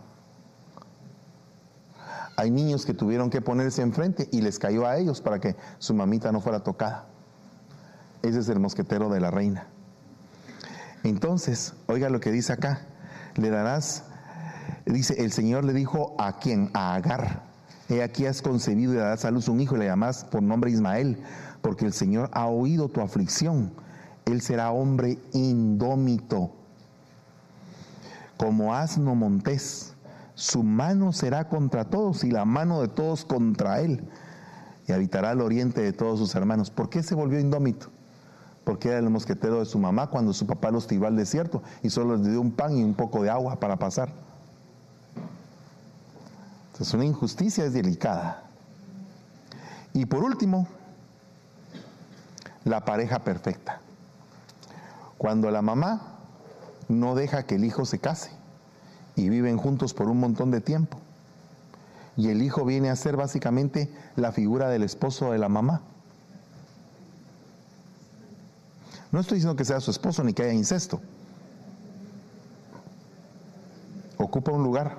[2.36, 5.94] Hay niños que tuvieron que ponerse enfrente y les cayó a ellos para que su
[5.94, 7.06] mamita no fuera tocada.
[8.22, 9.68] Ese es el mosquetero de la reina.
[11.04, 12.80] Entonces, oiga lo que dice acá.
[13.36, 14.04] Le darás,
[14.86, 17.42] dice, el Señor le dijo a quién, a Agar.
[17.88, 20.70] He aquí has concebido y darás a luz un hijo y le llamas por nombre
[20.70, 21.22] Ismael,
[21.60, 23.72] porque el Señor ha oído tu aflicción.
[24.24, 26.50] Él será hombre indómito,
[28.38, 29.93] como asno montés.
[30.34, 34.04] Su mano será contra todos y la mano de todos contra él.
[34.86, 36.70] Y habitará al oriente de todos sus hermanos.
[36.70, 37.88] ¿Por qué se volvió indómito?
[38.64, 41.90] Porque era el mosquetero de su mamá cuando su papá los tiró al desierto y
[41.90, 44.10] solo les dio un pan y un poco de agua para pasar.
[46.72, 48.42] Entonces, una injusticia es delicada.
[49.92, 50.66] Y por último,
[52.64, 53.80] la pareja perfecta.
[55.16, 56.18] Cuando la mamá
[56.88, 58.43] no deja que el hijo se case
[59.16, 60.98] y viven juntos por un montón de tiempo.
[62.16, 65.82] Y el hijo viene a ser básicamente la figura del esposo de la mamá.
[69.10, 71.00] No estoy diciendo que sea su esposo ni que haya incesto.
[74.18, 74.98] Ocupa un lugar.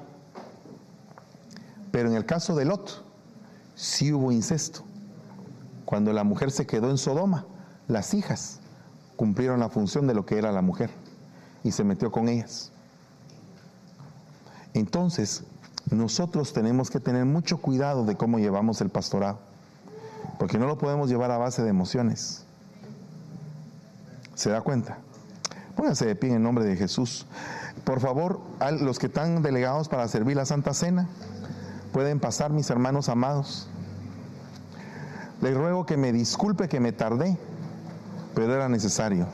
[1.91, 3.03] Pero en el caso de Lot,
[3.75, 4.83] sí hubo incesto.
[5.85, 7.45] Cuando la mujer se quedó en Sodoma,
[7.87, 8.59] las hijas
[9.15, 10.89] cumplieron la función de lo que era la mujer
[11.63, 12.71] y se metió con ellas.
[14.75, 15.43] Entonces,
[15.89, 19.39] nosotros tenemos que tener mucho cuidado de cómo llevamos el pastorado,
[20.37, 22.43] porque no lo podemos llevar a base de emociones.
[24.35, 24.97] ¿Se da cuenta?
[25.77, 27.25] Pónganse de pie en nombre de Jesús.
[27.85, 31.07] Por favor, a los que están delegados para servir la Santa Cena,
[31.93, 33.69] pueden pasar, mis hermanos amados.
[35.41, 37.37] Les ruego que me disculpe que me tardé,
[38.33, 39.25] pero era necesario.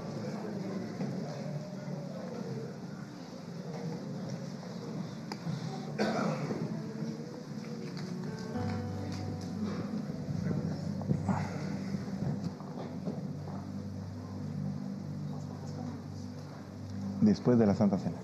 [17.22, 18.18] Después de la Santa Cena.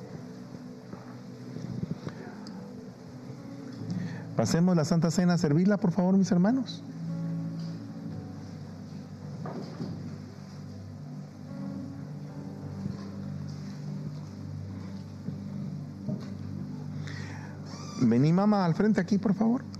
[4.36, 6.84] Pasemos la Santa Cena a servirla, por favor, mis hermanos.
[17.99, 19.77] Vení mamá al frente aquí, por favor.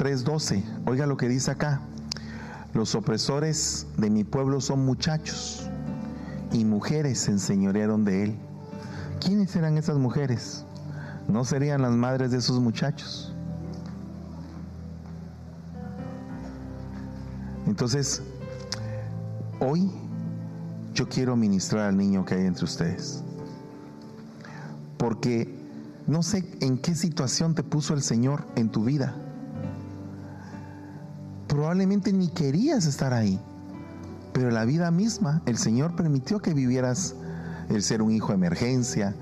[0.00, 1.82] 3.12, oiga lo que dice acá.
[2.72, 5.68] Los opresores de mi pueblo son muchachos
[6.52, 8.38] y mujeres se enseñorearon de él.
[9.20, 10.64] ¿Quiénes eran esas mujeres?
[11.28, 13.34] ¿No serían las madres de esos muchachos?
[17.66, 18.22] Entonces,
[19.58, 19.90] hoy
[20.94, 23.22] yo quiero ministrar al niño que hay entre ustedes.
[24.96, 25.54] Porque
[26.06, 29.14] no sé en qué situación te puso el Señor en tu vida
[31.70, 33.38] probablemente ni querías estar ahí,
[34.32, 37.14] pero la vida misma, el Señor permitió que vivieras
[37.68, 39.14] el ser un hijo de emergencia,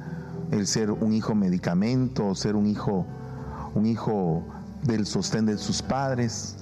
[0.50, 3.04] el ser un hijo medicamento, ser un hijo,
[3.74, 4.42] un hijo
[4.82, 6.56] del sostén de sus padres.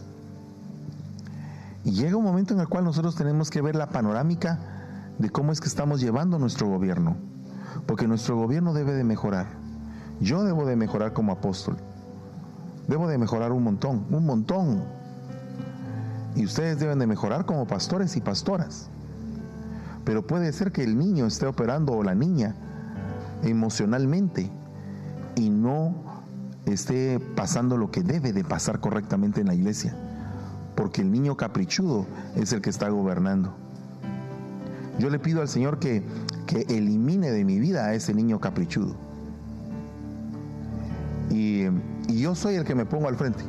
[1.84, 4.58] Y llega un momento en el cual nosotros tenemos que ver la panorámica
[5.20, 7.16] de cómo es que estamos llevando nuestro gobierno,
[7.86, 9.46] porque nuestro gobierno debe de mejorar.
[10.18, 11.76] Yo debo de mejorar como apóstol.
[12.88, 14.95] Debo de mejorar un montón, un montón.
[16.36, 18.88] Y ustedes deben de mejorar como pastores y pastoras.
[20.04, 22.54] Pero puede ser que el niño esté operando o la niña
[23.42, 24.50] emocionalmente
[25.34, 25.94] y no
[26.66, 29.96] esté pasando lo que debe de pasar correctamente en la iglesia.
[30.76, 32.06] Porque el niño caprichudo
[32.36, 33.54] es el que está gobernando.
[34.98, 36.02] Yo le pido al Señor que,
[36.46, 38.94] que elimine de mi vida a ese niño caprichudo.
[41.30, 41.64] Y,
[42.08, 43.42] y yo soy el que me pongo al frente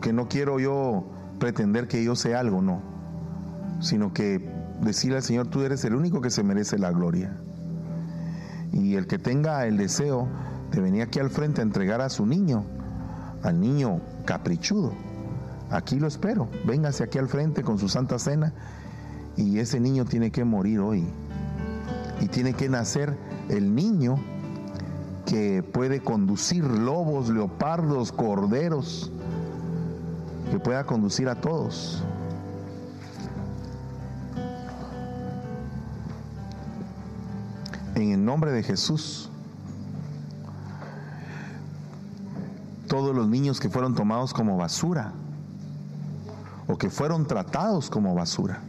[0.00, 1.04] porque no quiero yo
[1.38, 2.80] pretender que yo sé algo, no,
[3.82, 4.50] sino que
[4.80, 7.36] decirle al Señor, tú eres el único que se merece la gloria.
[8.72, 10.26] Y el que tenga el deseo
[10.72, 12.64] de venir aquí al frente a entregar a su niño,
[13.42, 14.94] al niño caprichudo,
[15.68, 18.54] aquí lo espero, véngase aquí al frente con su santa cena
[19.36, 21.06] y ese niño tiene que morir hoy.
[22.22, 23.18] Y tiene que nacer
[23.50, 24.16] el niño
[25.26, 29.12] que puede conducir lobos, leopardos, corderos,
[30.50, 32.02] que pueda conducir a todos.
[37.94, 39.28] En el nombre de Jesús,
[42.88, 45.12] todos los niños que fueron tomados como basura
[46.66, 48.60] o que fueron tratados como basura,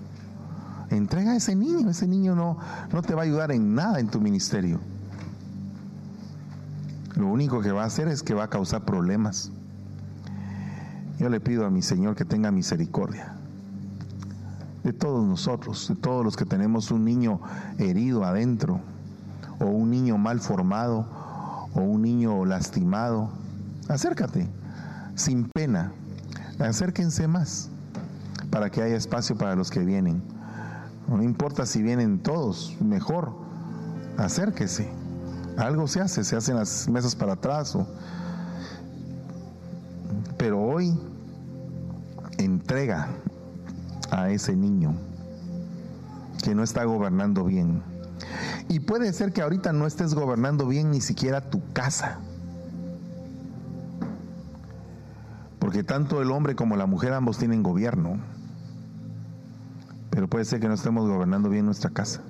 [0.90, 2.58] entrega a ese niño, ese niño no,
[2.92, 4.80] no te va a ayudar en nada en tu ministerio.
[7.16, 9.52] Lo único que va a hacer es que va a causar problemas.
[11.22, 13.36] Yo le pido a mi Señor que tenga misericordia
[14.84, 17.40] de todos nosotros, de todos los que tenemos un niño
[17.78, 18.80] herido adentro,
[19.60, 21.06] o un niño mal formado,
[21.76, 23.30] o un niño lastimado.
[23.88, 24.50] Acércate,
[25.14, 25.92] sin pena,
[26.58, 27.70] acérquense más,
[28.50, 30.24] para que haya espacio para los que vienen.
[31.08, 33.32] No importa si vienen todos, mejor,
[34.18, 34.90] acérquese.
[35.56, 37.78] Algo se hace, se hacen las mesas para atrás.
[40.40, 40.98] Pero hoy
[42.44, 43.08] entrega
[44.12, 44.96] a ese niño
[46.44, 47.82] que no está gobernando bien.
[48.68, 52.20] Y puede ser que ahorita no estés gobernando bien ni siquiera tu casa.
[55.60, 58.18] Porque tanto el hombre como la mujer ambos tienen gobierno.
[60.10, 62.22] Pero puede ser que no estemos gobernando bien nuestra casa.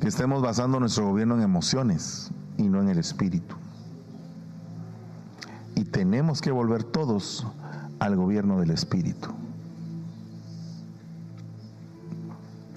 [0.00, 3.56] Que estemos basando nuestro gobierno en emociones y no en el espíritu.
[5.74, 7.46] Y tenemos que volver todos
[8.04, 9.30] al gobierno del espíritu.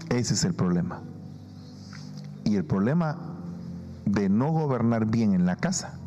[0.09, 1.01] Ese es el problema.
[2.45, 3.17] Y el problema
[4.05, 5.99] de no gobernar bien en la casa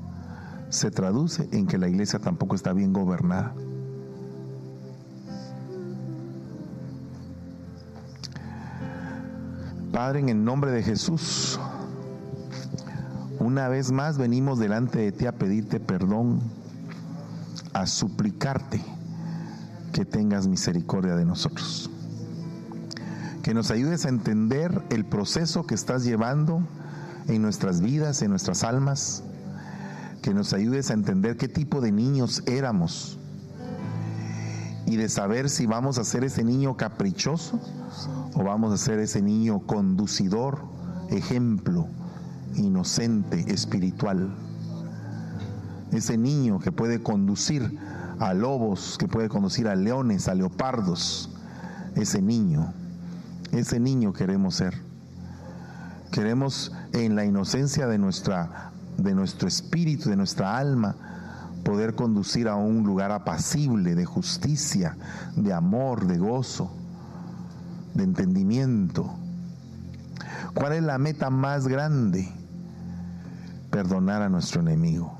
[0.71, 3.53] se traduce en que la iglesia tampoco está bien gobernada.
[9.93, 11.61] Padre, en el nombre de Jesús,
[13.39, 16.41] una vez más venimos delante de ti a pedirte perdón,
[17.75, 18.81] a suplicarte
[19.93, 21.91] que tengas misericordia de nosotros.
[23.43, 26.63] Que nos ayudes a entender el proceso que estás llevando
[27.29, 29.23] en nuestras vidas, en nuestras almas.
[30.23, 33.19] Que nos ayudes a entender qué tipo de niños éramos.
[34.87, 37.61] Y de saber si vamos a ser ese niño caprichoso
[38.35, 40.59] o vamos a ser ese niño conducidor,
[41.11, 41.87] ejemplo,
[42.57, 44.35] inocente, espiritual.
[45.93, 47.79] Ese niño que puede conducir
[48.21, 51.31] a lobos, que puede conducir a leones, a leopardos.
[51.97, 52.73] Ese niño,
[53.51, 54.75] ese niño queremos ser.
[56.13, 58.71] Queremos en la inocencia de nuestra
[59.03, 60.95] de nuestro espíritu, de nuestra alma,
[61.65, 64.97] poder conducir a un lugar apacible de justicia,
[65.37, 66.71] de amor, de gozo,
[67.95, 69.15] de entendimiento.
[70.55, 72.29] ¿Cuál es la meta más grande?
[73.71, 75.19] Perdonar a nuestro enemigo.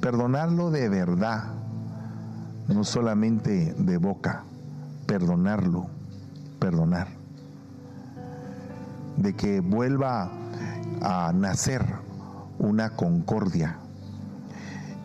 [0.00, 1.59] Perdonarlo de verdad,
[2.74, 4.44] no solamente de boca,
[5.06, 5.88] perdonarlo,
[6.58, 7.08] perdonar.
[9.16, 10.30] De que vuelva
[11.02, 11.84] a nacer
[12.58, 13.78] una concordia.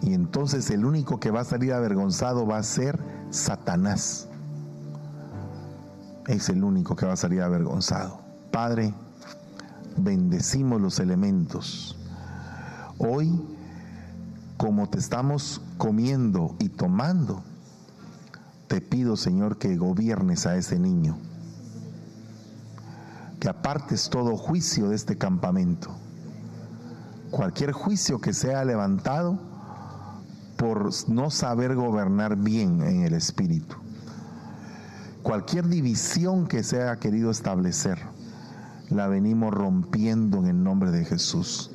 [0.02, 3.00] Y entonces el único que va a salir avergonzado va a ser
[3.32, 4.28] Satanás.
[6.28, 8.20] Es el único que va a salir avergonzado.
[8.52, 8.94] Padre,
[9.98, 11.98] bendecimos los elementos.
[12.98, 13.42] Hoy,
[14.58, 17.44] como te estamos comiendo y tomando,
[18.68, 21.18] te pido, Señor, que gobiernes a ese niño,
[23.40, 25.96] que apartes todo juicio de este campamento,
[27.32, 29.40] cualquier juicio que sea levantado
[30.58, 33.76] por no saber gobernar bien en el espíritu,
[35.22, 38.00] cualquier división que se haya querido establecer,
[38.90, 41.72] la venimos rompiendo en el nombre de Jesús.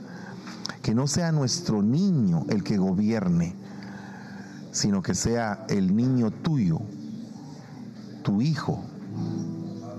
[0.82, 3.54] Que no sea nuestro niño el que gobierne,
[4.72, 6.78] sino que sea el niño tuyo,
[8.22, 8.84] tu hijo,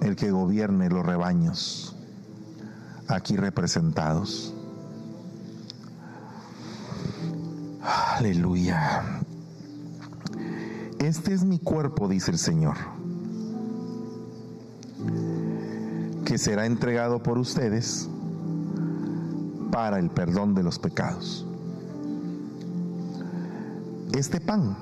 [0.01, 1.95] el que gobierne los rebaños
[3.07, 4.53] aquí representados.
[7.83, 9.03] Aleluya.
[10.99, 12.77] Este es mi cuerpo, dice el Señor,
[16.25, 18.07] que será entregado por ustedes
[19.71, 21.47] para el perdón de los pecados.
[24.13, 24.75] Este pan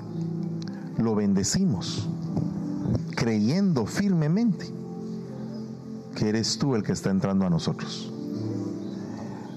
[0.97, 2.09] lo bendecimos
[3.15, 4.73] creyendo firmemente
[6.15, 8.11] que eres tú el que está entrando a nosotros.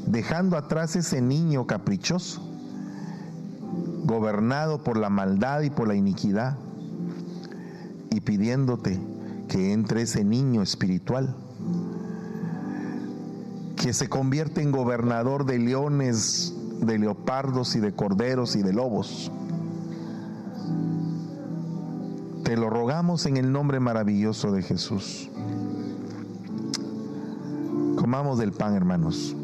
[0.06, 2.42] Dejando atrás ese niño caprichoso,
[4.04, 6.58] gobernado por la maldad y por la iniquidad,
[8.10, 9.00] y pidiéndote
[9.48, 11.34] que entre ese niño espiritual,
[13.76, 19.32] que se convierte en gobernador de leones, de leopardos y de corderos y de lobos
[22.52, 25.30] te lo rogamos en el nombre maravilloso de Jesús.
[27.96, 29.34] Comamos del pan, hermanos.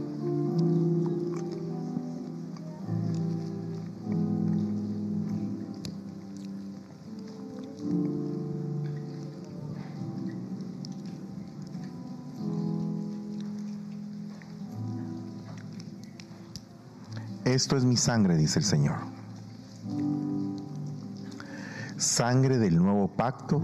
[17.47, 19.18] Esto es mi sangre, dice el Señor
[22.19, 23.63] sangre del nuevo pacto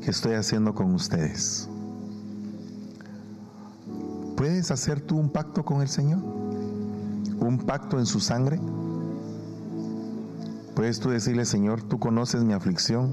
[0.00, 1.68] que estoy haciendo con ustedes.
[4.36, 6.20] ¿Puedes hacer tú un pacto con el Señor?
[6.20, 8.60] ¿Un pacto en su sangre?
[10.76, 13.10] ¿Puedes tú decirle, Señor, tú conoces mi aflicción?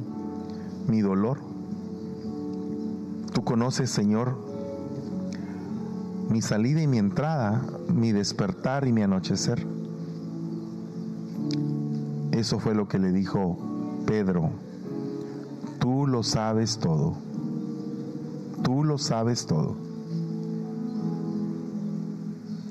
[0.87, 1.39] mi dolor.
[3.33, 4.37] Tú conoces, Señor,
[6.29, 9.78] mi salida y mi entrada, mi despertar y mi anochecer.
[12.39, 13.57] Eso fue lo que le dijo
[14.07, 14.49] Pedro.
[15.77, 17.17] Tú lo sabes todo.
[18.63, 19.75] Tú lo sabes todo.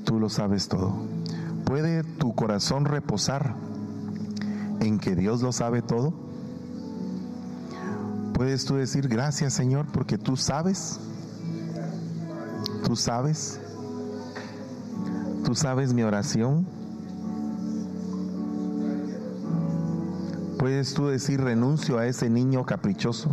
[0.07, 0.95] Tú lo sabes todo.
[1.67, 3.55] ¿Puede tu corazón reposar
[4.81, 6.15] en que Dios lo sabe todo?
[8.33, 10.99] ¿Puedes tú decir gracias Señor porque tú sabes?
[12.87, 13.61] ¿Tú sabes?
[15.45, 16.78] ¿Tú sabes mi oración?
[20.69, 23.31] ¿Puedes tú decir renuncio a ese niño caprichoso?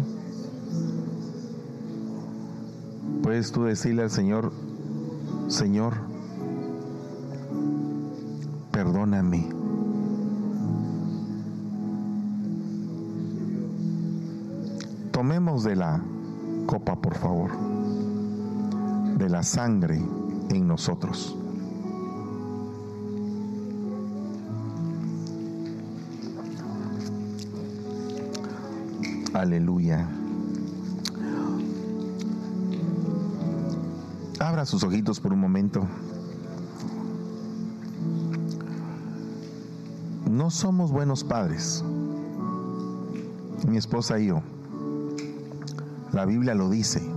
[3.22, 4.54] ¿Puedes tú decirle al Señor,
[5.50, 5.96] Señor,
[8.72, 9.50] perdóname?
[15.12, 16.02] Tomemos de la
[16.66, 17.52] copa, por favor,
[19.18, 20.02] de la sangre
[20.52, 21.36] en nosotros.
[29.46, 30.10] Aleluya.
[34.40, 35.86] Abra sus ojitos por un momento.
[40.32, 41.84] No somos buenos padres.
[43.68, 44.42] Mi esposa y yo.
[46.12, 47.08] La Biblia lo dice.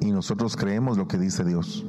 [0.00, 1.84] Y nosotros creemos lo que dice Dios.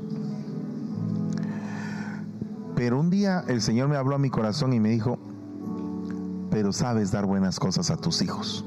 [2.75, 5.17] Pero un día el Señor me habló a mi corazón y me dijo,
[6.55, 8.63] pero sabes dar buenas cosas a tus hijos.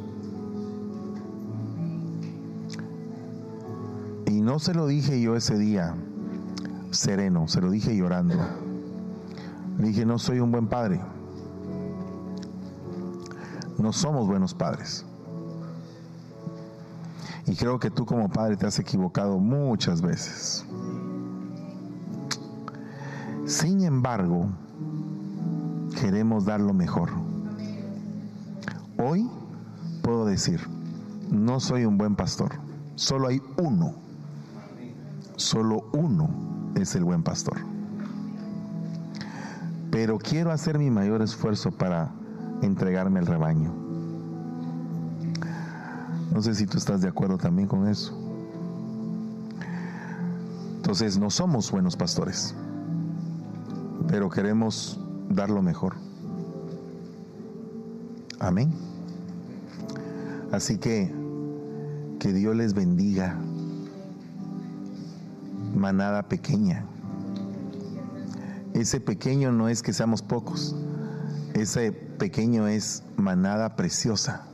[4.26, 5.94] Y no se lo dije yo ese día
[6.90, 8.36] sereno, se lo dije llorando.
[9.78, 11.00] Le dije, no soy un buen padre.
[13.78, 15.06] No somos buenos padres.
[17.46, 20.62] Y creo que tú como padre te has equivocado muchas veces.
[23.46, 24.46] Sin embargo,
[25.98, 27.27] queremos dar lo mejor.
[29.10, 29.26] Hoy
[30.02, 30.60] puedo decir,
[31.30, 32.56] no soy un buen pastor.
[32.94, 33.94] Solo hay uno.
[35.36, 36.28] Solo uno
[36.74, 37.56] es el buen pastor.
[39.90, 42.10] Pero quiero hacer mi mayor esfuerzo para
[42.60, 43.72] entregarme al rebaño.
[46.30, 48.12] No sé si tú estás de acuerdo también con eso.
[50.76, 52.54] Entonces no somos buenos pastores,
[54.06, 55.94] pero queremos dar lo mejor.
[58.38, 58.87] Amén.
[60.52, 61.12] Así que
[62.18, 63.36] que Dios les bendiga,
[65.74, 66.84] manada pequeña.
[68.74, 70.74] Ese pequeño no es que seamos pocos,
[71.54, 74.46] ese pequeño es manada preciosa,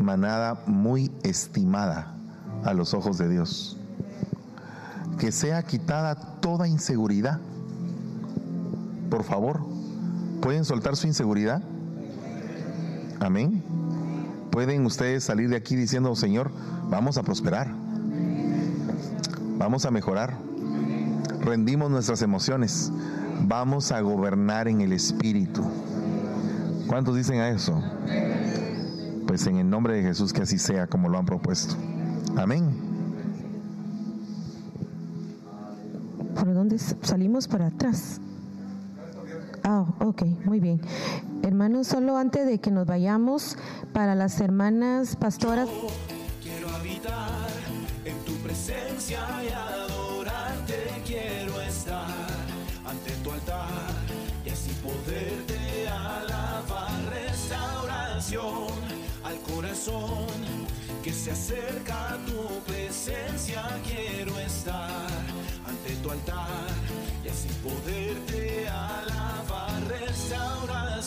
[0.00, 2.14] manada muy estimada
[2.64, 3.78] a los ojos de Dios.
[5.18, 7.40] Que sea quitada toda inseguridad.
[9.08, 9.60] Por favor,
[10.42, 11.62] ¿pueden soltar su inseguridad?
[13.20, 13.75] Amén.
[14.56, 16.50] Pueden ustedes salir de aquí diciendo, Señor,
[16.88, 17.74] vamos a prosperar.
[19.58, 20.38] Vamos a mejorar.
[21.42, 22.90] Rendimos nuestras emociones.
[23.42, 25.62] Vamos a gobernar en el Espíritu.
[26.86, 27.82] ¿Cuántos dicen a eso?
[29.26, 31.74] Pues en el nombre de Jesús que así sea como lo han propuesto.
[32.38, 32.64] Amén.
[36.34, 38.22] ¿Por dónde salimos para atrás?
[39.62, 40.80] Ah, ok, muy bien.
[41.46, 43.56] Hermanos, solo antes de que nos vayamos,
[43.92, 45.68] para las hermanas pastoras.
[46.42, 47.46] Quiero habitar
[48.04, 50.90] en tu presencia y adorarte.
[51.06, 52.26] Quiero estar
[52.84, 53.68] ante tu altar
[54.44, 56.90] y así poderte alabar.
[57.10, 58.66] Restauración
[59.22, 60.26] al corazón
[61.04, 63.62] que se acerca a tu presencia.
[63.84, 65.06] Quiero estar
[65.64, 66.66] ante tu altar
[67.24, 69.26] y así poderte alabar.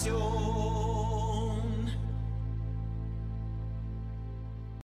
[0.05, 0.78] You.